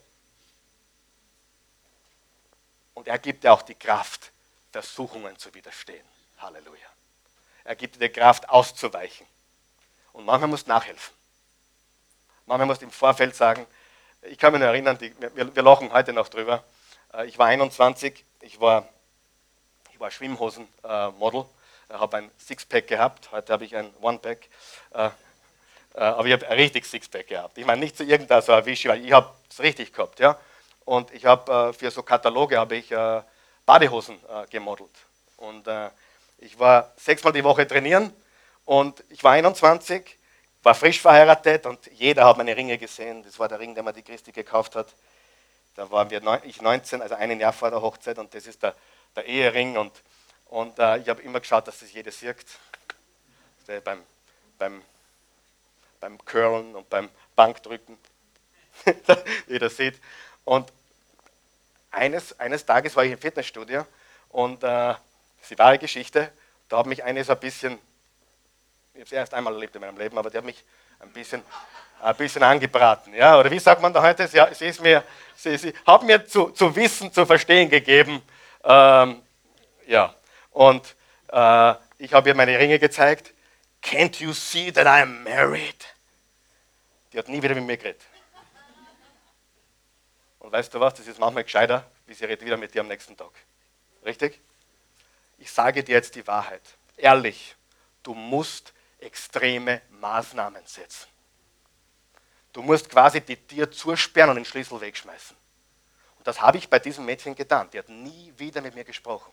Und 3.04 3.08
er 3.08 3.18
gibt 3.18 3.44
dir 3.44 3.52
auch 3.52 3.60
die 3.60 3.74
Kraft, 3.74 4.32
Versuchungen 4.72 5.38
zu 5.38 5.52
widerstehen. 5.52 6.06
Halleluja. 6.38 6.88
Er 7.62 7.76
gibt 7.76 7.96
dir 7.96 7.98
die 7.98 8.08
Kraft, 8.08 8.48
auszuweichen. 8.48 9.26
Und 10.14 10.24
manchmal 10.24 10.48
musst 10.48 10.66
du 10.66 10.70
nachhelfen. 10.70 11.14
Manchmal 12.46 12.66
musst 12.66 12.80
du 12.80 12.86
im 12.86 12.90
Vorfeld 12.90 13.36
sagen, 13.36 13.66
ich 14.22 14.38
kann 14.38 14.52
mich 14.54 14.60
noch 14.62 14.68
erinnern, 14.68 14.96
die, 14.96 15.14
wir, 15.20 15.54
wir, 15.54 15.62
lachen 15.62 15.92
heute 15.92 16.14
noch 16.14 16.30
drüber. 16.30 16.64
Äh, 17.12 17.26
ich 17.26 17.36
war 17.36 17.48
21, 17.48 18.24
ich 18.40 18.58
war, 18.58 18.88
ich 19.92 20.00
war 20.00 20.10
Schwimmhosen-Model, 20.10 21.44
äh, 21.90 21.92
habe 21.92 22.16
ein 22.16 22.30
Sixpack 22.38 22.88
gehabt, 22.88 23.32
heute 23.32 23.52
habe 23.52 23.66
ich 23.66 23.76
ein 23.76 23.94
One-Pack. 24.00 24.48
Äh, 24.94 25.10
aber 25.92 26.24
ich 26.24 26.32
habe 26.32 26.48
ein 26.48 26.56
richtig 26.56 26.86
Sixpack 26.86 27.26
gehabt. 27.26 27.58
Ich 27.58 27.66
meine, 27.66 27.80
nicht 27.80 27.98
zu 27.98 28.04
so 28.04 28.10
irgendeiner 28.10 28.40
so 28.40 28.52
ein 28.52 28.64
Wischi, 28.64 28.88
weil 28.88 29.04
ich 29.04 29.12
habe 29.12 29.30
es 29.50 29.60
richtig 29.60 29.92
gehabt. 29.92 30.20
Ja? 30.20 30.38
Und 30.84 31.12
ich 31.12 31.24
habe 31.24 31.72
für 31.72 31.90
so 31.90 32.02
Kataloge 32.02 32.58
habe 32.58 32.76
ich 32.76 32.92
Badehosen 33.64 34.18
gemodelt. 34.50 34.90
Und 35.36 35.68
ich 36.38 36.58
war 36.58 36.92
sechsmal 36.96 37.32
die 37.32 37.44
Woche 37.44 37.66
trainieren 37.66 38.12
und 38.64 39.02
ich 39.08 39.24
war 39.24 39.32
21 39.32 40.18
war 40.64 40.74
frisch 40.74 41.00
verheiratet 41.00 41.66
und 41.66 41.86
jeder 41.92 42.24
hat 42.24 42.38
meine 42.38 42.56
Ringe 42.56 42.78
gesehen. 42.78 43.22
Das 43.22 43.38
war 43.38 43.48
der 43.48 43.60
Ring, 43.60 43.74
den 43.74 43.84
mir 43.84 43.92
die 43.92 44.02
Christi 44.02 44.32
gekauft 44.32 44.74
hat. 44.76 44.88
Da 45.74 45.90
waren 45.90 46.08
wir 46.08 46.22
ich 46.44 46.62
19, 46.62 47.02
also 47.02 47.14
ein 47.16 47.38
Jahr 47.38 47.52
vor 47.52 47.70
der 47.70 47.82
Hochzeit 47.82 48.18
und 48.18 48.32
das 48.34 48.46
ist 48.46 48.62
der, 48.62 48.74
der 49.14 49.26
Ehering 49.26 49.76
und, 49.76 49.92
und 50.46 50.78
äh, 50.78 50.98
ich 50.98 51.08
habe 51.08 51.20
immer 51.22 51.40
geschaut, 51.40 51.68
dass 51.68 51.80
das 51.80 51.92
jeder 51.92 52.10
sieht. 52.10 52.46
Beim, 53.84 54.02
beim, 54.58 54.82
beim 56.00 56.24
Curlen 56.24 56.74
und 56.76 56.88
beim 56.88 57.10
Bankdrücken. 57.34 57.98
jeder 59.46 59.68
sieht. 59.68 60.00
Und 60.44 60.72
eines, 61.90 62.38
eines 62.38 62.64
Tages 62.64 62.96
war 62.96 63.04
ich 63.04 63.12
im 63.12 63.18
Fitnessstudio 63.18 63.86
und 64.30 64.62
äh, 64.62 64.66
das 64.66 64.98
ist 65.42 65.50
die 65.50 65.58
wahre 65.58 65.78
Geschichte. 65.78 66.30
Da 66.68 66.78
hat 66.78 66.86
mich 66.86 67.04
eine 67.04 67.22
so 67.24 67.32
ein 67.32 67.40
bisschen 67.40 67.78
ich 68.94 69.00
habe 69.00 69.06
es 69.06 69.12
erst 69.12 69.34
einmal 69.34 69.52
erlebt 69.52 69.74
in 69.74 69.80
meinem 69.80 69.98
Leben, 69.98 70.16
aber 70.16 70.30
die 70.30 70.38
hat 70.38 70.44
mich 70.44 70.62
ein 71.00 71.10
bisschen, 71.10 71.42
ein 72.00 72.14
bisschen 72.14 72.44
angebraten. 72.44 73.12
Ja? 73.12 73.36
Oder 73.40 73.50
wie 73.50 73.58
sagt 73.58 73.82
man 73.82 73.92
da 73.92 74.00
heute? 74.00 74.28
Sie, 74.28 74.40
sie, 74.52 74.66
ist 74.66 74.80
mir, 74.80 75.02
sie, 75.34 75.58
sie 75.58 75.74
hat 75.84 76.04
mir 76.04 76.24
zu, 76.24 76.50
zu 76.50 76.74
wissen, 76.76 77.12
zu 77.12 77.26
verstehen 77.26 77.68
gegeben. 77.68 78.22
Ähm, 78.62 79.20
ja. 79.88 80.14
Und 80.52 80.94
äh, 81.32 81.74
ich 81.98 82.12
habe 82.12 82.28
ihr 82.28 82.36
meine 82.36 82.56
Ringe 82.56 82.78
gezeigt. 82.78 83.32
Can't 83.82 84.22
you 84.22 84.32
see 84.32 84.70
that 84.70 84.86
I'm 84.86 85.24
married? 85.24 85.84
Die 87.12 87.18
hat 87.18 87.28
nie 87.28 87.42
wieder 87.42 87.56
mit 87.56 87.64
mir 87.64 87.76
geredet. 87.76 88.00
Und 90.44 90.52
weißt 90.52 90.74
du 90.74 90.78
was, 90.78 90.92
das 90.92 91.06
ist 91.06 91.18
manchmal 91.18 91.42
gescheiter, 91.42 91.90
wie 92.06 92.12
sie 92.12 92.26
redet 92.26 92.44
wieder 92.44 92.58
mit 92.58 92.74
dir 92.74 92.82
am 92.82 92.88
nächsten 92.88 93.16
Tag. 93.16 93.30
Richtig? 94.04 94.42
Ich 95.38 95.50
sage 95.50 95.82
dir 95.82 95.92
jetzt 95.92 96.14
die 96.16 96.26
Wahrheit. 96.26 96.60
Ehrlich, 96.98 97.56
du 98.02 98.12
musst 98.12 98.74
extreme 98.98 99.80
Maßnahmen 99.88 100.66
setzen. 100.66 101.08
Du 102.52 102.60
musst 102.60 102.90
quasi 102.90 103.22
die 103.22 103.38
Tür 103.38 103.70
zusperren 103.70 104.28
und 104.28 104.36
den 104.36 104.44
Schlüssel 104.44 104.78
wegschmeißen. 104.82 105.34
Und 106.18 106.26
das 106.26 106.42
habe 106.42 106.58
ich 106.58 106.68
bei 106.68 106.78
diesem 106.78 107.06
Mädchen 107.06 107.34
getan. 107.34 107.70
Die 107.72 107.78
hat 107.78 107.88
nie 107.88 108.30
wieder 108.36 108.60
mit 108.60 108.74
mir 108.74 108.84
gesprochen. 108.84 109.32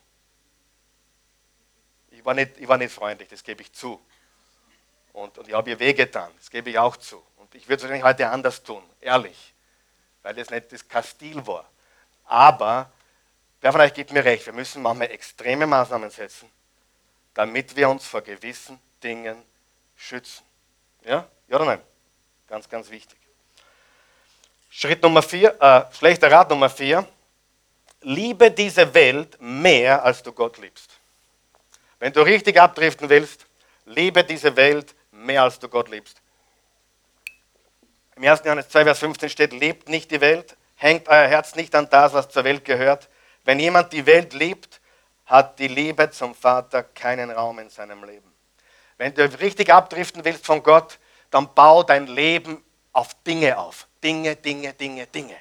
Ich 2.12 2.24
war 2.24 2.36
nicht, 2.36 2.57
ich 2.57 2.70
war 2.70 2.78
nicht 2.78 2.93
freundlich, 2.93 3.28
das 3.28 3.43
gebe 3.43 3.62
ich 3.64 3.74
zu. 3.74 3.99
Und, 5.12 5.38
und 5.38 5.45
ich 5.45 5.53
habe 5.53 5.72
ihr 5.72 5.78
wehgetan, 5.78 6.32
das 6.38 6.49
gebe 6.49 6.70
ich 6.70 6.80
auch 6.80 6.95
zu. 6.95 7.22
Und 7.36 7.53
ich 7.53 7.68
würde 7.68 7.76
es 7.76 7.82
wahrscheinlich 7.82 8.05
heute 8.05 8.30
anders 8.30 8.64
tun, 8.64 8.82
ehrlich, 9.01 9.51
weil 10.24 10.34
das 10.36 10.49
nicht 10.49 10.72
das 10.72 10.88
Kastil 10.88 11.45
war. 11.45 11.69
Aber 12.26 12.91
wer 13.59 13.72
von 13.72 13.82
euch 13.82 13.93
gibt 13.93 14.11
mir 14.11 14.24
recht, 14.24 14.45
wir 14.45 14.53
müssen 14.53 14.82
manchmal 14.82 15.11
extreme 15.11 15.67
Maßnahmen 15.67 16.09
setzen, 16.09 16.49
damit 17.34 17.76
wir 17.76 17.89
uns 17.89 18.05
vor 18.05 18.22
gewissen 18.22 18.80
Dingen 19.03 19.41
schützen. 19.95 20.43
Ja? 21.03 21.28
Ja 21.47 21.55
oder 21.55 21.65
nein? 21.65 21.82
Ganz, 22.47 22.67
ganz 22.69 22.89
wichtig. 22.89 23.17
Schritt 24.69 25.03
Nummer 25.03 25.22
vier, 25.22 25.55
äh, 25.61 25.93
schlechter 25.93 26.32
Rat 26.32 26.49
Nummer 26.49 26.69
vier. 26.69 27.05
Liebe 28.03 28.49
diese 28.49 28.93
Welt 28.93 29.38
mehr, 29.39 30.03
als 30.03 30.24
du 30.24 30.32
Gott 30.32 30.57
liebst. 30.57 30.97
Wenn 31.99 32.13
du 32.13 32.22
richtig 32.22 32.59
abdriften 32.59 33.09
willst, 33.09 33.45
liebe 33.86 34.24
diese 34.24 34.55
Welt 34.55 34.95
mehr 35.11 35.43
als 35.43 35.59
du 35.59 35.67
Gott 35.67 35.89
liebst. 35.89 36.20
Im 38.22 38.28
1. 38.28 38.41
Johannes 38.45 38.69
2, 38.69 38.84
Vers 38.84 38.99
15 38.99 39.30
steht, 39.30 39.51
lebt 39.51 39.89
nicht 39.89 40.11
die 40.11 40.22
Welt, 40.22 40.55
hängt 40.76 41.07
euer 41.07 41.28
Herz 41.28 41.55
nicht 41.55 41.74
an 41.74 41.89
das, 41.89 42.13
was 42.13 42.30
zur 42.30 42.43
Welt 42.43 42.63
gehört. 42.63 43.09
Wenn 43.45 43.59
jemand 43.59 43.91
die 43.93 44.05
Welt 44.05 44.34
liebt, 44.34 44.80
hat 45.26 45.57
die 45.57 45.67
Liebe 45.67 46.11
zum 46.11 46.36
Vater 46.36 46.84
keinen 46.84 47.32
Raum 47.32 47.57
in 47.57 47.72
seinem 47.72 48.03
Leben. 48.03 48.32
Wenn 48.99 49.15
du 49.15 49.24
richtig 49.39 49.74
abdriften 49.74 50.24
willst 50.24 50.45
von 50.45 50.61
Gott, 50.61 50.99
dann 51.32 51.51
bau 51.55 51.82
dein 51.82 52.05
Leben 52.05 52.63
auf 52.93 53.15
Dinge 53.26 53.57
auf. 53.57 53.88
Dinge, 54.03 54.36
Dinge, 54.36 54.74
Dinge, 54.74 55.07
Dinge. 55.07 55.38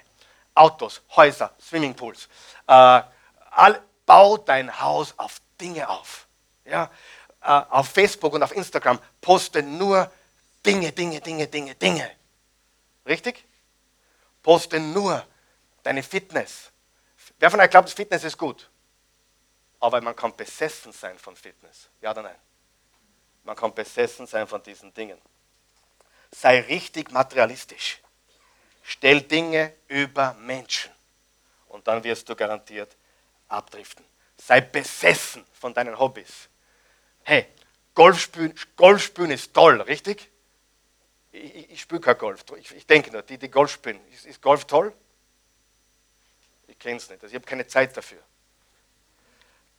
Autos, 0.54 1.02
Häuser, 1.14 1.52
Swimmingpools. 1.60 2.30
Äh, 2.66 3.02
all, 3.50 3.82
bau 4.06 4.38
dein 4.38 4.80
Haus 4.80 5.12
auf 5.18 5.42
Dinge 5.60 5.86
auf. 5.86 6.26
Ja? 6.64 6.90
Äh, 7.42 7.60
auf 7.68 7.88
Facebook 7.88 8.32
und 8.32 8.42
auf 8.42 8.56
Instagram 8.56 8.98
poste 9.20 9.62
nur 9.62 10.10
Dinge, 10.64 10.92
Dinge, 10.92 11.20
Dinge, 11.20 11.46
Dinge, 11.46 11.74
Dinge. 11.74 12.10
Richtig? 13.06 13.44
Poste 14.42 14.80
nur 14.80 15.26
deine 15.82 16.02
Fitness. 16.02 16.70
Wer 17.38 17.50
von 17.50 17.60
euch 17.60 17.70
glaubt, 17.70 17.90
Fitness 17.90 18.24
ist 18.24 18.36
gut? 18.36 18.68
Aber 19.80 20.00
man 20.00 20.14
kann 20.14 20.36
besessen 20.36 20.92
sein 20.92 21.18
von 21.18 21.34
Fitness. 21.36 21.88
Ja 22.00 22.10
oder 22.10 22.22
nein? 22.22 22.36
Man 23.44 23.56
kann 23.56 23.74
besessen 23.74 24.26
sein 24.26 24.46
von 24.46 24.62
diesen 24.62 24.92
Dingen. 24.92 25.20
Sei 26.30 26.60
richtig 26.60 27.10
materialistisch. 27.10 28.00
Stell 28.82 29.22
Dinge 29.22 29.74
über 29.88 30.34
Menschen. 30.34 30.92
Und 31.68 31.86
dann 31.88 32.04
wirst 32.04 32.28
du 32.28 32.36
garantiert 32.36 32.96
abdriften. 33.48 34.04
Sei 34.36 34.60
besessen 34.60 35.44
von 35.52 35.72
deinen 35.74 35.98
Hobbys. 35.98 36.48
Hey, 37.22 37.46
Golf 37.94 38.20
spielen, 38.20 38.54
Golf 38.76 39.02
spielen 39.02 39.30
ist 39.30 39.52
toll, 39.52 39.80
richtig? 39.82 40.30
Ich, 41.32 41.70
ich, 41.70 41.80
spiele 41.80 42.00
kein 42.00 42.18
Golf. 42.18 42.44
Ich, 42.58 42.74
ich, 42.74 42.86
denke 42.86 43.10
nur, 43.12 43.22
die, 43.22 43.38
die 43.38 43.50
Golf 43.50 43.72
spielen, 43.72 44.00
ist, 44.12 44.26
ist 44.26 44.42
Golf 44.42 44.64
toll? 44.64 44.92
Ich 46.66 46.78
kenne 46.78 46.96
es 46.96 47.08
nicht. 47.08 47.22
Also 47.22 47.32
ich 47.32 47.36
habe 47.36 47.46
keine 47.46 47.66
Zeit 47.66 47.96
dafür. 47.96 48.20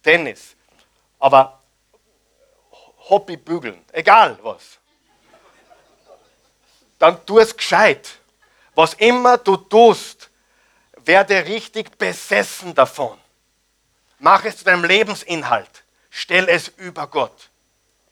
Tennis. 0.01 0.55
Aber 1.19 1.61
Hobby 3.09 3.37
bügeln, 3.37 3.83
egal 3.91 4.37
was. 4.41 4.79
Dann 6.97 7.25
tu 7.25 7.39
es 7.39 7.55
gescheit. 7.55 8.19
Was 8.73 8.93
immer 8.95 9.37
du 9.37 9.57
tust, 9.57 10.29
werde 10.97 11.45
richtig 11.45 11.97
besessen 11.97 12.73
davon. 12.73 13.19
Mach 14.19 14.45
es 14.45 14.57
zu 14.57 14.65
deinem 14.65 14.85
Lebensinhalt. 14.85 15.83
Stell 16.09 16.47
es 16.47 16.67
über 16.67 17.07
Gott. 17.07 17.49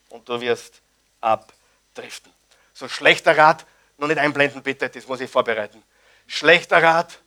Und 0.10 0.28
du 0.28 0.42
wirst 0.42 0.82
abdriften. 1.22 2.34
So 2.80 2.88
schlechter 2.88 3.38
Rat, 3.38 3.66
noch 3.98 4.08
nicht 4.08 4.20
einblenden 4.20 4.64
bitte, 4.64 4.88
das 4.88 5.06
muss 5.06 5.20
ich 5.20 5.30
vorbereiten. 5.30 5.84
Schlechter 6.28 6.82
Rat, 6.82 7.20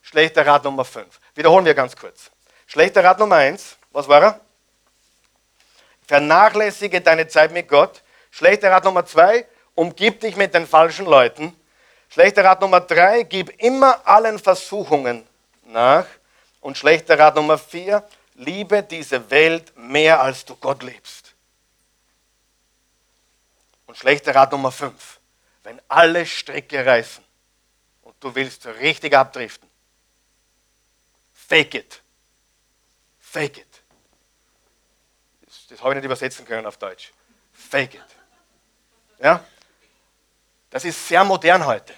schlechter 0.00 0.46
Rat 0.46 0.62
Nummer 0.62 0.84
5. 0.84 1.18
Wiederholen 1.34 1.64
wir 1.64 1.74
ganz 1.74 1.96
kurz. 1.96 2.30
Schlechter 2.68 3.02
Rat 3.02 3.18
Nummer 3.18 3.34
1, 3.34 3.78
was 3.90 4.06
war 4.06 4.22
er? 4.22 4.40
Vernachlässige 6.06 7.00
deine 7.00 7.26
Zeit 7.26 7.50
mit 7.50 7.66
Gott. 7.66 8.00
Schlechter 8.30 8.70
Rat 8.70 8.84
Nummer 8.84 9.04
2, 9.04 9.44
umgib 9.74 10.20
dich 10.20 10.36
mit 10.36 10.54
den 10.54 10.68
falschen 10.68 11.06
Leuten. 11.06 11.52
Schlechter 12.08 12.44
Rat 12.44 12.60
Nummer 12.60 12.78
3, 12.78 13.24
gib 13.24 13.60
immer 13.60 14.06
allen 14.06 14.38
Versuchungen 14.38 15.26
nach. 15.64 16.06
Und 16.60 16.78
schlechter 16.78 17.18
Rat 17.18 17.34
Nummer 17.34 17.58
4, 17.58 18.04
liebe 18.36 18.84
diese 18.84 19.32
Welt 19.32 19.76
mehr 19.76 20.20
als 20.20 20.44
du 20.44 20.54
Gott 20.54 20.84
liebst. 20.84 21.31
Und 23.92 23.98
schlechter 23.98 24.34
Rat 24.34 24.50
Nummer 24.52 24.72
5, 24.72 25.20
wenn 25.64 25.78
alle 25.86 26.24
Stricke 26.24 26.86
reißen 26.86 27.22
und 28.00 28.14
du 28.20 28.34
willst 28.34 28.64
richtig 28.64 29.14
abdriften, 29.14 29.68
fake 31.34 31.74
it. 31.74 32.02
Fake 33.18 33.58
it. 33.58 33.82
Das, 35.44 35.66
das 35.68 35.80
habe 35.82 35.90
ich 35.90 35.96
nicht 35.96 36.06
übersetzen 36.06 36.46
können 36.46 36.66
auf 36.66 36.78
Deutsch. 36.78 37.12
Fake 37.52 37.96
it. 37.96 38.06
Ja? 39.18 39.44
Das 40.70 40.86
ist 40.86 41.06
sehr 41.06 41.22
modern 41.22 41.66
heute. 41.66 41.92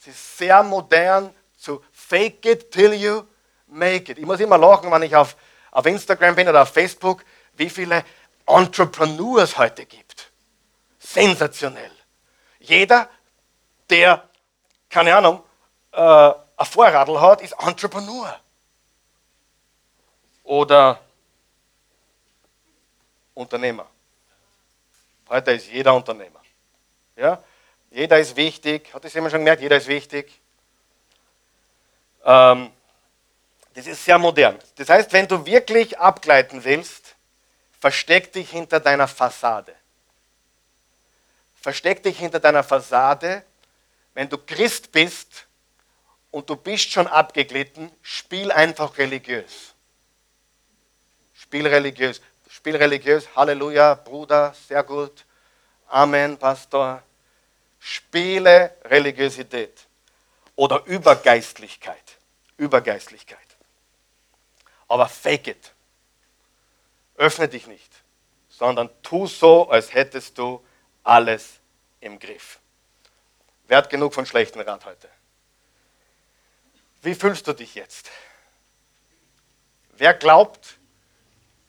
Es 0.00 0.08
ist 0.08 0.38
sehr 0.38 0.60
modern 0.64 1.32
zu 1.56 1.84
fake 1.92 2.44
it 2.46 2.72
till 2.72 2.94
you 2.94 3.22
make 3.68 4.10
it. 4.10 4.18
Ich 4.18 4.26
muss 4.26 4.40
immer 4.40 4.58
lachen, 4.58 4.90
wenn 4.90 5.02
ich 5.02 5.14
auf, 5.14 5.36
auf 5.70 5.86
Instagram 5.86 6.34
bin 6.34 6.48
oder 6.48 6.62
auf 6.62 6.72
Facebook, 6.72 7.24
wie 7.52 7.70
viele 7.70 8.04
Entrepreneurs 8.44 9.56
heute 9.56 9.86
gibt. 9.86 10.11
Sensationell. 11.02 11.90
Jeder, 12.60 13.10
der, 13.90 14.28
keine 14.88 15.16
Ahnung, 15.16 15.42
äh, 15.90 15.98
ein 15.98 16.66
Vorradl 16.66 17.20
hat, 17.20 17.42
ist 17.42 17.52
Entrepreneur 17.58 18.38
oder 20.44 21.00
Unternehmer. 23.34 23.86
Heute 25.28 25.52
ist 25.52 25.66
jeder 25.68 25.94
Unternehmer. 25.94 26.40
Ja? 27.16 27.42
Jeder 27.90 28.18
ist 28.20 28.36
wichtig. 28.36 28.94
Hat 28.94 29.04
das 29.04 29.12
jemand 29.12 29.32
schon 29.32 29.40
gemerkt? 29.40 29.60
Jeder 29.62 29.78
ist 29.78 29.88
wichtig. 29.88 30.40
Ähm, 32.24 32.70
das 33.74 33.86
ist 33.86 34.04
sehr 34.04 34.18
modern. 34.18 34.58
Das 34.76 34.88
heißt, 34.88 35.12
wenn 35.12 35.26
du 35.26 35.44
wirklich 35.44 35.98
abgleiten 35.98 36.62
willst, 36.62 37.16
versteck 37.80 38.32
dich 38.32 38.50
hinter 38.50 38.78
deiner 38.78 39.08
Fassade. 39.08 39.74
Versteck 41.62 42.02
dich 42.02 42.18
hinter 42.18 42.40
deiner 42.40 42.64
Fassade. 42.64 43.44
Wenn 44.14 44.28
du 44.28 44.36
Christ 44.36 44.90
bist 44.90 45.46
und 46.32 46.50
du 46.50 46.56
bist 46.56 46.90
schon 46.90 47.06
abgeglitten, 47.06 47.90
spiel 48.02 48.50
einfach 48.50 48.98
religiös. 48.98 49.72
Spiel 51.32 51.66
religiös. 51.66 52.20
Spiel 52.50 52.76
religiös. 52.76 53.28
Halleluja, 53.36 53.94
Bruder, 53.94 54.54
sehr 54.68 54.82
gut. 54.82 55.24
Amen, 55.86 56.36
Pastor. 56.36 57.02
Spiele 57.78 58.76
Religiosität 58.84 59.86
oder 60.56 60.84
Übergeistlichkeit. 60.86 62.18
Übergeistlichkeit. 62.56 63.38
Aber 64.88 65.08
fake 65.08 65.48
it. 65.48 65.72
Öffne 67.16 67.48
dich 67.48 67.66
nicht, 67.66 67.92
sondern 68.48 68.90
tu 69.02 69.26
so, 69.26 69.68
als 69.70 69.94
hättest 69.94 70.36
du 70.38 70.64
alles 71.02 71.60
im 72.00 72.18
Griff. 72.18 72.58
Wert 73.68 73.90
genug 73.90 74.14
von 74.14 74.26
schlechten 74.26 74.60
Rat 74.60 74.84
heute. 74.84 75.08
Wie 77.02 77.14
fühlst 77.14 77.46
du 77.46 77.52
dich 77.52 77.74
jetzt? 77.74 78.10
Wer 79.96 80.14
glaubt, 80.14 80.78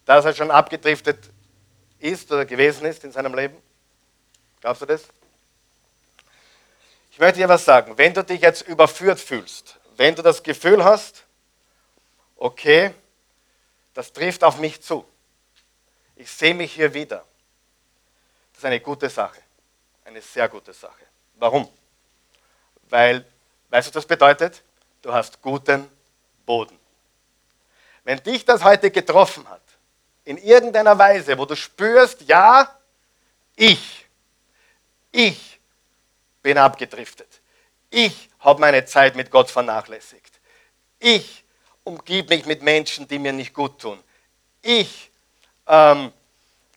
dass 0.05 0.25
er 0.25 0.33
schon 0.33 0.51
abgedriftet 0.51 1.29
ist 1.99 2.31
oder 2.31 2.45
gewesen 2.45 2.85
ist 2.85 3.03
in 3.03 3.11
seinem 3.11 3.33
Leben? 3.33 3.55
Glaubst 4.61 4.81
du 4.81 4.85
das? 4.85 5.03
Ich 7.11 7.19
möchte 7.19 7.39
dir 7.39 7.49
was 7.49 7.63
sagen. 7.63 7.97
Wenn 7.97 8.13
du 8.13 8.23
dich 8.23 8.41
jetzt 8.41 8.63
überführt 8.63 9.19
fühlst, 9.19 9.77
wenn 9.97 10.15
du 10.15 10.21
das 10.21 10.41
Gefühl 10.41 10.83
hast, 10.83 11.23
okay, 12.37 12.93
das 13.93 14.11
trifft 14.11 14.43
auf 14.43 14.57
mich 14.57 14.81
zu, 14.81 15.05
ich 16.15 16.29
sehe 16.29 16.53
mich 16.53 16.73
hier 16.73 16.93
wieder, 16.93 17.25
das 18.53 18.59
ist 18.59 18.65
eine 18.65 18.79
gute 18.79 19.09
Sache. 19.09 19.41
Eine 20.05 20.21
sehr 20.21 20.47
gute 20.47 20.73
Sache. 20.73 21.03
Warum? 21.35 21.67
Weil, 22.89 23.25
weißt 23.69 23.87
du, 23.87 23.89
was 23.89 23.93
das 23.93 24.05
bedeutet? 24.05 24.61
Du 25.01 25.13
hast 25.13 25.41
guten 25.41 25.89
Boden. 26.45 26.77
Wenn 28.03 28.21
dich 28.21 28.45
das 28.45 28.63
heute 28.63 28.91
getroffen 28.91 29.47
hat, 29.49 29.61
in 30.25 30.37
irgendeiner 30.37 30.97
Weise, 30.97 31.37
wo 31.37 31.45
du 31.45 31.55
spürst, 31.55 32.21
ja, 32.21 32.79
ich, 33.55 34.05
ich 35.11 35.59
bin 36.41 36.57
abgedriftet. 36.57 37.41
Ich 37.89 38.29
habe 38.39 38.59
meine 38.59 38.85
Zeit 38.85 39.15
mit 39.15 39.31
Gott 39.31 39.51
vernachlässigt. 39.51 40.39
Ich 40.99 41.43
umgib 41.83 42.29
mich 42.29 42.45
mit 42.45 42.61
Menschen, 42.61 43.07
die 43.07 43.19
mir 43.19 43.33
nicht 43.33 43.53
gut 43.53 43.79
tun. 43.79 44.01
Ich 44.61 45.11
ähm, 45.67 46.11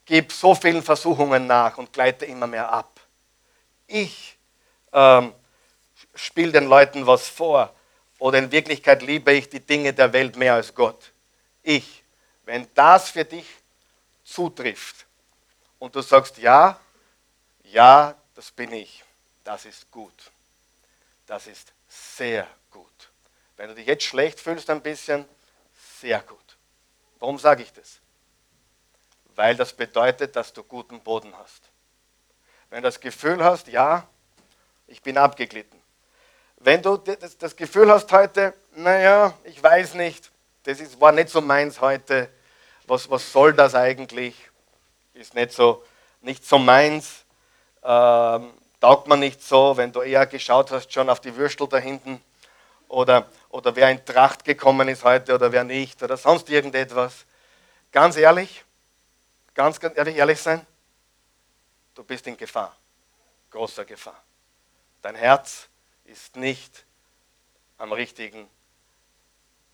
gebe 0.07 0.33
so 0.33 0.55
vielen 0.55 0.83
Versuchungen 0.83 1.47
nach 1.47 1.77
und 1.77 1.93
gleite 1.93 2.25
immer 2.25 2.47
mehr 2.47 2.73
ab. 2.73 3.01
Ich 3.87 4.39
ähm, 4.93 5.35
spiele 6.15 6.53
den 6.53 6.67
Leuten 6.67 7.07
was 7.07 7.29
vor 7.29 7.75
oder 8.19 8.39
in 8.39 8.51
Wirklichkeit 8.51 9.03
liebe 9.03 9.33
ich 9.33 9.49
die 9.49 9.61
Dinge 9.61 9.93
der 9.93 10.13
Welt 10.13 10.37
mehr 10.37 10.55
als 10.55 10.75
Gott. 10.75 11.13
Ich 11.63 12.05
wenn 12.47 12.67
das 12.75 13.11
für 13.11 13.25
dich 13.25 13.47
zutrifft 14.25 15.05
und 15.79 15.95
du 15.95 16.01
sagst, 16.01 16.39
ja, 16.39 16.81
ja, 17.65 18.15
das 18.35 18.51
bin 18.51 18.73
ich, 18.73 19.05
das 19.45 19.67
ist 19.67 19.91
gut. 19.91 20.31
Das 21.27 21.49
ist 21.49 21.73
sehr 21.89 22.47
gut. 22.71 23.11
Wenn 23.57 23.69
du 23.69 23.75
dich 23.75 23.87
jetzt 23.87 24.05
schlecht 24.05 24.39
fühlst 24.41 24.71
ein 24.71 24.81
bisschen, 24.81 25.29
sehr 26.01 26.21
gut. 26.21 26.57
Warum 27.19 27.39
sage 27.39 27.65
ich 27.65 27.73
das? 27.73 27.99
Weil 29.37 29.55
das 29.55 29.73
bedeutet, 29.73 30.35
dass 30.35 30.53
du 30.53 30.65
guten 30.65 31.01
Boden 31.01 31.33
hast. 31.39 31.63
Wenn 32.71 32.83
du 32.83 32.89
das 32.89 32.99
Gefühl 32.99 33.45
hast, 33.45 33.69
ja, 33.69 34.07
ich 34.87 35.03
bin 35.03 35.19
abgeglitten. 35.19 35.81
Wenn 36.57 36.83
du 36.83 36.97
das 36.97 37.55
Gefühl 37.55 37.93
hast 37.93 38.11
heute, 38.13 38.55
naja, 38.75 39.35
ich 39.45 39.63
weiß 39.63 39.95
nicht, 39.95 40.33
das 40.65 40.81
ist, 40.81 41.01
war 41.01 41.13
nicht 41.13 41.29
so 41.29 41.41
meins 41.41 41.81
heute, 41.81 42.31
was, 42.87 43.11
was 43.11 43.31
soll 43.31 43.53
das 43.53 43.75
eigentlich? 43.75 44.35
Ist 45.13 45.35
nicht 45.35 45.53
so, 45.53 45.85
nicht 46.23 46.45
so 46.45 46.59
meins, 46.59 47.25
ähm, 47.85 48.53
taugt 48.81 49.07
man 49.07 49.21
nicht 49.21 49.43
so, 49.43 49.77
wenn 49.77 49.93
du 49.93 50.01
eher 50.01 50.27
geschaut 50.27 50.71
hast 50.71 50.93
schon 50.93 51.11
auf 51.11 51.21
die 51.21 51.37
Würstel 51.37 51.69
da 51.69 51.77
hinten 51.77 52.21
oder, 52.89 53.27
oder 53.51 53.77
wer 53.77 53.91
in 53.91 54.05
Tracht 54.05 54.45
gekommen 54.45 54.89
ist 54.89 55.05
heute 55.05 55.35
oder 55.35 55.53
wer 55.53 55.65
nicht 55.65 56.03
oder 56.03 56.17
sonst 56.17 56.49
irgendetwas. 56.49 57.27
Ganz 57.93 58.17
ehrlich, 58.17 58.65
ganz, 59.57 59.81
ganz 59.81 59.97
ehrlich, 59.97 60.41
sein, 60.41 60.65
du 61.95 62.05
bist 62.05 62.27
in 62.27 62.37
Gefahr, 62.37 62.77
großer 63.51 63.85
Gefahr. 63.85 64.23
Dein 65.03 65.17
Herz 65.17 65.69
ist 66.05 66.37
nicht 66.37 66.85
am 67.79 67.93
richtigen 67.93 68.49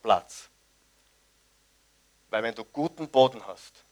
Platz. 0.01 0.49
Weil 2.31 2.45
wenn 2.45 2.55
du 2.55 2.65
guten 2.65 3.09
Boden 3.09 3.45
hast, 3.47 3.85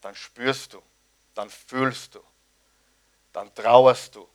dann 0.00 0.14
spürst 0.14 0.72
du, 0.72 0.82
dann 1.34 1.50
fühlst 1.50 2.14
du, 2.14 2.24
dann 3.32 3.54
trauerst 3.54 4.14
du 4.16 4.26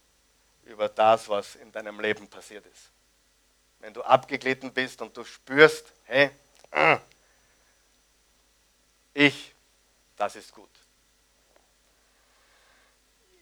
über 0.66 0.88
das, 0.90 1.28
was 1.28 1.56
in 1.56 1.72
deinem 1.72 2.00
Leben 2.00 2.28
passiert 2.28 2.66
ist. 2.68 2.92
Wenn 3.80 3.94
du 3.94 4.04
abgeglitten 4.04 4.72
bist 4.72 5.02
und 5.02 5.16
du 5.18 5.24
spürst, 5.24 5.92
hey, 6.04 6.30
ich, 9.14 9.56
das 10.16 10.36
ist 10.36 10.54
gut. 10.54 10.70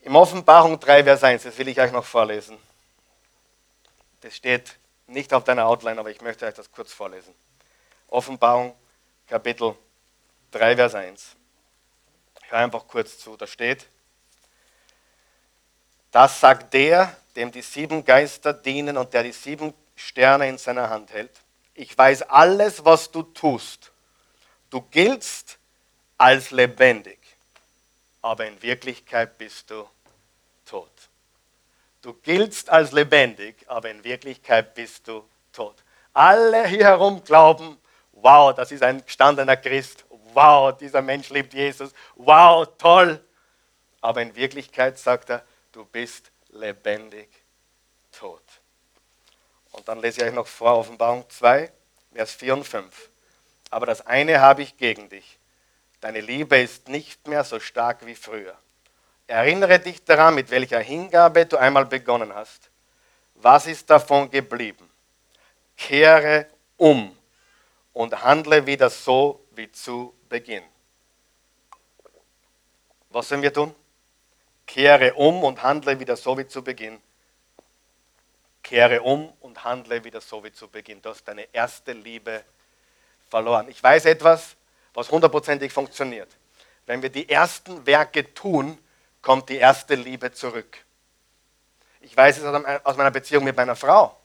Im 0.08 0.16
Offenbarung 0.16 0.80
3, 0.80 1.04
Vers 1.04 1.22
1, 1.22 1.44
das 1.44 1.58
will 1.58 1.68
ich 1.68 1.82
euch 1.82 1.92
noch 1.92 2.06
vorlesen. 2.06 2.58
Das 4.22 4.34
steht 4.34 4.78
nicht 5.08 5.34
auf 5.34 5.44
deiner 5.44 5.66
Outline, 5.66 6.00
aber 6.00 6.10
ich 6.10 6.22
möchte 6.22 6.46
euch 6.46 6.54
das 6.54 6.72
kurz 6.72 6.94
vorlesen. 6.94 7.36
Offenbarung, 8.08 8.74
Kapitel 9.28 9.76
3, 10.52 10.78
Vers 10.78 10.96
1. 10.96 11.36
Ich 12.42 12.50
höre 12.50 12.60
einfach 12.60 12.88
kurz 12.88 13.20
zu. 13.20 13.36
Da 13.36 13.46
steht, 13.46 13.86
das 16.12 16.40
sagt 16.40 16.74
der, 16.74 17.14
dem 17.36 17.52
die 17.52 17.62
sieben 17.62 18.06
Geister 18.06 18.54
dienen 18.54 18.96
und 18.96 19.14
der 19.14 19.24
die 19.24 19.34
sieben 19.34 19.74
Sterne 19.98 20.48
in 20.48 20.58
seiner 20.58 20.90
Hand 20.90 21.12
hält. 21.12 21.38
Ich 21.74 21.98
weiß 21.98 22.22
alles, 22.22 22.86
was 22.86 23.12
du 23.12 23.24
tust. 23.24 23.92
Du 24.70 24.80
giltst 24.84 25.58
als 26.18 26.52
lebendig, 26.52 27.20
aber 28.22 28.46
in 28.46 28.62
Wirklichkeit 28.62 29.38
bist 29.38 29.70
du 29.70 29.76
tot. 29.84 29.97
Du 32.08 32.14
giltst 32.14 32.70
als 32.70 32.94
lebendig, 32.94 33.66
aber 33.68 33.90
in 33.90 34.02
Wirklichkeit 34.02 34.74
bist 34.76 35.10
du 35.10 35.28
tot. 35.52 35.76
Alle 36.14 36.66
hier 36.66 36.86
herum 36.86 37.22
glauben, 37.22 37.78
wow, 38.14 38.56
das 38.56 38.72
ist 38.72 38.82
ein 38.82 39.04
gestandener 39.04 39.58
Christ. 39.58 40.06
Wow, 40.32 40.78
dieser 40.78 41.02
Mensch 41.02 41.30
liebt 41.32 41.54
Jesus. 41.54 41.92
Wow, 42.16 42.66
toll. 42.78 43.22
Aber 44.00 44.22
in 44.22 44.34
Wirklichkeit 44.38 44.98
sagt 44.98 45.32
er, 45.32 45.44
du 45.74 45.84
bist 45.84 46.32
lebendig 46.48 47.28
tot. 48.14 48.42
Und 49.74 49.86
dann 49.90 50.00
lese 50.00 50.22
ich 50.22 50.28
euch 50.28 50.34
noch 50.34 50.48
vor, 50.48 50.78
Offenbarung 50.78 51.30
2, 51.30 51.70
Vers 52.14 52.32
4 52.36 52.54
und 52.54 52.64
5. 52.64 53.10
Aber 53.70 53.86
das 53.86 54.08
eine 54.08 54.40
habe 54.40 54.62
ich 54.62 54.78
gegen 54.78 55.10
dich. 55.10 55.40
Deine 56.00 56.22
Liebe 56.22 56.58
ist 56.58 56.88
nicht 56.88 57.28
mehr 57.28 57.44
so 57.44 57.60
stark 57.60 58.06
wie 58.06 58.16
früher. 58.16 58.58
Erinnere 59.28 59.80
dich 59.80 60.04
daran, 60.06 60.36
mit 60.36 60.50
welcher 60.50 60.80
Hingabe 60.80 61.46
du 61.46 61.58
einmal 61.58 61.86
begonnen 61.86 62.34
hast. 62.34 62.70
Was 63.36 63.68
ist 63.68 63.90
davon 63.90 64.32
geblieben? 64.32 64.90
Kehre 65.76 66.48
um 66.78 67.16
und 67.92 68.24
handle 68.24 68.66
wieder 68.66 68.90
so 68.90 69.46
wie 69.52 69.70
zu 69.70 70.14
Beginn. 70.30 70.64
Was 73.10 73.28
sollen 73.28 73.42
wir 73.42 73.54
tun? 73.54 73.76
Kehre 74.66 75.14
um 75.14 75.44
und 75.44 75.62
handle 75.62 76.00
wieder 76.00 76.16
so 76.16 76.38
wie 76.38 76.48
zu 76.48 76.64
Beginn. 76.64 77.02
Kehre 78.64 79.02
um 79.02 79.34
und 79.42 79.64
handle 79.64 80.04
wieder 80.04 80.22
so 80.22 80.42
wie 80.44 80.52
zu 80.54 80.70
Beginn. 80.70 81.02
Du 81.02 81.10
hast 81.10 81.26
deine 81.26 81.54
erste 81.54 81.92
Liebe 81.92 82.44
verloren. 83.30 83.68
Ich 83.70 83.84
weiß 83.84 84.06
etwas, 84.06 84.56
was 84.94 85.12
hundertprozentig 85.12 85.72
funktioniert. 85.72 86.30
Wenn 86.86 87.02
wir 87.02 87.10
die 87.10 87.28
ersten 87.30 87.86
Werke 87.86 88.34
tun, 88.34 88.78
kommt 89.22 89.50
die 89.50 89.58
erste 89.58 89.96
Liebe 89.96 90.32
zurück. 90.32 90.78
Ich 92.02 92.16
weiß 92.16 92.38
es 92.38 92.46
aus 92.84 92.98
meiner 92.98 93.12
Beziehung 93.12 93.44
mit 93.44 93.58
meiner 93.58 93.76
Frau. 93.76 94.18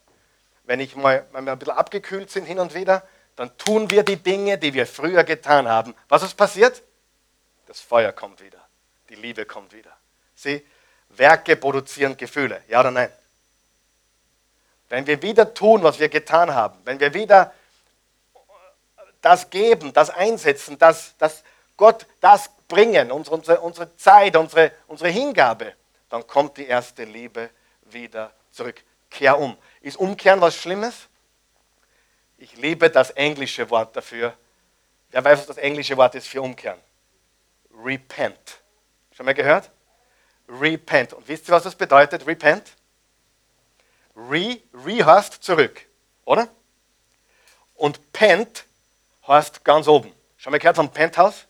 Wenn, 0.64 0.80
ich 0.80 0.94
mal, 0.94 1.26
wenn 1.32 1.44
wir 1.44 1.52
ein 1.52 1.58
bisschen 1.58 1.74
abgekühlt 1.74 2.30
sind 2.30 2.44
hin 2.44 2.58
und 2.58 2.74
wieder, 2.74 3.02
dann 3.36 3.56
tun 3.58 3.90
wir 3.90 4.02
die 4.02 4.16
Dinge, 4.16 4.58
die 4.58 4.74
wir 4.74 4.86
früher 4.86 5.24
getan 5.24 5.68
haben. 5.68 5.94
Was 6.08 6.22
ist 6.22 6.34
passiert? 6.34 6.82
Das 7.66 7.80
Feuer 7.80 8.12
kommt 8.12 8.40
wieder. 8.42 8.58
Die 9.08 9.14
Liebe 9.14 9.44
kommt 9.46 9.72
wieder. 9.72 9.96
Sieh, 10.34 10.64
Werke 11.08 11.56
produzieren 11.56 12.16
Gefühle. 12.16 12.62
Ja 12.68 12.80
oder 12.80 12.90
nein? 12.90 13.10
Wenn 14.88 15.06
wir 15.06 15.22
wieder 15.22 15.54
tun, 15.54 15.82
was 15.82 15.98
wir 15.98 16.08
getan 16.08 16.54
haben, 16.54 16.78
wenn 16.84 17.00
wir 17.00 17.14
wieder 17.14 17.52
das 19.22 19.48
geben, 19.50 19.92
das 19.92 20.10
einsetzen, 20.10 20.78
das, 20.78 21.14
das 21.16 21.42
Gott 21.76 22.06
das 22.20 22.50
bringen, 22.72 23.12
unsere, 23.12 23.60
unsere 23.60 23.94
Zeit, 23.96 24.34
unsere, 24.34 24.72
unsere 24.86 25.10
Hingabe, 25.10 25.74
dann 26.08 26.26
kommt 26.26 26.56
die 26.56 26.66
erste 26.66 27.04
Liebe 27.04 27.50
wieder 27.82 28.32
zurück. 28.50 28.82
Kehr 29.10 29.38
um. 29.38 29.58
Ist 29.82 29.98
Umkehren 29.98 30.40
was 30.40 30.56
Schlimmes? 30.56 31.08
Ich 32.38 32.56
liebe 32.56 32.88
das 32.88 33.10
englische 33.10 33.68
Wort 33.68 33.94
dafür. 33.94 34.34
Wer 35.10 35.22
weiß, 35.22 35.40
was 35.40 35.46
das 35.48 35.58
englische 35.58 35.98
Wort 35.98 36.14
ist 36.14 36.26
für 36.26 36.40
Umkehren? 36.40 36.80
Repent. 37.84 38.62
Schon 39.14 39.26
mal 39.26 39.34
gehört? 39.34 39.70
Repent. 40.48 41.12
Und 41.12 41.28
wisst 41.28 41.48
ihr, 41.48 41.52
was 41.52 41.64
das 41.64 41.74
bedeutet? 41.74 42.26
Repent? 42.26 42.72
Re, 44.16 44.62
re 44.72 45.04
heißt 45.04 45.42
zurück, 45.42 45.86
oder? 46.24 46.48
Und 47.74 48.12
Pent 48.14 48.64
heißt 49.28 49.62
ganz 49.62 49.88
oben. 49.88 50.10
Schon 50.38 50.52
mal 50.52 50.58
gehört 50.58 50.76
vom 50.76 50.90
Penthouse? 50.90 51.46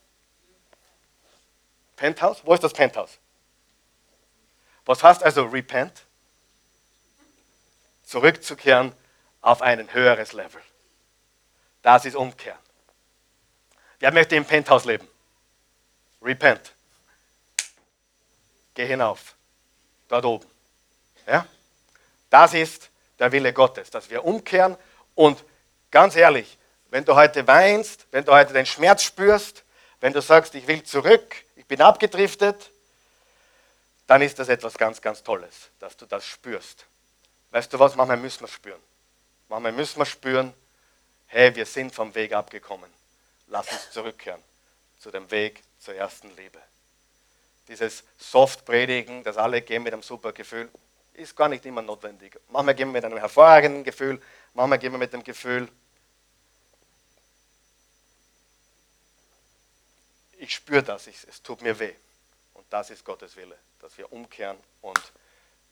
Penthouse? 2.03 2.45
Wo 2.45 2.53
ist 2.53 2.65
das 2.65 2.73
Penthouse? 2.73 3.17
Was 4.85 5.05
heißt 5.05 5.23
also 5.23 5.45
repent? 5.45 6.05
Zurückzukehren 8.03 8.93
auf 9.41 9.63
ein 9.63 9.95
höheres 9.95 10.33
Level. 10.33 10.61
Das 11.81 12.05
ist 12.05 12.17
Umkehren. 12.17 12.59
Wer 14.01 14.13
möchte 14.13 14.35
im 14.35 14.45
Penthouse 14.45 14.85
leben? 14.85 15.07
Repent. 16.21 16.75
Geh 18.75 18.85
hinauf. 18.85 19.37
Dort 20.09 20.25
oben. 20.25 20.47
Ja? 21.29 21.47
Das 22.31 22.53
ist 22.53 22.91
der 23.21 23.31
Wille 23.31 23.53
Gottes, 23.53 23.91
dass 23.91 24.11
wir 24.11 24.25
umkehren 24.25 24.77
und 25.15 25.45
ganz 25.93 26.17
ehrlich, 26.17 26.59
wenn 26.91 27.05
du 27.05 27.15
heute 27.15 27.47
weinst, 27.47 28.09
wenn 28.11 28.25
du 28.25 28.33
heute 28.33 28.53
den 28.53 28.67
Schmerz 28.67 29.05
spürst, 29.05 29.63
wenn 30.01 30.13
du 30.13 30.21
sagst, 30.21 30.57
ich 30.57 30.67
will 30.67 30.83
zurück, 30.83 31.45
bin 31.73 31.81
abgedriftet, 31.81 32.70
dann 34.07 34.20
ist 34.20 34.39
das 34.39 34.51
etwas 34.51 34.77
ganz, 34.77 35.01
ganz 35.01 35.23
Tolles, 35.23 35.70
dass 35.79 35.97
du 35.97 36.05
das 36.05 36.27
spürst. 36.27 36.85
Weißt 37.51 37.73
du 37.73 37.79
was, 37.79 37.97
manchmal 37.97 38.18
müssen 38.18 38.41
wir 38.41 38.49
spüren. 38.49 38.81
Manchmal 39.49 39.73
müssen 39.73 39.99
wir 39.99 40.05
spüren, 40.05 40.53
hey, 41.29 41.55
wir 41.55 41.64
sind 41.64 41.95
vom 41.95 42.14
Weg 42.14 42.35
abgekommen. 42.35 42.91
Lass 43.47 43.73
uns 43.73 43.91
zurückkehren 43.91 44.43
zu 44.99 45.11
dem 45.11 45.31
Weg 45.31 45.62
zur 45.79 45.95
ersten 45.95 46.29
Liebe. 46.37 46.59
Dieses 47.68 48.05
Soft-Predigen, 48.18 49.25
dass 49.25 49.39
alle 49.39 49.62
gehen 49.62 49.83
mit 49.83 49.95
einem 49.95 50.03
super 50.03 50.33
Gefühl, 50.33 50.68
ist 51.14 51.35
gar 51.35 51.49
nicht 51.49 51.64
immer 51.64 51.81
notwendig. 51.81 52.39
Manchmal 52.51 52.75
gehen 52.75 52.89
wir 52.89 53.01
mit 53.01 53.05
einem 53.07 53.16
hervorragenden 53.16 53.83
Gefühl, 53.83 54.20
manchmal 54.53 54.79
gehen 54.79 54.93
wir 54.93 54.99
mit 54.99 55.14
dem 55.14 55.25
Gefühl, 55.25 55.70
ich 60.43 60.55
spüre 60.55 60.82
das, 60.82 61.07
ich, 61.07 61.16
es 61.28 61.40
tut 61.40 61.62
mir 61.62 61.78
weh. 61.78 61.95
Und 62.55 62.66
das 62.70 62.90
ist 62.90 63.05
Gottes 63.05 63.36
Wille, 63.36 63.57
dass 63.80 63.97
wir 63.97 64.12
umkehren 64.12 64.57
und 64.80 65.01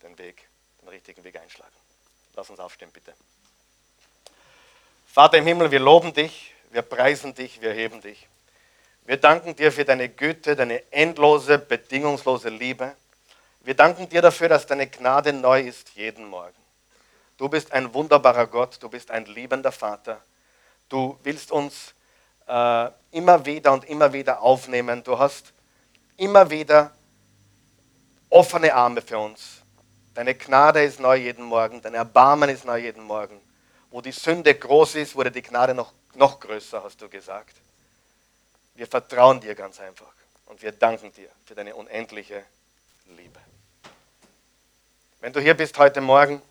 den 0.02 0.16
Weg, 0.16 0.48
den 0.80 0.88
richtigen 0.88 1.24
Weg 1.24 1.36
einschlagen. 1.36 1.74
Lass 2.36 2.48
uns 2.50 2.60
aufstehen, 2.60 2.90
bitte. 2.92 3.12
Vater 5.06 5.38
im 5.38 5.46
Himmel, 5.46 5.72
wir 5.72 5.80
loben 5.80 6.14
dich, 6.14 6.54
wir 6.70 6.82
preisen 6.82 7.34
dich, 7.34 7.60
wir 7.60 7.72
heben 7.72 8.00
dich. 8.00 8.28
Wir 9.06 9.16
danken 9.16 9.56
dir 9.56 9.72
für 9.72 9.84
deine 9.84 10.08
Güte, 10.08 10.54
deine 10.54 10.92
endlose, 10.92 11.58
bedingungslose 11.58 12.48
Liebe. 12.48 12.94
Wir 13.62 13.74
danken 13.74 14.08
dir 14.08 14.22
dafür, 14.22 14.48
dass 14.48 14.66
deine 14.66 14.88
Gnade 14.88 15.32
neu 15.32 15.62
ist 15.62 15.90
jeden 15.96 16.26
Morgen. 16.26 16.54
Du 17.38 17.48
bist 17.48 17.72
ein 17.72 17.92
wunderbarer 17.92 18.46
Gott, 18.46 18.80
du 18.80 18.88
bist 18.88 19.10
ein 19.10 19.24
liebender 19.26 19.72
Vater. 19.72 20.22
Du 20.88 21.18
willst 21.24 21.50
uns 21.50 21.92
äh, 22.50 22.90
immer 23.12 23.44
wieder 23.46 23.72
und 23.72 23.84
immer 23.84 24.12
wieder 24.12 24.42
aufnehmen. 24.42 25.04
Du 25.04 25.18
hast 25.18 25.52
immer 26.16 26.50
wieder 26.50 26.92
offene 28.28 28.74
Arme 28.74 29.02
für 29.02 29.18
uns. 29.18 29.62
Deine 30.14 30.34
Gnade 30.34 30.82
ist 30.82 30.98
neu 30.98 31.16
jeden 31.16 31.44
Morgen, 31.44 31.80
dein 31.80 31.94
Erbarmen 31.94 32.50
ist 32.50 32.64
neu 32.64 32.78
jeden 32.78 33.04
Morgen. 33.04 33.40
Wo 33.90 34.00
die 34.00 34.12
Sünde 34.12 34.54
groß 34.54 34.96
ist, 34.96 35.14
wurde 35.14 35.30
die 35.30 35.42
Gnade 35.42 35.74
noch, 35.74 35.92
noch 36.14 36.40
größer, 36.40 36.82
hast 36.82 37.00
du 37.00 37.08
gesagt. 37.08 37.54
Wir 38.74 38.86
vertrauen 38.86 39.40
dir 39.40 39.54
ganz 39.54 39.80
einfach 39.80 40.12
und 40.46 40.60
wir 40.62 40.72
danken 40.72 41.12
dir 41.12 41.28
für 41.44 41.54
deine 41.54 41.74
unendliche 41.74 42.44
Liebe. 43.16 43.38
Wenn 45.20 45.32
du 45.32 45.40
hier 45.40 45.54
bist 45.54 45.78
heute 45.78 46.00
Morgen 46.00 46.42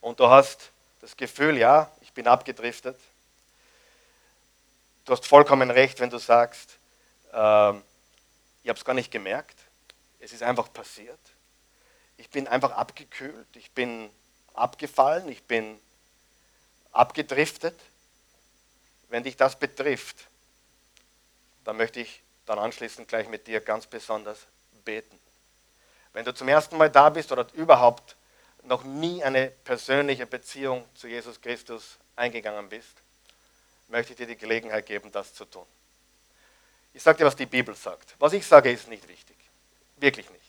und 0.00 0.20
du 0.20 0.28
hast 0.28 0.70
das 1.00 1.16
Gefühl, 1.16 1.56
ja, 1.56 1.90
ich 2.02 2.12
bin 2.12 2.26
abgedriftet, 2.26 2.98
du 5.10 5.16
hast 5.16 5.26
vollkommen 5.26 5.72
recht, 5.72 5.98
wenn 5.98 6.08
du 6.08 6.18
sagst, 6.18 6.78
äh, 7.32 7.70
ich 8.62 8.68
habe 8.68 8.78
es 8.78 8.84
gar 8.84 8.94
nicht 8.94 9.10
gemerkt, 9.10 9.58
es 10.20 10.32
ist 10.32 10.44
einfach 10.44 10.72
passiert. 10.72 11.18
Ich 12.16 12.30
bin 12.30 12.46
einfach 12.46 12.70
abgekühlt, 12.70 13.48
ich 13.56 13.72
bin 13.72 14.08
abgefallen, 14.54 15.28
ich 15.28 15.42
bin 15.42 15.80
abgedriftet. 16.92 17.74
Wenn 19.08 19.24
dich 19.24 19.36
das 19.36 19.58
betrifft, 19.58 20.28
dann 21.64 21.76
möchte 21.76 21.98
ich 21.98 22.22
dann 22.46 22.60
anschließend 22.60 23.08
gleich 23.08 23.28
mit 23.28 23.48
dir 23.48 23.60
ganz 23.60 23.88
besonders 23.88 24.46
beten. 24.84 25.18
Wenn 26.12 26.24
du 26.24 26.32
zum 26.32 26.46
ersten 26.46 26.76
Mal 26.76 26.88
da 26.88 27.10
bist 27.10 27.32
oder 27.32 27.48
überhaupt 27.54 28.14
noch 28.62 28.84
nie 28.84 29.24
eine 29.24 29.48
persönliche 29.64 30.26
Beziehung 30.26 30.84
zu 30.94 31.08
Jesus 31.08 31.40
Christus 31.40 31.98
eingegangen 32.14 32.68
bist, 32.68 33.02
möchte 33.90 34.12
ich 34.12 34.16
dir 34.16 34.26
die 34.26 34.36
Gelegenheit 34.36 34.86
geben, 34.86 35.10
das 35.12 35.34
zu 35.34 35.44
tun. 35.44 35.66
Ich 36.92 37.02
sage 37.02 37.18
dir, 37.18 37.24
was 37.24 37.36
die 37.36 37.46
Bibel 37.46 37.74
sagt. 37.74 38.14
Was 38.18 38.32
ich 38.32 38.46
sage, 38.46 38.70
ist 38.70 38.88
nicht 38.88 39.06
wichtig. 39.08 39.36
Wirklich 39.96 40.28
nicht. 40.30 40.40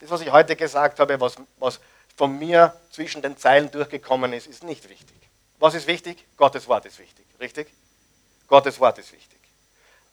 Das, 0.00 0.10
was 0.10 0.20
ich 0.20 0.30
heute 0.30 0.56
gesagt 0.56 0.98
habe, 0.98 1.20
was, 1.20 1.36
was 1.58 1.80
von 2.16 2.38
mir 2.38 2.78
zwischen 2.90 3.22
den 3.22 3.36
Zeilen 3.36 3.70
durchgekommen 3.70 4.32
ist, 4.32 4.46
ist 4.46 4.64
nicht 4.64 4.88
wichtig. 4.88 5.16
Was 5.58 5.74
ist 5.74 5.86
wichtig? 5.86 6.24
Gottes 6.36 6.66
Wort 6.68 6.86
ist 6.86 6.98
wichtig. 6.98 7.26
Richtig? 7.40 7.68
Gottes 8.48 8.80
Wort 8.80 8.98
ist 8.98 9.12
wichtig. 9.12 9.38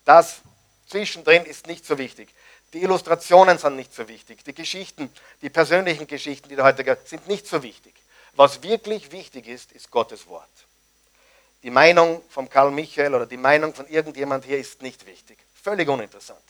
Das 0.05 0.41
zwischendrin 0.87 1.45
ist 1.45 1.67
nicht 1.67 1.85
so 1.85 1.97
wichtig. 1.97 2.29
Die 2.73 2.81
Illustrationen 2.83 3.57
sind 3.57 3.75
nicht 3.75 3.93
so 3.93 4.07
wichtig. 4.07 4.43
Die 4.45 4.53
Geschichten, 4.53 5.11
die 5.41 5.49
persönlichen 5.49 6.07
Geschichten, 6.07 6.49
die 6.49 6.55
du 6.55 6.63
heute 6.63 6.83
gehört 6.83 7.07
sind 7.07 7.27
nicht 7.27 7.47
so 7.47 7.63
wichtig. 7.63 7.93
Was 8.33 8.63
wirklich 8.63 9.11
wichtig 9.11 9.47
ist, 9.47 9.71
ist 9.73 9.91
Gottes 9.91 10.27
Wort. 10.27 10.47
Die 11.63 11.69
Meinung 11.69 12.23
von 12.29 12.49
Karl 12.49 12.71
Michael 12.71 13.13
oder 13.13 13.25
die 13.25 13.37
Meinung 13.37 13.73
von 13.73 13.87
irgendjemand 13.87 14.45
hier 14.45 14.57
ist 14.57 14.81
nicht 14.81 15.05
wichtig. 15.05 15.37
Völlig 15.53 15.87
uninteressant. 15.87 16.41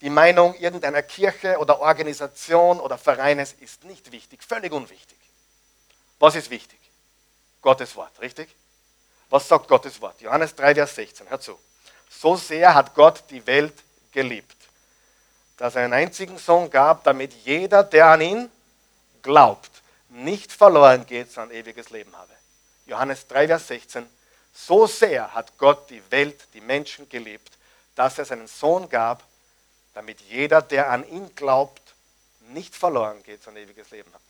Die 0.00 0.10
Meinung 0.10 0.54
irgendeiner 0.54 1.02
Kirche 1.02 1.58
oder 1.58 1.80
Organisation 1.80 2.80
oder 2.80 2.98
Vereines 2.98 3.54
ist 3.60 3.84
nicht 3.84 4.10
wichtig. 4.12 4.42
Völlig 4.42 4.72
unwichtig. 4.72 5.18
Was 6.18 6.34
ist 6.34 6.50
wichtig? 6.50 6.78
Gottes 7.62 7.94
Wort, 7.96 8.20
richtig? 8.20 8.48
Was 9.30 9.46
sagt 9.46 9.68
Gottes 9.68 10.00
Wort? 10.00 10.20
Johannes 10.20 10.54
3, 10.54 10.74
Vers 10.74 10.94
16. 10.94 11.28
Hör 11.28 11.40
zu. 11.40 11.58
So 12.08 12.36
sehr 12.36 12.74
hat 12.74 12.94
Gott 12.94 13.24
die 13.30 13.46
Welt 13.46 13.74
geliebt 14.12 14.58
dass 15.58 15.74
er 15.74 15.82
einen 15.82 15.92
einzigen 15.92 16.38
Sohn 16.38 16.70
gab, 16.70 17.04
damit 17.04 17.34
jeder, 17.44 17.82
der 17.82 18.06
an 18.06 18.20
ihn 18.20 18.50
glaubt, 19.22 19.70
nicht 20.08 20.52
verloren 20.52 21.04
geht, 21.04 21.30
sondern 21.30 21.56
ewiges 21.56 21.90
Leben 21.90 22.16
habe. 22.16 22.32
Johannes 22.86 23.26
3, 23.26 23.48
Vers 23.48 23.66
16. 23.66 24.08
So 24.66 24.86
sehr 24.86 25.32
hat 25.32 25.56
Gott 25.56 25.88
die 25.88 26.02
Welt, 26.10 26.48
die 26.52 26.60
Menschen 26.60 27.08
geliebt, 27.08 27.56
dass 27.94 28.18
er 28.18 28.24
seinen 28.24 28.48
Sohn 28.48 28.88
gab, 28.88 29.22
damit 29.94 30.20
jeder, 30.22 30.60
der 30.60 30.90
an 30.90 31.08
ihn 31.08 31.32
glaubt, 31.36 31.94
nicht 32.40 32.74
verloren 32.74 33.22
geht, 33.22 33.42
sondern 33.42 33.64
ewiges 33.64 33.90
Leben 33.90 34.12
hat. 34.12 34.20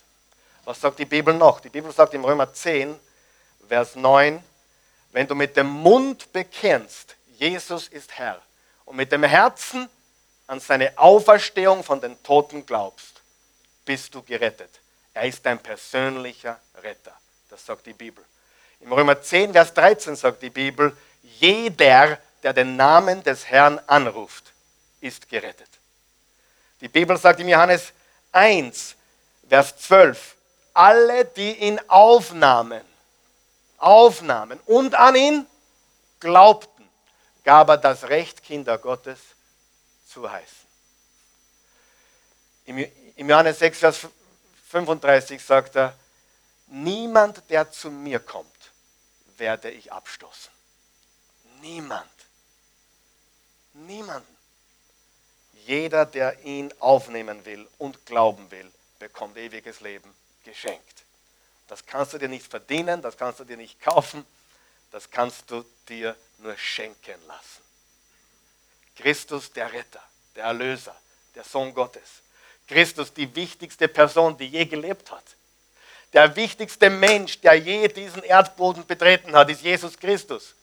Was 0.64 0.81
sagt 0.81 0.99
die 0.99 1.07
Bibel 1.07 1.33
noch? 1.33 1.61
Die 1.61 1.70
Bibel 1.70 1.91
sagt 1.93 2.12
im 2.14 2.24
Römer 2.24 2.53
10, 2.53 2.99
Vers 3.68 3.97
9, 3.97 4.43
wenn 5.12 5.26
du 5.26 5.35
mit 5.35 5.57
dem 5.57 5.66
Mund 5.68 6.31
bekennst, 6.33 7.16
Jesus 7.39 7.89
ist 7.89 8.18
Herr, 8.18 8.41
und 8.85 8.97
mit 8.97 9.11
dem 9.11 9.24
Herzen 9.24 9.89
an 10.47 10.61
seine 10.61 10.97
Auferstehung 10.99 11.83
von 11.83 12.01
den 12.01 12.22
Toten 12.22 12.66
glaubst, 12.66 13.22
bist 13.85 14.14
du 14.14 14.22
gerettet. 14.22 14.81
Er 15.14 15.24
ist 15.24 15.45
dein 15.45 15.59
persönlicher 15.59 16.61
Retter. 16.83 17.18
Das 17.49 17.64
sagt 17.64 17.87
die 17.87 17.95
Bibel. 17.95 18.24
Im 18.81 18.93
Römer 18.93 19.20
10, 19.20 19.53
Vers 19.53 19.74
13 19.74 20.16
sagt 20.16 20.43
die 20.43 20.51
Bibel, 20.51 20.97
jeder, 21.22 22.18
der 22.43 22.53
den 22.53 22.76
Namen 22.76 23.22
des 23.22 23.47
Herrn 23.47 23.81
anruft, 23.87 24.53
ist 25.01 25.29
gerettet. 25.29 25.68
Die 26.81 26.89
Bibel 26.89 27.16
sagt 27.16 27.41
im 27.41 27.49
Johannes 27.49 27.93
1, 28.33 28.95
Vers 29.49 29.76
12, 29.79 30.37
alle, 30.74 31.24
die 31.24 31.55
ihn 31.55 31.81
aufnahmen, 31.89 32.83
aufnahmen 33.79 34.61
und 34.66 34.95
an 34.95 35.16
ihn 35.16 35.47
glaubten, 36.20 36.89
gab 37.45 37.68
er 37.70 37.79
das 37.79 38.05
Recht, 38.05 38.43
Kinder 38.43 38.79
Gottes 38.79 39.18
zu 40.07 40.31
heißen. 40.31 40.68
Im 42.66 43.29
Johannes 43.29 43.59
6, 43.59 43.79
Vers 43.79 44.07
35 44.70 45.43
sagt 45.43 45.76
er, 45.76 45.95
niemand, 46.66 47.43
der 47.49 47.70
zu 47.70 47.91
mir 47.91 48.20
kommt, 48.20 48.47
werde 49.39 49.70
ich 49.70 49.93
abstoßen. 49.93 50.53
Niemand. 51.61 52.11
Niemanden. 53.72 54.36
Jeder, 55.66 56.07
der 56.07 56.45
ihn 56.45 56.72
aufnehmen 56.78 57.45
will 57.45 57.68
und 57.78 58.07
glauben 58.07 58.51
will, 58.51 58.70
bekommt 58.99 59.36
ewiges 59.36 59.80
Leben 59.80 60.14
geschenkt. 60.45 61.05
Das 61.66 61.84
kannst 61.84 62.14
du 62.14 62.18
dir 62.18 62.28
nicht 62.28 62.47
verdienen, 62.47 63.03
das 63.03 63.16
kannst 63.16 63.41
du 63.41 63.45
dir 63.45 63.57
nicht 63.57 63.80
kaufen, 63.80 64.24
das 64.91 65.11
kannst 65.11 65.51
du 65.51 65.64
dir 65.89 66.16
nur 66.39 66.57
schenken 66.57 67.20
lassen. 67.26 67.62
Christus 68.97 69.53
der 69.53 69.72
Retter, 69.72 70.03
der 70.34 70.45
Erlöser, 70.45 70.97
der 71.34 71.45
Sohn 71.45 71.74
Gottes. 71.74 72.22
Christus 72.66 73.12
die 73.12 73.34
wichtigste 73.34 73.89
Person, 73.89 74.36
die 74.36 74.47
je 74.47 74.64
gelebt 74.64 75.11
hat. 75.11 75.24
Der 76.13 76.35
wichtigste 76.37 76.89
Mensch, 76.89 77.41
der 77.41 77.55
je 77.55 77.89
diesen 77.89 78.23
Erdboden 78.23 78.87
betreten 78.87 79.35
hat, 79.35 79.51
ist 79.51 79.63
Jesus 79.63 79.99
Christus. 79.99 80.55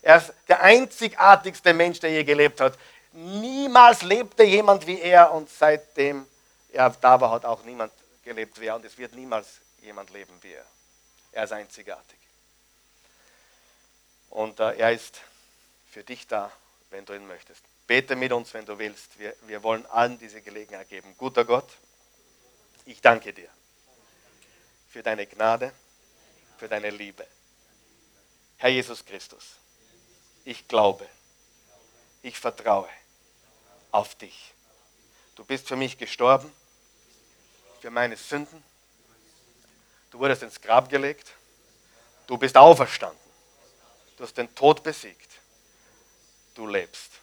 Er 0.00 0.16
ist 0.16 0.32
der 0.46 0.62
einzigartigste 0.62 1.74
Mensch, 1.74 2.00
der 2.00 2.10
je 2.10 2.24
gelebt 2.24 2.60
hat. 2.60 2.78
Niemals 3.12 4.02
lebte 4.02 4.44
jemand 4.44 4.86
wie 4.86 5.00
er 5.00 5.32
und 5.32 5.50
seitdem 5.50 6.26
er 6.72 6.90
da 6.90 7.20
war, 7.20 7.30
hat 7.30 7.44
auch 7.44 7.64
niemand 7.64 7.92
gelebt 8.22 8.60
wie 8.60 8.66
er 8.66 8.76
und 8.76 8.84
es 8.84 8.96
wird 8.96 9.14
niemals 9.14 9.60
jemand 9.82 10.10
leben 10.10 10.32
wie 10.40 10.52
er. 10.52 10.64
Er 11.32 11.44
ist 11.44 11.52
einzigartig. 11.52 12.18
Und 14.30 14.60
äh, 14.60 14.76
er 14.76 14.92
ist 14.92 15.20
für 15.90 16.02
dich 16.02 16.26
da, 16.26 16.50
wenn 16.90 17.04
du 17.04 17.14
ihn 17.14 17.26
möchtest. 17.26 17.62
Bete 17.86 18.16
mit 18.16 18.32
uns, 18.32 18.52
wenn 18.54 18.66
du 18.66 18.78
willst. 18.78 19.18
Wir, 19.18 19.34
wir 19.42 19.62
wollen 19.62 19.84
allen 19.86 20.18
diese 20.18 20.40
Gelegenheit 20.40 20.88
geben. 20.88 21.14
Guter 21.18 21.44
Gott, 21.44 21.68
ich 22.84 23.00
danke 23.00 23.32
dir 23.32 23.48
für 24.88 25.02
deine 25.02 25.26
Gnade, 25.26 25.72
für 26.56 26.68
deine 26.68 26.90
Liebe. 26.90 27.26
Herr 28.56 28.70
Jesus 28.70 29.04
Christus, 29.04 29.56
ich 30.44 30.66
glaube, 30.66 31.06
ich 32.22 32.38
vertraue 32.38 32.88
auf 33.92 34.14
dich. 34.16 34.54
Du 35.36 35.44
bist 35.44 35.68
für 35.68 35.76
mich 35.76 35.96
gestorben, 35.96 36.52
für 37.80 37.90
meine 37.90 38.16
Sünden. 38.16 38.62
Du 40.10 40.18
wurdest 40.18 40.42
ins 40.42 40.60
Grab 40.60 40.88
gelegt. 40.88 41.32
Du 42.26 42.36
bist 42.36 42.56
auferstanden. 42.56 43.18
Du 44.16 44.24
hast 44.24 44.36
den 44.36 44.52
Tod 44.54 44.82
besiegt. 44.82 45.30
Du 46.54 46.66
lebst 46.66 47.20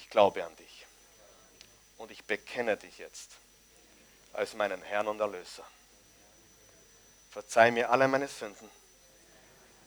ich 0.00 0.08
glaube 0.08 0.44
an 0.44 0.56
dich. 0.56 0.86
Und 1.98 2.10
ich 2.10 2.24
bekenne 2.24 2.76
dich 2.76 2.98
jetzt 2.98 3.32
als 4.32 4.54
meinen 4.54 4.82
Herrn 4.82 5.08
und 5.08 5.20
Erlöser. 5.20 5.64
Verzeih 7.30 7.70
mir 7.70 7.90
alle 7.90 8.08
meine 8.08 8.28
Sünden. 8.28 8.68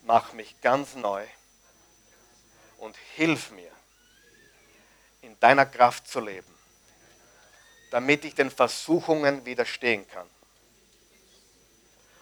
Mach 0.03 0.33
mich 0.33 0.59
ganz 0.61 0.95
neu 0.95 1.25
und 2.77 2.95
hilf 3.15 3.51
mir, 3.51 3.71
in 5.21 5.39
deiner 5.39 5.65
Kraft 5.65 6.07
zu 6.07 6.19
leben, 6.19 6.53
damit 7.91 8.25
ich 8.25 8.35
den 8.35 8.51
Versuchungen 8.51 9.45
widerstehen 9.45 10.07
kann 10.09 10.29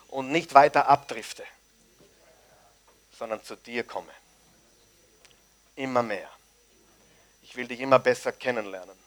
und 0.10 0.32
nicht 0.32 0.54
weiter 0.54 0.88
abdrifte, 0.88 1.44
sondern 3.12 3.44
zu 3.44 3.56
dir 3.56 3.84
komme. 3.84 4.14
Immer 5.76 6.04
mehr. 6.04 6.30
Ich 7.42 7.56
will 7.56 7.68
dich 7.68 7.80
immer 7.80 8.00
besser 8.00 8.32
kennenlernen. 8.32 8.98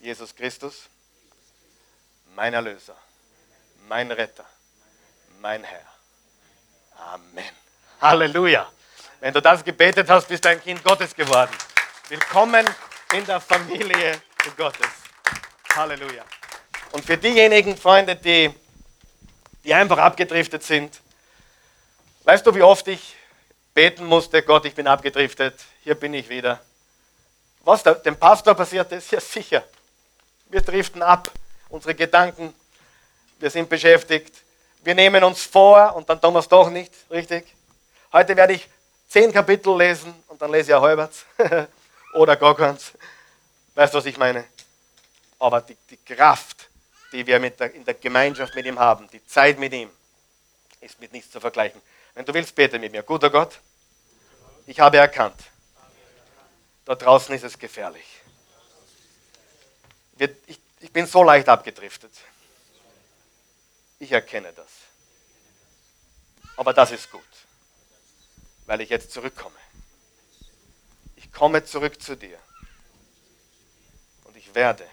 Jesus 0.00 0.34
Christus, 0.34 0.88
mein 2.34 2.54
Erlöser, 2.54 2.96
mein 3.86 4.10
Retter, 4.10 4.48
mein 5.42 5.64
Herr. 5.64 5.84
Amen. 7.14 7.50
Halleluja. 8.00 8.70
Wenn 9.18 9.34
du 9.34 9.42
das 9.42 9.64
gebetet 9.64 10.08
hast, 10.08 10.28
bist 10.28 10.44
du 10.44 10.50
ein 10.50 10.62
Kind 10.62 10.84
Gottes 10.84 11.16
geworden. 11.16 11.50
Willkommen 12.08 12.64
in 13.12 13.26
der 13.26 13.40
Familie 13.40 14.22
Gottes. 14.56 14.86
Halleluja. 15.74 16.24
Und 16.92 17.04
für 17.04 17.16
diejenigen 17.16 17.76
Freunde, 17.76 18.14
die, 18.14 18.54
die 19.64 19.74
einfach 19.74 19.98
abgedriftet 19.98 20.62
sind, 20.62 21.00
weißt 22.22 22.46
du, 22.46 22.54
wie 22.54 22.62
oft 22.62 22.86
ich 22.86 23.16
beten 23.74 24.04
musste, 24.04 24.44
Gott, 24.44 24.64
ich 24.64 24.76
bin 24.76 24.86
abgedriftet, 24.86 25.58
hier 25.82 25.96
bin 25.96 26.14
ich 26.14 26.28
wieder. 26.28 26.60
Was 27.62 27.82
da, 27.82 27.94
dem 27.94 28.14
Pastor 28.14 28.54
passiert 28.54 28.92
ist, 28.92 29.10
ja 29.10 29.20
sicher. 29.20 29.64
Wir 30.50 30.60
driften 30.60 31.02
ab, 31.02 31.32
unsere 31.68 31.96
Gedanken, 31.96 32.54
wir 33.40 33.50
sind 33.50 33.68
beschäftigt, 33.68 34.42
wir 34.82 34.94
nehmen 34.94 35.22
uns 35.24 35.42
vor 35.42 35.94
und 35.94 36.08
dann 36.08 36.20
tun 36.20 36.34
wir 36.34 36.40
es 36.40 36.48
doch 36.48 36.68
nicht, 36.68 36.92
richtig? 37.10 37.54
Heute 38.12 38.36
werde 38.36 38.54
ich 38.54 38.68
zehn 39.08 39.32
Kapitel 39.32 39.76
lesen 39.76 40.12
und 40.28 40.40
dann 40.40 40.50
lese 40.50 40.70
ich 40.70 40.74
auch 40.74 40.82
halbers 40.82 41.24
oder 42.14 42.36
keins. 42.36 42.92
Weißt 43.74 43.94
du, 43.94 43.98
was 43.98 44.06
ich 44.06 44.18
meine? 44.18 44.44
Aber 45.38 45.60
die, 45.60 45.76
die 45.88 45.96
Kraft, 45.96 46.68
die 47.12 47.26
wir 47.26 47.38
der, 47.38 47.74
in 47.74 47.84
der 47.84 47.94
Gemeinschaft 47.94 48.54
mit 48.54 48.66
ihm 48.66 48.78
haben, 48.78 49.08
die 49.10 49.24
Zeit 49.26 49.58
mit 49.58 49.72
ihm, 49.72 49.90
ist 50.80 51.00
mit 51.00 51.12
nichts 51.12 51.30
zu 51.30 51.40
vergleichen. 51.40 51.80
Wenn 52.14 52.24
du 52.24 52.34
willst, 52.34 52.54
bete 52.54 52.78
mit 52.78 52.92
mir. 52.92 53.02
Guter 53.02 53.30
Gott, 53.30 53.60
ich 54.66 54.78
habe 54.80 54.98
erkannt, 54.98 55.40
da 56.84 56.94
draußen 56.94 57.34
ist 57.34 57.44
es 57.44 57.58
gefährlich. 57.58 58.06
Ich, 60.46 60.58
ich 60.80 60.92
bin 60.92 61.06
so 61.06 61.22
leicht 61.22 61.48
abgedriftet. 61.48 62.12
Ich 64.02 64.10
erkenne 64.10 64.52
das. 64.52 64.66
Aber 66.56 66.72
das 66.72 66.90
ist 66.90 67.08
gut, 67.12 67.22
weil 68.66 68.80
ich 68.80 68.88
jetzt 68.88 69.12
zurückkomme. 69.12 69.54
Ich 71.14 71.30
komme 71.30 71.62
zurück 71.62 72.02
zu 72.02 72.16
dir. 72.16 72.36
Und 74.24 74.36
ich 74.36 74.56
werde 74.56 74.84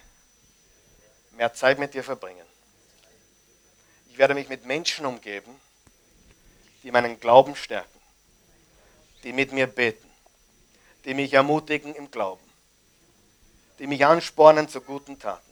mehr 1.31 1.51
Zeit 1.55 1.79
mit 1.79 1.95
dir 1.95 2.03
verbringen. 2.03 2.45
Ich 4.11 4.19
werde 4.19 4.35
mich 4.35 4.47
mit 4.47 4.65
Menschen 4.65 5.07
umgeben, 5.07 5.59
die 6.83 6.91
meinen 6.91 7.19
Glauben 7.19 7.55
stärken, 7.55 7.99
die 9.23 9.33
mit 9.33 9.51
mir 9.51 9.65
beten, 9.65 10.07
die 11.05 11.15
mich 11.15 11.33
ermutigen 11.33 11.95
im 11.95 12.11
Glauben, 12.11 12.47
die 13.79 13.87
mich 13.87 14.05
anspornen 14.05 14.69
zu 14.69 14.81
guten 14.81 15.17
Taten. 15.17 15.48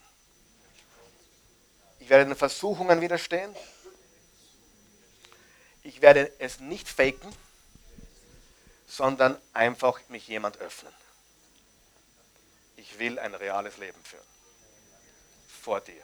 Ich 2.08 2.12
werde 2.12 2.24
den 2.24 2.38
Versuchungen 2.38 3.02
widerstehen. 3.02 3.54
Ich 5.84 6.02
werde 6.02 6.32
es 6.40 6.62
nicht 6.62 6.88
faken, 6.88 7.36
sondern 8.88 9.38
einfach 9.52 10.00
mich 10.08 10.26
jemand 10.26 10.56
öffnen. 10.60 10.94
Ich 12.78 12.98
will 12.98 13.20
ein 13.20 13.36
reales 13.36 13.76
Leben 13.76 14.02
führen. 14.06 14.24
Vor 15.62 15.82
dir, 15.82 16.02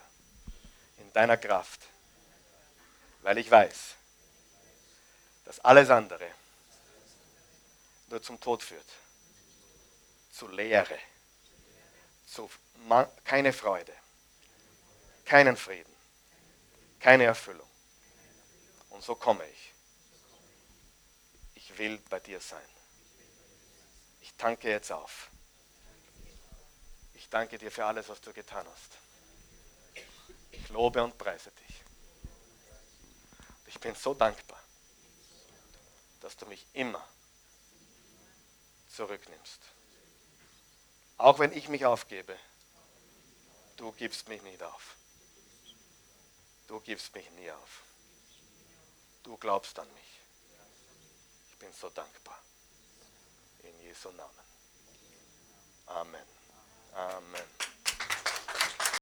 in 0.98 1.10
deiner 1.14 1.38
Kraft, 1.38 1.80
weil 3.22 3.38
ich 3.38 3.50
weiß, 3.50 3.94
dass 5.46 5.58
alles 5.60 5.88
andere 5.88 6.26
nur 8.08 8.20
zum 8.20 8.38
Tod 8.38 8.62
führt, 8.62 8.92
zu 10.30 10.48
Leere, 10.48 10.98
zu 12.26 12.50
keine 13.24 13.54
Freude, 13.54 13.94
keinen 15.24 15.56
Frieden, 15.56 15.93
keine 17.04 17.24
Erfüllung. 17.24 17.68
Und 18.88 19.04
so 19.04 19.14
komme 19.14 19.46
ich. 19.46 19.74
Ich 21.52 21.76
will 21.76 21.98
bei 22.08 22.18
dir 22.18 22.40
sein. 22.40 22.66
Ich 24.22 24.34
danke 24.36 24.70
jetzt 24.70 24.90
auf. 24.90 25.30
Ich 27.12 27.28
danke 27.28 27.58
dir 27.58 27.70
für 27.70 27.84
alles, 27.84 28.08
was 28.08 28.22
du 28.22 28.32
getan 28.32 28.66
hast. 28.66 28.96
Ich 30.50 30.70
lobe 30.70 31.04
und 31.04 31.18
preise 31.18 31.50
dich. 31.50 31.82
Ich 33.66 33.78
bin 33.78 33.94
so 33.94 34.14
dankbar, 34.14 34.62
dass 36.20 36.38
du 36.38 36.46
mich 36.46 36.66
immer 36.72 37.06
zurücknimmst. 38.88 39.60
Auch 41.18 41.38
wenn 41.38 41.52
ich 41.52 41.68
mich 41.68 41.84
aufgebe, 41.84 42.34
du 43.76 43.92
gibst 43.92 44.26
mich 44.26 44.40
nicht 44.40 44.62
auf. 44.62 44.96
Du 46.66 46.80
gibst 46.80 47.14
mich 47.14 47.30
nie 47.32 47.50
auf. 47.50 47.82
Du 49.22 49.36
glaubst 49.36 49.78
an 49.78 49.92
mich. 49.94 50.20
Ich 51.50 51.58
bin 51.58 51.72
so 51.72 51.88
dankbar. 51.90 52.38
In 53.62 53.80
Jesu 53.80 54.10
Namen. 54.10 54.44
Amen. 55.86 56.26
Amen. 56.94 57.73